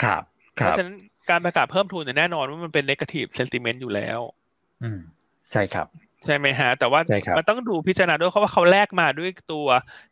[0.02, 0.22] ครับ
[0.54, 0.96] เพราะฉะนั้น
[1.30, 4.20] การประกาศเพิ่มทุนเนี่ยแน่นอนว่ามันเป็นนกาทีฟเซนติเมนต์อยู่แล้ว
[4.82, 5.00] อืม
[5.52, 5.86] ใช่ครับ
[6.24, 7.00] ใช่ไหมฮะ แต่ว่า
[7.38, 9.66] มันต้องดูพิจารณาด้วยเพราะว่าเขาแลกมาด้วยตัว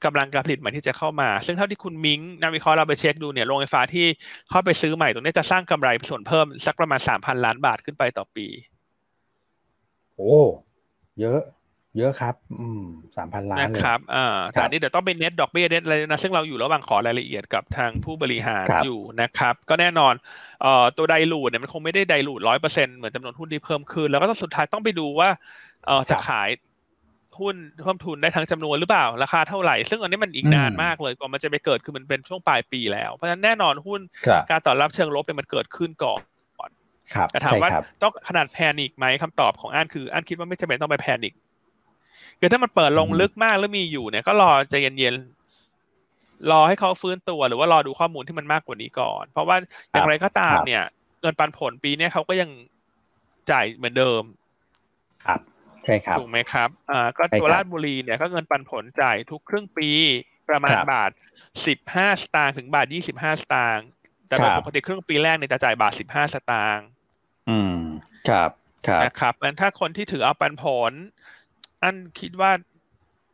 [0.04, 4.06] กำลังการผลิตใหม่ที่จะเข้ามา ซึ่งเท่าที่คุณมิ้งนักวิเคราะห์เราไปเช็คดูเนี่ยโรงไฟฟ้าที่
[4.50, 8.46] เข้าไปซื้อใหม่ตรงนี้จะสร้างกำไรส่วนเพิ่มสักประมาณสามพันล้านบาทขึ้นไปต่อปี
[10.16, 10.34] โอ้
[11.20, 11.40] เยอะ
[11.98, 12.82] เยอะครับ อืม
[13.16, 20.14] สามพันล้านเลยนะครับอ่าแต่นี้เดี๋ยวต้องเป็นเน็ตดอกเบี้ยเน็ตอะไรนะซึ่งเราอยู่ระหว่างขอรายละเอียดกับทางผู้บริหารอยู่นะครับ ก็แน่นอน
[20.62, 25.28] เอ่อตัวไดรูดเนี่ยมันคงไม่ได้ไดรูดร้อยเปอร์เซ็นเหมือนจำนวนหุ้นที่เพิ่มขึ้น แล้วก็ต้องสุดท้ายต้องไปดูว่า
[25.86, 26.48] เออจะขาย
[27.40, 34.00] หุ้นเพิ่มทุนได้ทั้งจำนวนหรือเปล่า ราคาเท่าไหร่ ซึ่งอันนี้มันอีกนานมากเลยกว่ามันจะไปเกิดคือมันเป็นช่วงปลายปีแล้ว เพราะฉะนั้นแน่นอนหุ้น
[34.50, 36.20] การตอบรับเชิงลบเนี่ยมันเกิดขึ้นก่อน
[37.32, 37.70] แต่ถามว่า
[38.02, 41.34] ต้องขนาดแพนิกไหมคำตอบของอันคืออันคิดว่าไม่จำเป็นต้องไปแพนิก
[42.40, 49.56] คือถ้ามันเปิดลงลึกมากแล้วมีอยู่เนี่ยก็รอใจเย็นๆรอให้เขาฟื้นตัวหรือว่ารอดูข้อมูลที่มันมากกว่านี้ก่อน เพราะว่า
[49.90, 50.84] อย่างไรก็ตามเนี่ย
[51.20, 52.50] เงินปันผลปีนี้เขาก็ยัง
[53.50, 54.22] จ่ายเหมือนเดิม
[55.26, 55.40] ครับ
[55.86, 59.90] ใช่ครับถูกไหมครับอ่าก็ตัวราชบุรีเนี่ยก็เงินปันผลจ่ายทุกครึ่งปี
[60.48, 61.10] ประมาณบาท
[61.66, 63.86] สิบห้าสตางค์ถึงบาทยี่สิบห้าสตางค์
[64.28, 66.86] แต่โดยปกติครึ่งปีแรกเนี่ยจะจ่ายบาทสิบห้าสตางค์
[67.48, 67.76] อืม
[68.28, 68.50] ครับ
[68.86, 70.92] ครับนะครับงั้นถ้าคนที่ถือเอาปันผล
[71.82, 72.50] อันคิดว่า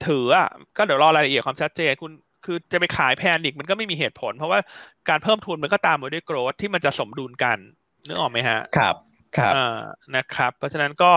[0.07, 2.12] ถืออะก็เดี๋ยวรอรายละเอียดความชัดเจนคุณ
[2.44, 4.61] คือจะไปขายแพนอีกมันก็ไม่มีเหตุผล เพราะว่า
[5.09, 7.59] การเพิ่มทุนมันก็ตามมาด้วยโกรธที่มันจะสมดุลกัน
[8.07, 8.96] นึกออกไหมฮะ ครับ
[9.36, 9.78] ครับอ่า
[10.16, 11.12] นะครับ เพราะฉะนั้นก็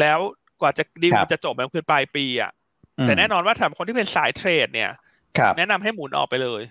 [0.00, 0.18] แล้ว
[0.62, 2.50] กว่าจะดีลจะจบมันคือปลายปีอะ
[3.06, 4.90] แต่แน่นอนว่าสำหรับคนที่เป็นสายเทรด เนี่ย
[5.58, 6.62] แนะนำให้หมุนออกไปเลย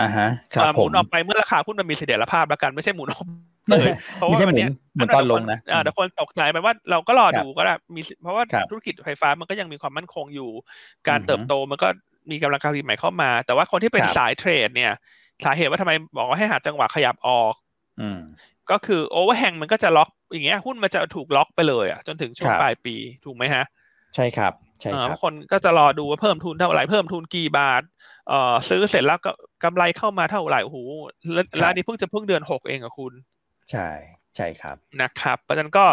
[0.00, 0.28] อ่าฮะ
[0.74, 3.26] หมุนออกไปเมื่อราคาหุ้นมันมีเสถียรภาพแล้วกันไม่ใช่หมุนออก
[3.70, 4.68] เลยเพราะว่าวันนี้
[5.00, 10.50] มันตอนลงนะอ่าแต่คนตกใจไปว่าเราก็รอดูก็ได้มีเพราะว่าธุรกิจไฟฟ้ามันก็ยังมีความมั่นคงอยู่
[11.08, 11.88] การเติบโตมันก็
[12.30, 14.92] มีกำลังการผลิตใหม่เข้ามา แต่ว่าคนที่เป็นสายเทรด เนี่ย
[15.44, 17.54] สาเหตุว่าทำไมบอกว่าให้หาจังหวะขยับออก
[18.70, 23.64] ก็คือโอเวอร์แฮงมันก็จะล็อก อย่างเงี้ยหุ้นมันจะถูกล็อกไปเลยอะจนถึงช่วงปลายปีถูกไหมฮะ
[24.14, 27.82] ใช่ครับใช่ครับคนก็จะรอดูว่าเพิ่มทุนเท่าไหร่เพิ่มทุนกี่บาท
[28.28, 29.32] เอ่อซื้อเสร็จแล้วก็
[29.64, 30.78] กำไรเข้ามาเท่าไหร่โอ้โห
[31.62, 33.12] ร้านนี้เพิ่งจะเพิ่งเดือนหกเองอะคุณ
[33.70, 33.88] ใช่
[34.36, 35.86] ใช่ครับนะครับเพราะฉะนั้นก็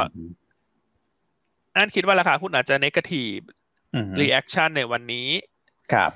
[1.76, 5.28] อันคิดว่าราคาหุ้นอาจจะ negative reaction ในวันนี้
[5.94, 6.12] ครับ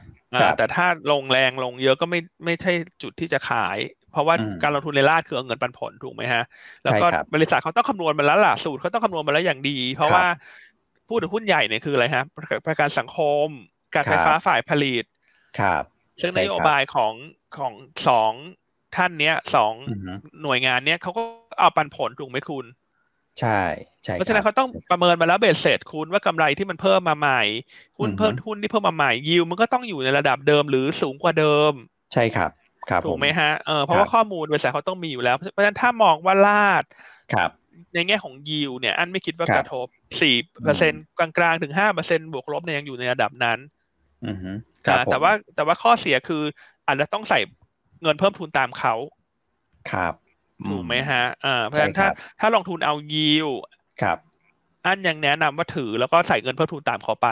[0.58, 2.72] แต่ถ้าลงแรงลงเยอะก็ไม่ไม่ใช่
[3.02, 3.78] จุดที่จะขาย
[4.14, 6.44] เพราะว่าการลงทุนในราชคือเอาเงินปันผลถูกไหมฮะ
[6.84, 10.26] แล้วก็บริษัทเขาต้องคำนวณมาแล้วล่ะสูตรเขาต้องคำนวณมาแล้วอย่างดี เพราะว่า
[11.10, 12.24] พูดถึงหุ้นใหญ่เนี่ยคืออะไรฮะ
[12.68, 13.48] ประกันสังคม
[13.94, 15.04] การไฟฟ้าฝ่ายผลิต
[15.60, 15.84] ครับ
[16.22, 17.14] ซึ่งนโยบายของ
[17.58, 17.74] ของ
[18.08, 18.32] สอง
[18.96, 19.74] ท่านเนี้ยสอง
[20.42, 21.22] หน่วยงานเนี้ยเขาก็
[21.60, 22.66] เอาปันผลถูกไหมคุณ
[23.40, 23.62] ใช่
[24.04, 27.42] ใช่เพราะฉะนั้นเขาต้องประเมินมาแล้วเบสเสร็จคุณว่ากำไรที่มันเพิ่มมาใหม่
[27.98, 31.74] หุ้นเพิ่มหุ้นที่เพิ่มมาใหม่ยิวมันก็ต้องอยู่ในระดับเดิมหรือสูงกว่าเดิม
[32.14, 32.50] ใช่ครับ
[33.06, 36.84] ถูกไหมฮะเออเพราะว่าข้อมูลบริษัทเขาต้องมีอยู่แล้ว เพราะฉะนั้นถ้ามองว่าลาด
[37.34, 37.52] ครับ
[37.94, 39.88] ในแง่ของยิวเนี่ย อันไม่คิดว่ากระทบ
[40.22, 43.60] สี่เปอร์เซ็นกลางๆ ถึงห้าเปอร์เซ็นบวกลบเนี่ยยังอยู่ในระดับนั้น
[44.28, 44.52] อือฮึ
[45.12, 46.44] แต่ว่าแต่ว่าข้อเสียคือ
[46.88, 47.40] อาจจะต้องใส่
[48.02, 48.96] เงินเพิ่มทุนตามเขา
[49.92, 50.14] ครับ
[50.64, 52.08] อถูกไหมฮะอ่าเพราะฉะนั้นถ้า
[52.40, 53.48] ถ้าลงทุนเอายิว
[54.02, 54.18] ครับ
[54.86, 57.28] อันยังแนะนำว่าถือแล้วก็ใส่เงินเพิ่มทุนตามเขาไป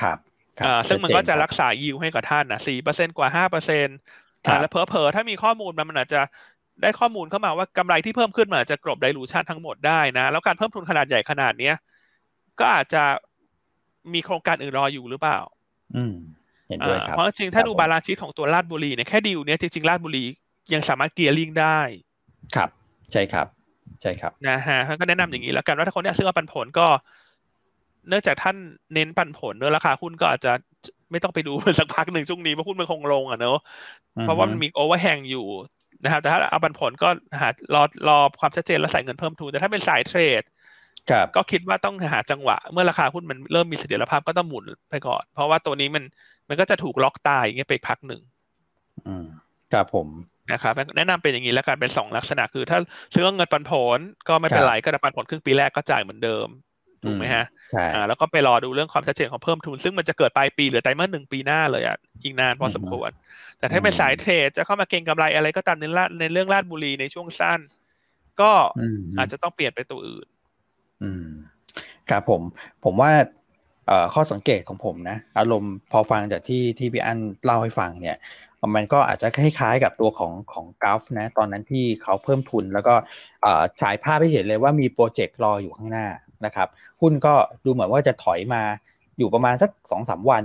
[0.00, 0.18] ครับ
[0.66, 3.98] อ่าซึ่งมันก็จะรักษายิวให้กับท่านนะสี่เปอร์เซ็นกว่าห้าเปอร์เซ็นต์
[4.60, 6.20] แล้วเพอเพอถ้ามีข้อมูลมันมันอาจจะ
[6.82, 11.74] ได้ข้อมูลเข้ามาว่ากำไรที่เพิ่มขึ้นมันอาจจะกลบไดรูชันทั้งหมดได้นะ แล้วการเพิ่มทุนขนาดใหญ่ขนาดเนี้ย
[12.60, 13.02] ก็อาจจะ
[14.14, 15.38] มีโครงการอื่นรออยู่หรือเปล่า
[15.96, 16.14] อืม
[16.68, 20.24] เห็นด้วยครับเพราะจริงถ้าดู balance sheet ของตัวราชบุรีเนี่ยแค่ดีลเนี้ยจริงๆราชบุรี
[20.74, 21.78] ยังสามารถ gearing ได้
[22.56, 22.70] ครับ
[23.12, 23.46] ใช่ครับ
[24.02, 26.86] ใช่ครับนะฮะก็แนะนำอย่างนี้แล้วกันว่าถ้าคนอยากซื้อปันผลก็
[28.08, 28.56] เนื่องจากท่าน
[28.94, 30.52] เน้นปันผลเนื้อราคาหุ้นก็อาจจะ
[31.12, 33.58] ไม่ต้องไปดูสักพักหนึ่งช่วงนี้เพราะหุ้นมันคงลงอะเนอะ
[34.22, 35.46] เพราะว่ามันมี overhang อยู่
[36.04, 37.08] นะครับแต่ถ้าเอาปันผลก็
[37.40, 40.42] หารอรอความชัดเจนแล้วใส่เงินเพิ่มทุน แต่ถ้าเป็นสายเทรด
[41.36, 46.04] ก็คิดว่าต้องหาจังหวะ เมื่อราคาหุ้นมันเริ่มมีเสถียรภาพก็ต้องหมุนไปก่อน เพราะว่าตัวนี้มัน
[46.48, 48.22] มันก็จะถูกล็อกตายอย่างเงี้ยไปพักหนึ่ง
[49.06, 49.26] อืม
[49.72, 50.08] ครับผม
[50.52, 52.78] นะครับแนะนำเป็นอย่างนี้แล้วกันเป็นสองลักษณะคือ ถ้า
[53.14, 53.98] ซื้อเงินปันผล
[54.28, 56.46] ก็ไม่เป็นไรก็แต่ปันผลครึ่งปีแรกก็จ่ายเหมือนเดิม
[57.04, 57.44] ถูกไหมฮะ
[57.94, 63.10] อ่าแล้วก็ไปรอดูเรื่องความชัดเจนของเพิ่มทุน ซึ่งมันจะเกิดปลายปีหรือไตรมาสหนึ่งปีหน้าเลยอะอีกนานพอสมควร
[63.58, 65.84] แต่ถ้าเป็นสายเทรดจะเข้ามาเก็งกำไรอะไรก็ตามใน
[66.20, 67.60] ในเรื่องลาดบุรีในช่วงสั้น
[68.40, 68.52] ก็
[69.18, 70.26] อาจจะต้องเปลี่ยนไปตัวอื่น
[71.02, 71.28] อืม
[72.10, 72.42] ครับผม
[72.84, 73.12] ผมว่า
[74.14, 78.16] ข้อสังเกตของผมนะ อารมณ์พอฟังจากที่ที่พี่อั้นเล่าให้ฟังเนี่ย
[78.74, 82.94] มันก็อาจจะคล้ายๆกับตัวของของกราฟนะ ตอนนั้นที่เขาเพิ่มทุนแล้วก็
[83.80, 86.06] ฉายภาพให้เห็นเลยว่ามีโปรเจกต์รออยู่ข้างหน้า
[86.44, 86.68] นะครับ
[87.00, 87.34] หุ้นก็
[87.64, 88.62] ดูเหมือนว่าจะถอยมา
[89.18, 90.42] อยู่ประมาณสักสองสาวัน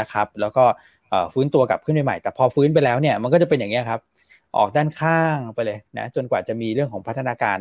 [0.00, 0.64] นะครับ แล้วก็
[1.34, 4.00] ฟื้นตัวกลับขึ้นไปใหม่ แต่พอฟื้นไปแล้วเนี่ยมันก็จะเป็นอย่างนี้ครับ
[4.56, 7.58] ออกด้านข้างไปเลยนะจนกว่าจะมีเรื่องของพัฒนาการ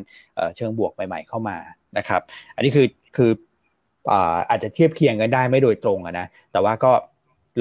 [0.56, 1.58] เชิงบวกใหม่ ๆ เข้ามา
[1.98, 2.22] นะครับ
[2.56, 3.32] อันนี้คือคือ
[4.50, 6.92] อาจจะเทียบเคียงกันได้ไม่โดยตรงนะแต่ว่าก็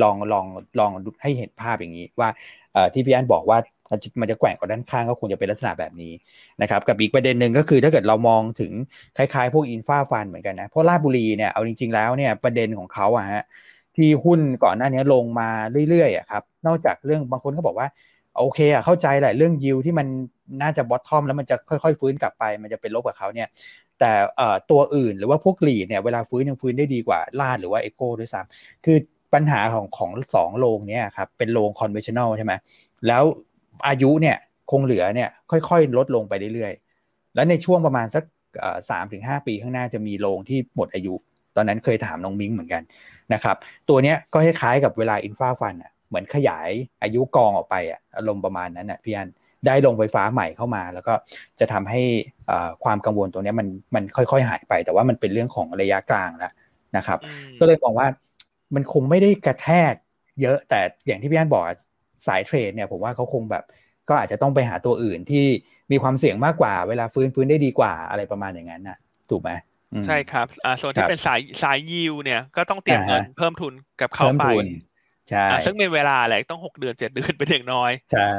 [0.03, 0.47] ลองลอง
[0.79, 0.91] ลอง
[1.22, 2.29] ให้เห็นภาพอย่างนี้ว่า
[2.93, 3.59] ที่พี่อันบอกว่า
[4.20, 6.12] มันจะแกว่งออกด้านข้างก็คงจะเป็นลักษณะแบบนี้
[6.62, 8.72] นะครับกับอีกประเด็นหนึ่งก็คือถ้าเกิดเรามองถึง
[9.16, 13.43] คล้ายๆ พวก infra fund เหมือนกันนะเพราะราชบุรีเนี่ยเอาจริง ๆแล้วเนี่ยประเด็นของเขาอะฮะ
[13.97, 15.49] ที่หุ้นก่อนหน้านี้ลงมา
[15.89, 17.89] เรื่อยๆอะครับนอกจากเรื่องบางคนก็บอกว่า
[18.39, 20.07] โอเคอะเข้าใจแหละเรื่องยิวที่มัน
[20.62, 23.49] น่าจะ bottom แล้วมันจะค่อยๆ ฟื้นกลับไป มันจะเป็นลบกับเขาเนี่ย
[24.01, 24.12] แต่
[24.70, 28.97] ตัวอื่นหรือว่าพวก REIT เนี่ยเวลาฟื้นยังฟื้นได้ดีกว่าราชหรือว่า EGCO ด้วยซ้ำคือ
[29.34, 32.53] ปัญหาของของสองโรงเนี่ยครับเป็นโรง conventional ใช่ไหม
[33.07, 33.22] แล้ว
[33.89, 34.37] อายุเนี่ย
[34.70, 38.24] คงเหลือเนี่ยค่อยๆ ลดลงไปเรื่อยๆ แล้วในช่วงประมาณสัก
[38.91, 41.14] สามถึงห้าปีข้างหน้าจะมีโรงที่หมดอายุ
[41.57, 42.83] ตอนนั้นเคยถามน้องมิ้งเหมือนกัน
[43.35, 43.57] นะครับ
[43.89, 46.70] ตัวเนี้ยก็คล้ายๆกับเวลาอินฟาฟันอะเหมือนขยาย
[47.03, 49.29] อายุกองออกไปอะอารมณ์ประมาณนั้นอะพี่อัน
[49.66, 51.14] ได้ลงไฟฟ้าใหม่เข้ามา แล้วก็
[51.61, 52.01] จะทำให้
[52.85, 56.53] ความกังวลตัวนี้มันมันค่อยๆ หายไป แต่ว่ามันเป็นเรื่องของระยะกลางแล้ว
[56.97, 57.18] นะครับ
[57.61, 58.07] ก็เลยมองว่า
[58.74, 59.95] มันคงไม่ได้กระแทก
[60.43, 61.64] เยอะแต่อย่างที่พี่อันบอก
[62.27, 63.64] สาย trade เนี่ยผมว่าเขาคงแบบ
[64.09, 65.45] ก็อาจจะต้องไปหาตัวอื่นที่
[65.93, 68.99] มีความเสี่ยงมากกว่า เวลาฟื้นฟื้นได้ดีกว่าอะไรประมาณอย่างนั้นน่ะ
[69.31, 69.51] ถูกไหม
[70.07, 74.45] ใช่ครับอ่าส่วนที่เป็นสายสายยิวเนี่ยก็ต้องเตรียมเงินเพิ่มทุนกับเขาไป
[75.31, 78.33] ใช่ซึ่งเป็นเวลาแหละต้องหกเดือนเจ็ดเดือนเป็นอย่างน้อย ใช่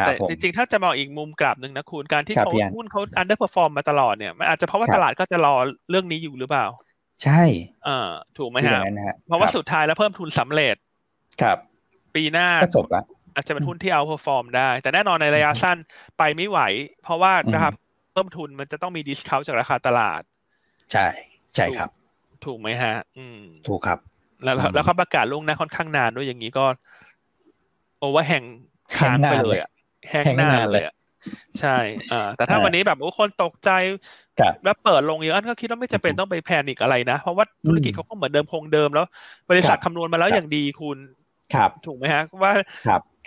[0.00, 5.54] แต่จริงๆ ถ้าจะมองอีกมุมกลับหนึ่งนะคุณ การที่เขาหุ้นเขา underperform มาตลอดเนี่ยมันอาจจะเพราะว่าตลาดก็จะรอ
[5.90, 6.66] เรื่องนี้อยู่หรือเปล่า
[7.24, 7.42] ใช่
[7.86, 8.08] อ่า
[8.38, 8.80] ถูกไหมฮะ
[9.26, 10.76] เพราะว่าสุดท้ายแล้วเพิ่มทุนสำเร็จ
[11.42, 11.58] ครับ
[12.14, 13.02] ปีหน้าก็จบละ
[13.36, 15.78] อาจจะเป็นหุ้นที่ outperform ได้ แต่แน่นอนในระยะสั้น
[16.18, 16.58] ไปไม่ไหว
[17.02, 17.74] เพราะว่านะครับ
[18.12, 20.22] เพิ่มทุนมันจะต้องมี discount จากราคาตลาด
[20.92, 21.06] ใช่
[21.54, 21.90] ใช่ครับ
[22.44, 23.98] ถูกไหมฮะ อืม ถูกครับ
[24.44, 26.64] แล้วแล้วเขาประกาศล่วงหน้าค่อนข้างนานด้วยอย่างนี้ก็
[27.98, 28.44] overhang
[28.96, 29.70] ค้างไปเลยอะ
[30.10, 30.94] hang นานเลยอะ
[31.58, 31.76] ใช่
[32.12, 33.70] อ่าแต่ถ้าวันนี้แบบโอ้คนตกใจ
[34.64, 39.06] แล้วเปิดลงเยอะก็คิดว่าไม่จะเป็นต้องไปแพนิกอะไรนะ เพราะว่าธุรกิจเขาก็เหมือนเดิมคงเดิมแล้ว
[39.50, 40.98] บริษัทคำนวณมาแล้วอย่างดีคุณ
[41.54, 42.52] ครับ ถูกไหมฮะว่า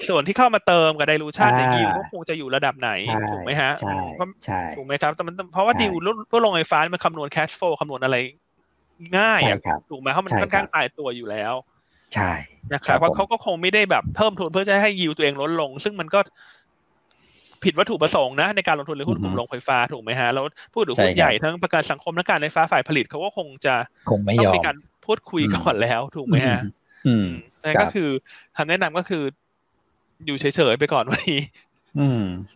[0.07, 2.91] ส่วนที่เข้ามาเติมกับไดรูชันในยิวก็คงจะอยู่ระดับไหน
[3.31, 3.97] ถูกไหมฮะใช่
[4.45, 8.15] ใช่ถูกไหมครับแต่มันเพราะว่าดิวรูลงไฟฟ้ามันคำนวณแคชโฟคำนวณอะไร
[9.17, 9.57] ง่ายอะ
[9.89, 11.53] ถูกไหมเพราะมันค่อนข้างตายตัวอยู่แล้ว
[12.13, 12.31] ใช่
[12.73, 16.19] นะครับเพราะเขาก็คงไม่ได้แบบเพิ่มทุนเพื่อจะให้ยิวตัวเองลดลง ซึ่งมันก็
[17.63, 23.75] ผิดวัตถุประสงค์นะในการลงทุนในหุ้นกลุ่มโรงไฟฟ้าถูกไหมฮะแล้วผู้ถือหุ้นใหญ่ทั้งประกันสังคมและการไฟฟ้าฝ่ายผลิตเขาก็คงจะ
[24.39, 26.59] ต้องมีการพูดคุยก่อนแล้วถูกไหมฮะ
[27.07, 27.27] อืม
[27.63, 28.09] นั่นก็คือ
[28.57, 29.23] คำแนะนำก็คือ
[30.25, 31.41] อยู่เฉยๆไปก่อนวันนี้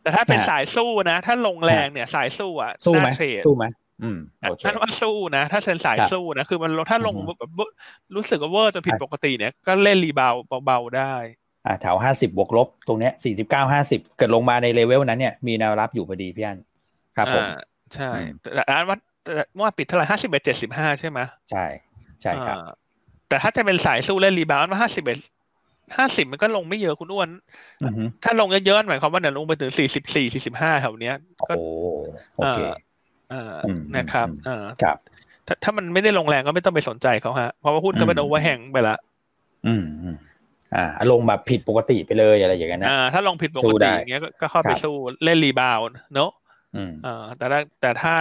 [0.01, 3.09] แต่ถ้าเป็นสายสู้นะ ถ้าลงแรงเนี่ย สายสู้อะสู้ไหม
[3.45, 3.65] สู้ไหม
[4.03, 4.19] อืม
[4.65, 7.49] ท่านว่าสู้นะ ถ้าเซ็นสายสู้นะ คือมันถ้าลงแบบ
[8.15, 10.33] รู้สึกว่าเวอร์จนผิดปกติเนี่ย ก็เล่นรีบาว
[10.65, 11.13] เบาๆได้
[11.65, 16.59] อ่าแถวห้าสิบบวกลบ ตรงเนี้ยสี่สิบเก้าห้าสิบเกิดลงมาในเลเวลนั้นเนี่ยมีแนวรับอยู่พอดีพี่อัน
[17.17, 17.43] ครับผม
[17.93, 18.09] ใช่
[18.41, 18.97] แต่อันว่า
[19.55, 21.19] เมื่อปิดเท่าไหร่ห้าสิบเอ็ดเจ็ดสิบห้าใช่ไหม
[21.51, 21.65] ใช่
[22.21, 22.57] ใช่ครับ
[23.33, 25.19] แต่ถ้าจะเป็นสายสู้เล่น rebound ว่าห้าสิบเอ็ด
[25.97, 27.29] ห้าสิบมันก็ลงไม่เยอะคุณอ้วน
[28.23, 31.15] ถ้าลงเยอะๆหมายความว่าเนี่ยลงไปถึงสี่สิบสี่สี่สิบห้าแถวเนี้ย
[31.47, 31.53] ก็
[32.37, 32.57] โอเค
[33.33, 33.55] อ่า
[33.97, 34.97] นะครับอ่าครับ
[35.47, 38.95] ถ้าถ้ามันไม่ได้ลงแรงก็ไม่ต้องไปสนใจเขาฮะ เพราะว่าหุ้นก็เป็น overhang ไปละ
[39.67, 39.83] อืม
[40.75, 45.79] อ่าลงแบบผิดปกติไปเลยอะไรอย่างเงี้ยนะอ่าถ้าลงผิดปกติอย่างเงี้ยก็เข้าไปสู้เล่นรีบาว
[46.15, 46.31] เนอะ
[47.05, 48.13] อ่าแต่ถ้าแต่ถ้า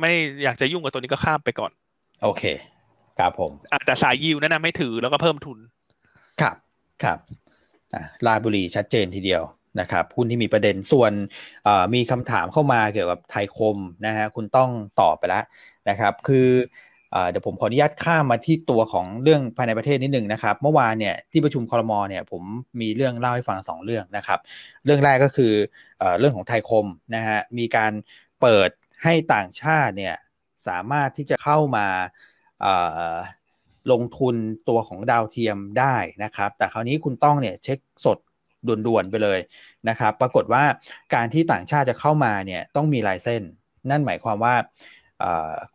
[0.00, 1.72] ไม่อยากจะยุ่งกับตัวนี้ก็ข้ามไปก่อน
[2.24, 2.42] โอเค
[3.18, 5.58] ครับผมอ่าแต่สายยิวนั่นนะไม่ถือแล้วก็เพิ่มทุน
[6.40, 6.56] ครับ
[7.04, 7.18] ครับ
[7.94, 9.42] อ่าลาบุรีชัดเจนทีเดียว
[9.80, 11.12] นะครับหุ้นที่มีประเด็นส่วน
[11.94, 15.44] มีคำถามเข้ามาเกี่ยวกับไทยคมนะฮะคุณต้องตอบไปแล้ว
[15.88, 16.48] นะครับ คือ
[17.30, 22.42] เดี๋ยวผมขออนุญาตข้ามมาที่ตัวของเรื่องภายในประเทศนิดหนึ่งนะครับ เมื่อวานเนี่ยที่ประชุมคอรมอเนี่ยผม
[22.80, 24.38] มีเรื่องเล่าให้ฟัง 2 เรื่องนะครับ
[24.84, 25.52] เรื่องแรกก็คือ
[26.18, 27.92] เรื่องของไทยคมนะฮะมีการ
[28.40, 28.70] เปิด
[29.02, 30.16] ให้ต่างชาติเนี่ย
[30.68, 31.86] สามารถที่จะเข้ามา
[33.92, 34.34] ลงทุน
[34.68, 38.18] ตัวของดาวเทียมได้นะครับ แต่คราวนี้คุณต้องเนี่ยเช็คสด
[38.86, 39.38] ด่วนๆไปเลย
[39.88, 40.64] นะครับ ปรากฏว่า
[41.14, 43.42] การที่ต่างชาติจะเข้ามาเนี่ยต้องมีลายเส้น
[43.90, 44.54] นั่นหมายความว่า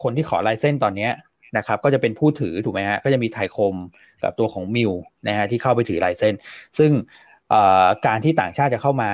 [0.04, 1.10] คนที่ขอลายเส้นตอนนี้
[1.58, 3.76] นะครับก็จะเป็นผู้ถือถูกไหมฮะก็จะมีไทยคม
[4.24, 4.92] กับตัวของมิว
[5.28, 6.34] นะฮะที่เข้าไปถือลายเส้น
[6.78, 6.92] ซึ่ง
[8.08, 9.12] การที่ต่างชาติจะเข้ามา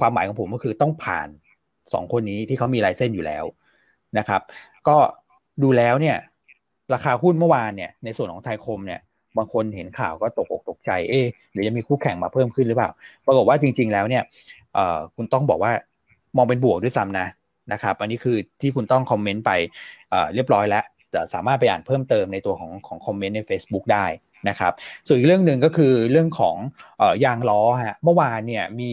[0.00, 1.28] ความหมายของผมก็คือต้องผ่าน
[1.70, 3.44] 2 คนนี้ที่เขามีลายเส้นอยู่แล้ว
[4.18, 4.42] นะครับ
[4.88, 4.96] ก็
[5.62, 6.16] ดูแล้วเนี่ย
[6.94, 9.00] ราคาหุ้นเมื่อวานเนี่ยในส่วนของไทยคมเนี่ย
[9.36, 11.20] บางคนเห็นข่าวก็ตกอกตกใจเอ๊
[11.52, 12.90] หรือจะมีคู่แข่งมาเพิ่มขึ้นหรือเปล่า
[13.26, 14.22] ปรากฏว่าจริง ๆ แล้วเนี่ย
[15.16, 15.72] คุณต้องบอกว่า
[16.36, 17.26] มองเป็นบวกด้วยซ้ำนะ
[17.72, 19.50] นะครับ อันนี้คือที่คุณต้องคอมเมนต์ไป
[20.34, 20.84] เรียบร้อยแล้ว
[21.14, 24.06] จะสามารถไปอ่านเพิ่มเติมในตัวของของคอมเมนต์ใน Facebook ได้
[24.48, 24.72] นะครับ
[25.06, 26.56] ส่วนอีกเรื่องหนึ่งก็คือเรื่องของ
[27.24, 28.90] ยางล้อฮะเมื่อวานเนี่ยมี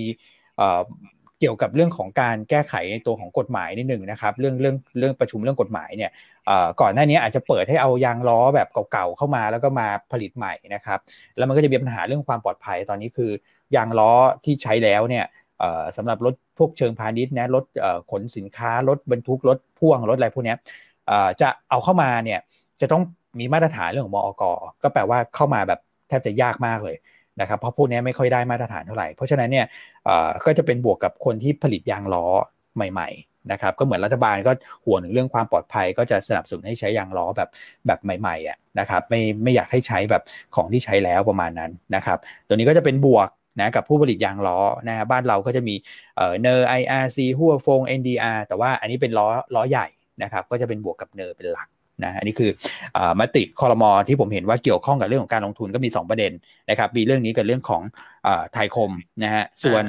[1.40, 6.12] เกี่ยวกับเรื่องของการแก้ไขในตัวของกฎหมายนิดหนึ่งนะครับ เรื่องเรื่องเรื่องประชุมเรื่องกฎหมายเนี่ย
[6.82, 11.00] ก่อนหน้านี้อาจจะเปิดให้เอายางล้อแบบเก่าๆเข้ามาแล้วก็มาผลิตใหม่นะครับ
[11.38, 13.32] แล้วมันก็จะมีปัญหาเรื่องความปลอดภัยตอนนี้คือ
[13.76, 14.12] ยางล้อ
[14.46, 15.26] ที่ใช้แล้วเนี่ย
[15.98, 17.64] สำหรับรถพวกเชิงพาณิชย์นะรถ
[18.12, 20.56] ขนสินค้ารถบรรทุกรถพ่วงรถอะไรพวกนี้
[21.42, 22.40] จะเอาเข้ามาเนี่ย
[22.82, 23.04] จะต้อง
[23.40, 24.44] มีมาตรฐานเรื่องของมอก
[24.84, 26.96] ก็แปลว่าเข้ามาแบบแทบจะยากมากเลย
[27.42, 29.66] นะครับเพราะพวกนี้ไม่ค่อยได้มาตรฐานเท่าไหร่ เพราะฉะนั้นเนี่ย
[30.46, 32.26] ก็จะเป็นบวกกับคนที่ผลิตยางล้อ
[32.76, 34.52] ใหม่ ๆ นะครับ ก็เหมือนรัฐบาลก็
[34.86, 37.50] ห่วงถึงเรื่องความปลอดภัย ก็จะสนับสนุนให้ใช้ยางล้อแบบ
[37.88, 40.24] แบบใหม่ๆอะนะครับไม่ไม่อยากให้ใช้แบบ
[40.56, 42.18] ของที่ใช้แล้วประมาณนั้นนะครับ
[42.48, 43.30] ตัวนี้ก็จะเป็นบวก
[43.60, 45.76] นะกับผู้ผลิตยางล้อนะฮะบ้านเราก็จะมี
[46.16, 49.88] เอ่อเนอร์ไออาร์ซีหัวฟง NDR แต่ว่าอันนี้เป็นล้อล้อใหญ่
[50.24, 51.68] นะครับก็จะเป็นบวกกับ NER เป็นหลัก
[52.04, 52.50] นะอันนี้คือ
[52.98, 56.32] อมติคอรมอที่ผมเห็นว่าเกี่ยวข้องกับเรื่องของการลงทุนก็มี 2 ประเด็น
[56.70, 57.82] นะครับมีเรื่องนี้กับเรื่องของ
[58.54, 58.92] ไทยคม
[59.24, 59.84] นะฮะส่วน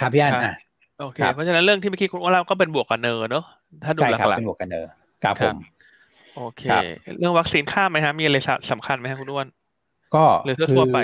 [0.00, 0.54] ครับพี่อันอะ
[1.00, 3.44] โอเคเพราะฉะนั้นเรื่องที่เมื่อกี้คุณว่าเราก็เป็นบวกกับ NER เนอะ
[3.84, 4.90] ถ้าดูหลักๆเป็นบวกกับเนอร์
[5.24, 5.56] ครับผม
[6.36, 6.62] โอเค
[7.18, 8.36] เรื่องวัคซีนข้ามไหมฮะมีอะไร
[8.70, 9.46] สำคัญไหมฮะคุณอ้วน
[10.14, 10.98] ก็หรือทั่วไป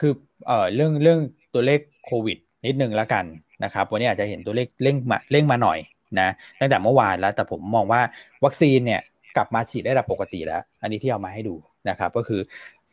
[0.00, 0.12] คือ
[0.46, 1.20] เอ่อเรื่องเรื่อง
[1.54, 3.24] ตัวเลขโควิดนิดนึงแล้วกัน
[3.64, 5.78] นะครับ วันนี้อาจจะเห็นตัวเลขเร่งมาเร่งมาหน่อย
[6.20, 6.28] นะ
[6.60, 8.00] ตั้งแต่เมื่อวานแล้ว แต่ผมมองว่า
[8.44, 9.00] วัคซีนเนี่ย
[9.36, 11.54] กลับมาฉีดได้ระดับปกติแล้ว อันนี้ที่เอามาให้ดู
[11.88, 12.40] นะครับก็คือ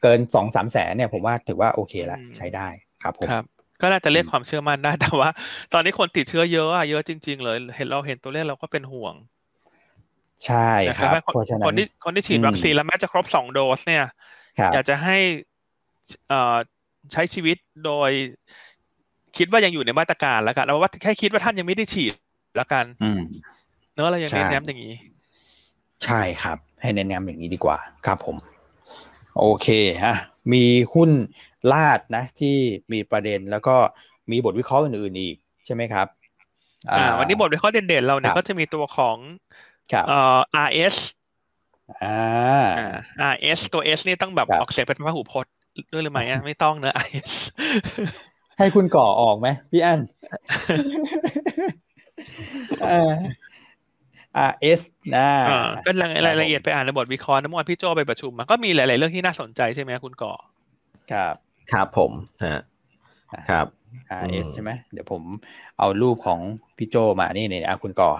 [0.01, 2.68] เกินสองสามแสนเนี่ยผมว่าถือว่าโอเคแล้วใช้ได้
[3.03, 3.43] ครับผมครับ
[3.82, 5.30] ก็น่าจะเรียกความเชื่อมั่นได้แต่ว่า
[5.74, 9.13] ตอนนี้คนติดเชื้อเยอะอะเยอะจริง ๆ เลย เห็นเราเห็นตัวเลขเราก็เป็นห่วง
[10.45, 14.05] ใช่ครับเพราะฉะนั้นคนที่คนที่ฉีดวัคซีนแล้วแม้จะครบสองโดสเนี่ย
[14.74, 15.18] อยากจะให้
[17.11, 18.11] ใช้ชีวิตโดย
[19.38, 22.86] คิดว่ายังอยู่ในมาตรการแล้วกันเราว่าแค่คิดว่าท่านยังไม่ได้ฉีดแล้วกัน
[23.93, 24.93] เนอะเรายังเน้นย้ำอย่างนี้
[26.06, 28.36] ใช่ครับ ให้เน้นย้ำอย่างนี้ดีกว่า ครับผม
[29.39, 29.68] โอเค
[30.03, 30.16] ฮะ
[30.53, 31.10] มีหุ้น
[31.72, 32.56] ลาดนะ ที่
[32.93, 33.76] มีประเด็นแล้วก็
[34.32, 35.36] มีบทวิเคราะห์อื่นๆอีก
[35.66, 36.08] ใช่ไหมครับ
[36.91, 39.18] อ่า วันนี้บทวิเคราะห์เด่นๆเราเนี่ยก็จะมีตัวของ
[40.08, 40.95] เอ่อ RS
[42.03, 42.20] อ่า
[43.34, 45.51] RS ตัว S นี่ต้องแบบออกเสียงเป็นพหูพจน์
[45.93, 47.34] ด้วยหรือไม่ไม่ต้องเนอะ RS
[48.58, 49.99] ให้คุณก่อออกไหมพี่อัน
[54.38, 54.82] อ่าเอส
[55.16, 55.28] นะ
[55.86, 55.91] ก็
[56.26, 60.34] รายละเอียดไปอ่านในบทวิเคราะห์นะเมื่อวานพี่โจไปประชุมมาก็มีหลาย ๆ เรื่องที่น่าสนใจใช่ไหมคุณก่อ
[61.11, 61.36] ครับ
[61.72, 62.11] ครับผม
[62.45, 62.61] ฮะ
[63.49, 63.66] ครับ
[64.24, 65.22] RS ใช่ไหมเดี๋ยวผม
[65.80, 66.39] เอารูปของ
[66.78, 68.11] พี่โจมานี่นี่นะคุณก่อ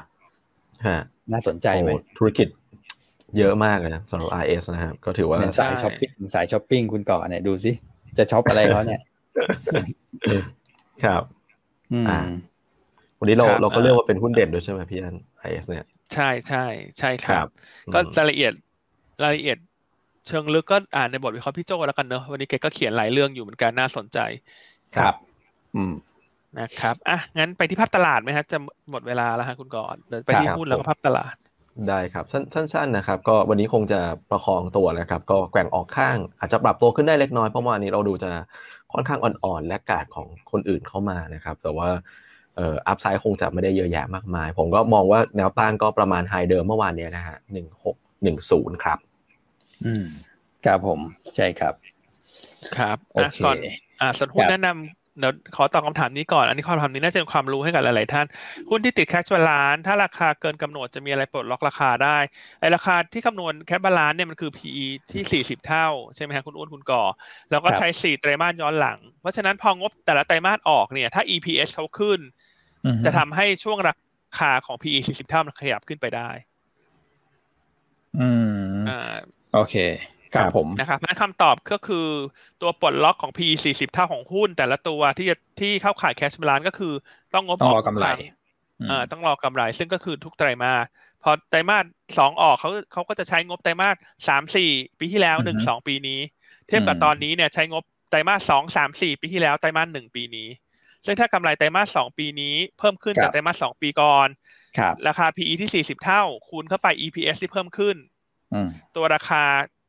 [0.87, 0.97] ฮะ
[1.31, 2.47] น่าสนใจไหมธุรกิจ
[3.37, 7.71] เยอะมากเลยนะสำหรับ RS นะครับ ก็ถือว่าสายช้อปปิ้งสายช้อปปิ้งคุณก่อเนี่ยดูสิ
[8.17, 9.01] จะช็อปอะไรเขาเนี่ย
[11.03, 11.23] ครับ
[11.93, 12.05] อืม
[13.20, 16.66] วันนี้เราเราก็เรียกว่าเป็นหุ้นเด่นด้วยใช่ไหมพี่อันไอเอสเนี่ย ใช่ใช่
[16.99, 17.47] ใช่ครับ
[17.93, 18.53] ก็รายละเอียด
[19.24, 19.57] รายละเอียด
[20.28, 24.20] เชิงลึกก็อ่านในบทวิเคราะห์พี่โจแล้วกันเนอะวันนี้แกก็เขียนหลายเรื่องอยู่เหมือนกันน่าสนใจ
[24.95, 25.16] ครับ
[25.76, 25.93] อืม
[26.59, 28.57] นะครับอะงั้นไปที่ภาพตลาดไหมฮะจะ
[28.91, 31.36] หมดเวลาแล้วฮะคุณก่อนเดี๋ยวไปที่หุ้นแล้วก็ภาพตลาด
[31.89, 33.99] ได้ครับสั้นๆนะครับ ก็วันนี้คงจะ
[34.32, 38.32] ประคองตัวนะครับ ก็แกว่งออกข้าง อาจจะปรับตัวขึ้นได้เล็กน้อยเพราะวันนี้เราดูจะ
[38.93, 48.99] ค่อนข้างอ่อนๆและกาดของคนอื่นเข้ามานะครับ แต่ว่าเอ่อ upside คงจะไม่ได้เยอะแยะมากมาย ผมก็มองว่าแนวต้านก็ประมาณ high เดิมเมื่อวานนี้นะฮะหนึ่งหกหนึ่งศูนย์ครับ
[49.85, 50.05] อืม
[50.65, 50.99] ครับผม
[51.35, 51.73] ใช่ครับ
[52.77, 53.55] ครับโอเคก่อน
[54.01, 58.26] อ่าส่วนหุ้นแนะนำ เดี๋ยวขอตอบคำถามนี้ก่อน อันนี้คำถามนี้น่าจะเป็นความรู้ให้กับหลาย ๆ ท่าน
[58.70, 62.18] หุ้นที่ติด cash balance ถ้าราคาเกินกำหนดจะมีอะไรปลดล็อกราคาได้
[62.59, 67.03] ไอราคาที่คำนวณ cash balance เนี่ยมันคือ PE ที่ 40 เท่า ใช่ไหมครับคุณอ้วนคุณก่อ
[67.51, 72.20] แล้วก็ใช้ 4 ไตรมาสย้อนหลัง เพราะฉะนั้นพองบแต่ละไตรมาสออกเนี่ย ถ้า EPS เขาขึ้น
[73.05, 73.93] จะทำให้ช่วงรา
[74.39, 76.30] คาของ PE 40 เท่ามันขยับขึ้นไปได้
[78.20, 78.55] อืม
[78.89, 79.16] อ่า
[79.53, 79.76] โอเค
[80.36, 82.07] ครับผมนะครับนั้นคำตอบก็คือ
[82.61, 83.39] ตัวปลดล็อกของ P
[83.71, 86.93] 40 เท่าของหุ้น แต่ละตัวที่จะที่เข้าขายแคชบาลานก็คือ
[87.33, 88.07] ต้องงบออกกำไร
[88.89, 90.86] อ่าต้องรอกำไรซึ่งก็คือทุกไตรมาส
[91.23, 91.86] พอไตรมาส
[92.17, 93.95] สองออกเขาเขาก็จะใช้งบไตรมาส
[94.27, 96.19] สามสี่ปีที่แล้วหนึ่งสองปีนี้
[96.67, 100.47] เทียบกับตอนนี้เนี่ยใช้งบไตรมาสสองสามสี่ปีที่แล้วไตรมาสหนึ่งปีนี้
[101.05, 104.27] ซึ่งถ้ากำไรไตรมาสสองปีนี้เพิ่มขึ้นจากไตรมาสสองปีก่อน
[105.07, 107.95] ราคา PE ที่สี่สิบเท่าคูณเข้าไป EPS ที่เพิ่มขึ้น
[108.95, 109.43] ตัวราคา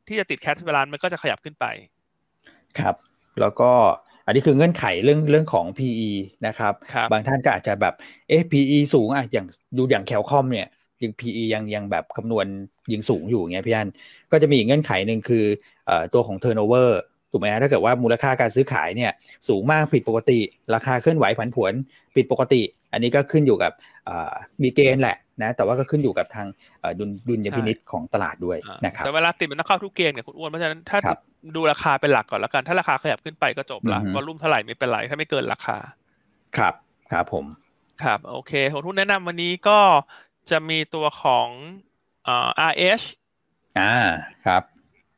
[0.08, 1.66] ที่จะติดแคทเวลามันก็จะขยับขึ้นไป
[2.78, 2.94] ครับ
[3.40, 3.70] แล้วก็
[4.26, 6.10] อันนี้คือเงื่อนไขเรื่องเรื่องของ PE
[6.46, 7.94] นะครับรบบางท่านก็อาจจะแบบ
[8.28, 9.46] เอ๊ะ PE สูงอะอย่าง
[9.76, 10.66] ดูอย่างแคลคอมเนี่ย
[11.02, 12.46] ยัง PE ยังยังแบบคำนวณ
[12.92, 13.88] ยิงสูงอยู่เงี้ยพี่อัน
[14.32, 15.44] ก็จะมีเงื่อนไขหนึ่งคือ
[15.86, 16.90] เอ่อตัวของ turnover
[17.30, 19.12] ถูกไหมฮะถ้าเกิดว่ามูลค่าการซื้อขายเนี่ย
[19.48, 20.38] สูงมากผิดปกติ
[20.74, 21.72] ราคาเคลื่อนไหวผันผวน
[22.16, 23.72] ผิดปกติ อันนี้ก็ขึ้นอยู่กับ
[24.62, 26.46] มีเกณฑ์แหละ นะแต่ว่าก็ขึ้นอยู่กับทาง
[26.98, 30.98] ดุลดุลยพินิษของตลาดด้วยนะครับแต่เวลาติดมันต้องเข้าทุกเกณฑ์เนี่ยคุณอ้วนเพราะฉะนั้นถ้า
[31.56, 35.76] ดูราคาเป็นหลักก่อนแล้วกัน ถ้าราคาขยับขึ้นไปก็จบละ volume เท่าไหร่ไม่เป็นไรถ้าไม่เกินราคา
[36.56, 36.74] ครับ
[37.12, 37.44] ครับผม
[38.02, 39.78] ครับโอเคของหุ้นแนะนำวันนี้ก็
[40.50, 41.48] จะมีตัวของ
[42.28, 43.02] อ่า RS
[43.78, 43.94] อ่า
[44.46, 44.62] ครับ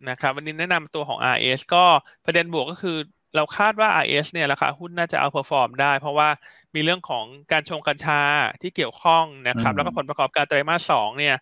[0.08, 1.84] นะครับ วันนี้แนะนำตัวของ RS ก็
[2.24, 2.96] ประเด็นบวกก็คือ
[3.38, 6.28] เราคาดว่า RS เนี่ยราคาหุ้นน่าจะ outperform ได้ เพราะว่า
[6.74, 8.20] มีเรื่องของการกัญชงกัญชา
[8.62, 11.36] ที่เกี่ยวข้องนะครับ แล้วก็ผลประกอบการไตรมาสสองเนี่ย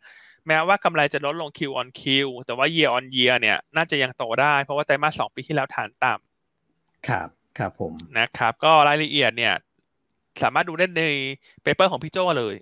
[0.49, 2.03] แม้ว่ากำไรจะลดลง Q on Q
[2.47, 7.29] แต่ว่า year on year เนี่ยน่าจะยังโตได้ เพราะว่าไตรมาสสองปีที่แล้วฐานต่ำครับ
[7.59, 9.55] ครับผมนะครับ ก็รายละเอียดเนี่ย
[10.43, 11.05] สามารถดูได้ใน
[11.63, 12.55] paper ของพี่โจเลย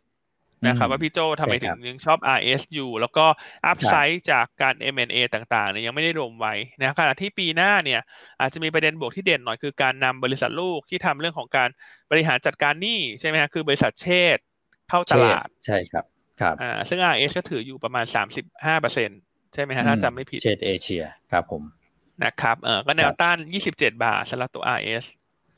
[0.66, 3.26] นะครับว่าพี่โจทำไมถึงยังชอบ RS อยู่แล้วก็
[3.66, 8.00] upside จากการ M&A ต่างๆเนี่ยยังไม่ได้รวมไว้นะขณะที่ปีหน้าเนี่ย
[8.40, 11.68] อาจจะมีประเด็นบวกที่เด่นหน่อยคือการนำบริษัทลูกที่ทำเรื่องของการ
[12.10, 14.06] บริหารจัดการหนี้ใช่ไหมครคือบริษัทเช
[14.36, 14.38] ษ
[14.90, 16.04] เข้าตลาดใช่ครับ
[16.40, 18.04] ครับอ่าซึ่ง RS ก็ถืออยู่ประมาณ
[18.42, 19.10] 35เปอร์เซ็น
[19.54, 21.62] ใช่ไหมฮะถ้าจำไม่ผิดเชษเอเชียครับผม
[22.24, 23.36] นะครับเออก็แนวต้าน
[23.70, 25.04] 27 บาทสำหรับตัว RS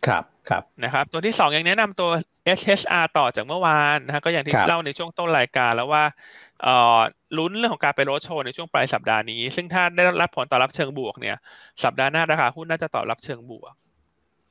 [0.06, 2.10] ครับครับนะครับตัวที่สองยังแนะนำตัว
[2.58, 6.04] SHR ต่อจากเมื่อวานนะฮะก็อย่างที่เล่าในช่วงต้นรายการแล้วว่า
[6.62, 6.98] เอ่อ
[7.38, 11.36] ลุ้นเรื่องของการไปโรดโชว์ในช่วงปลายสัปดาห์นี้ ซึ่งถ้าได้รับผลตอบรับเชิงบวกเนี่ย
[11.84, 13.72] สัปดาห์หน้าราคาหุ้นน่าจะตอบรับเชิงบวก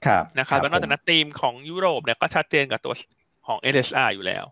[0.06, 2.93] ครับนะครับแล้วนอกจากนั้นธีมของยุโรปเนี่ยก็ชัดเจนกับตัว
[3.47, 4.45] ของ SSR อยู่แล้ว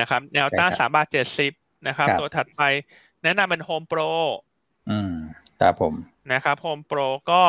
[0.00, 1.52] นะครับแนวต้านสามบาทเจ็ดสิบ
[1.88, 2.62] นะครับ ตัวถัดไป
[3.24, 4.00] แนะนำเป็นโฮมโปร
[4.90, 5.14] อืม
[5.60, 5.94] ครับผม
[6.32, 7.00] นะครับโฮมโปร
[7.30, 7.42] ก็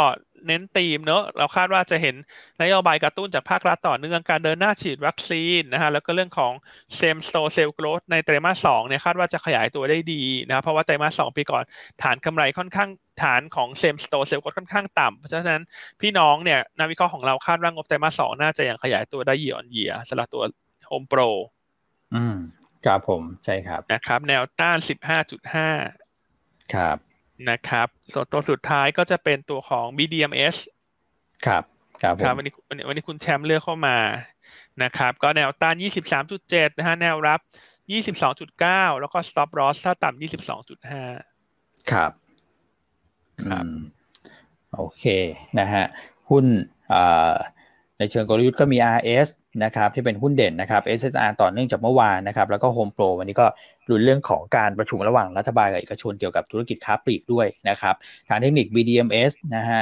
[0.47, 2.15] เน้นตีมเนอะเราคาดว่าจะเห็น
[2.61, 6.53] นโยบายกระตุ้นจากภาครัฐต่อเนื่องการเดินหน้าฉีดวัคซีนนะฮะแล้วก็เรื่องของ
[6.95, 11.63] same store sales growth ในไตรมาสสองเนี่ยคาดว่าจะขยายตัวได้ดีนะเพราะว่าไตรมาสสองปีก่อน
[12.01, 12.89] ฐานกำไรค่อนข้าง
[13.23, 15.63] ฐานของ same store sales growth ค่อนข้างต่ำเพราะฉะนั้น
[16.01, 20.43] พี่น้องเนี่ยนักวิเคราะห์ของเราคาดว่างบไตรมาสสองน่าจะยังขยายตัวได้ year on year สำหรับตัว
[20.87, 21.19] โฮมโปร
[22.15, 22.37] อืม
[22.85, 25.67] ครับผมใช่ครับนะครับ แนวต้านสิบห้าจุดห้า
[26.73, 26.97] ครับ
[27.49, 30.57] นะครับ ส่วนตัวสุดท้ายก็จะเป็นตัวของ BDMS
[31.45, 31.63] ครับ
[32.01, 32.53] ครับครับวันนี้
[32.87, 33.97] วันนี้คุณแชมป์เลือกเข้ามา
[34.83, 35.75] นะครับ ก็แนวต้าน
[36.27, 37.39] 23.7 นะฮะ แนวรับ
[38.19, 40.21] 22.9 แล้วก็ stop loss ถ้าต่ำ
[40.81, 42.11] 22.5 ครับ
[43.45, 43.65] ครับ
[44.75, 45.03] โอเค
[45.59, 45.85] นะฮะ
[46.29, 46.45] หุ้น
[48.03, 49.27] ในเชิงกลยุทธ์ก็มี RS
[49.63, 53.47] นะครับที่เป็นหุ้นเด่นนะครับ SSR ต่อเนื่องจากเมื่อวานนะครับแล้วก็ Home Pro วันนี้ก็
[53.89, 57.95] รุนเรื่องของการประชุมระหว่างรัฐบาลกับเอกชนเกี่ยวกับธุรกิจค้าปลีกด้วยนะครับ
[58.29, 59.81] ทางเทคนิค BDMs นะฮะ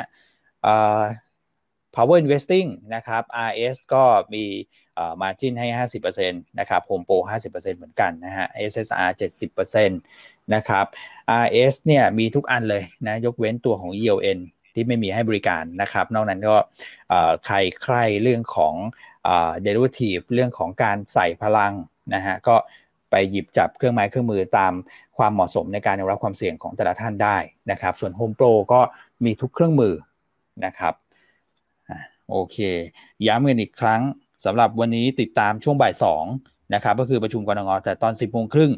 [1.95, 4.03] power investing นะครับ RS ก็
[4.33, 4.45] มี
[5.21, 5.67] margin ให้
[6.13, 7.17] 50%นะครับ Home Pro
[7.49, 9.09] 50%เหมือนกันนะฮะ SSR
[9.59, 10.85] 70%นะครับ
[11.43, 14.39] RS เนี่ยมีทุกอันเลยนะยกเว้นตัวของ ELN
[14.75, 16.55] ที่ไม่มีให้บริการนะครับ นอกนั้นก็
[17.45, 18.73] ใครใครเรื่องของ
[19.25, 21.73] เดลิเวอทีฟเรื่องของการใส่พลัง
[22.13, 22.55] นะฮะก็
[23.11, 24.73] ไปหยิบจับเครื่องไม้เครื่องมือตาม
[25.17, 27.37] ความเหมาะสมในการรับความเสี่ยงของแต่ละท่านได้
[27.71, 28.81] นะครับ ส่วน Home Pro ก็
[29.25, 29.93] มีทุกเครื่องมือ
[30.65, 30.93] นะครับ
[32.29, 32.57] โอเค
[33.27, 34.01] ย้ำกันอีกครั้ง
[34.45, 35.93] สำหรับวันนี้ติดตามช่วงบ่าย
[36.33, 38.71] 2นะครับก็คือประชุมกรงงแต่ตอน 10โมงครึ่ง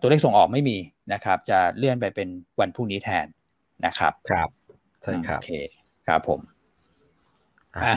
[0.00, 0.76] ตัวเลขส่งออกไม่มี
[1.12, 2.28] นะครับ จะเลื่อนไปเป็น
[2.60, 3.26] วันพรุ่งนี้แทน
[3.86, 4.48] นะครับครับ
[5.08, 5.52] ช่ครับโอเค
[6.06, 6.40] ครับผม
[7.76, 7.96] อะ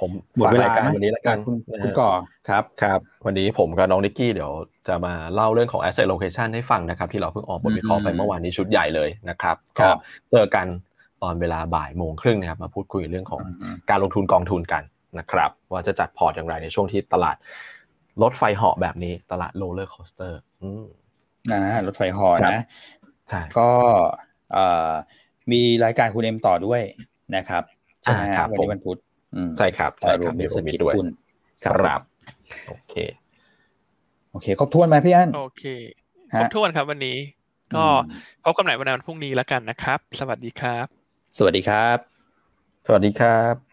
[0.00, 2.10] ผมหมดเวลาวันนี้แล้วกันคุณคุณก่อ
[2.48, 4.52] ครับครับ วันนี้ผมกับน้องนิกกี้เดี๋ยว
[4.88, 9.88] จะมาเล่าเรื่องของ asset location ให้ฟังนะครับ ที่เราเพิ่งออกบทวิเคราะห์ไปเมื่อวานนี้ชุดใหญ่เลยนะครับก็
[10.30, 10.66] เจอกัน
[11.22, 13.42] ตอนเวลาบ่ายโมงครึ่งนะครับ มาพูดคุยเรื่องของ
[13.90, 14.82] การลงทุนกองทุนกัน
[15.18, 17.36] นะครับ ว่าจะจัดพอร์ตอย่างไรในช่วงที่ตลาด
[18.22, 20.38] รถไฟเหาะแบบนี้ตลาด roller coasterร์
[21.50, 22.62] นะรถไฟเหาะนะ
[23.28, 23.68] ใช่ก็
[25.52, 26.82] มีรายการคุณเอ็มต่อด้วย
[27.36, 27.62] นะครับ
[28.02, 28.98] ใช่ไหมครับวันนี้วันพุธ
[29.58, 31.06] ใช่ครับใช่ครับมีสกิดคุณ
[31.64, 32.00] ครับ
[32.68, 32.94] โอเค
[34.30, 35.64] โอเค ครบถ้วนไหมพี่อั้นโอเค
[36.32, 37.16] ครบถ้วนครับวันนี้
[37.74, 37.86] ก็
[38.44, 40.86] พบกันใหม่วันพุธนี้แล้วกันนะครับ สวัสดีครับ
[41.38, 41.98] สวัสดีครับ
[42.86, 43.67] สวัสดีครับ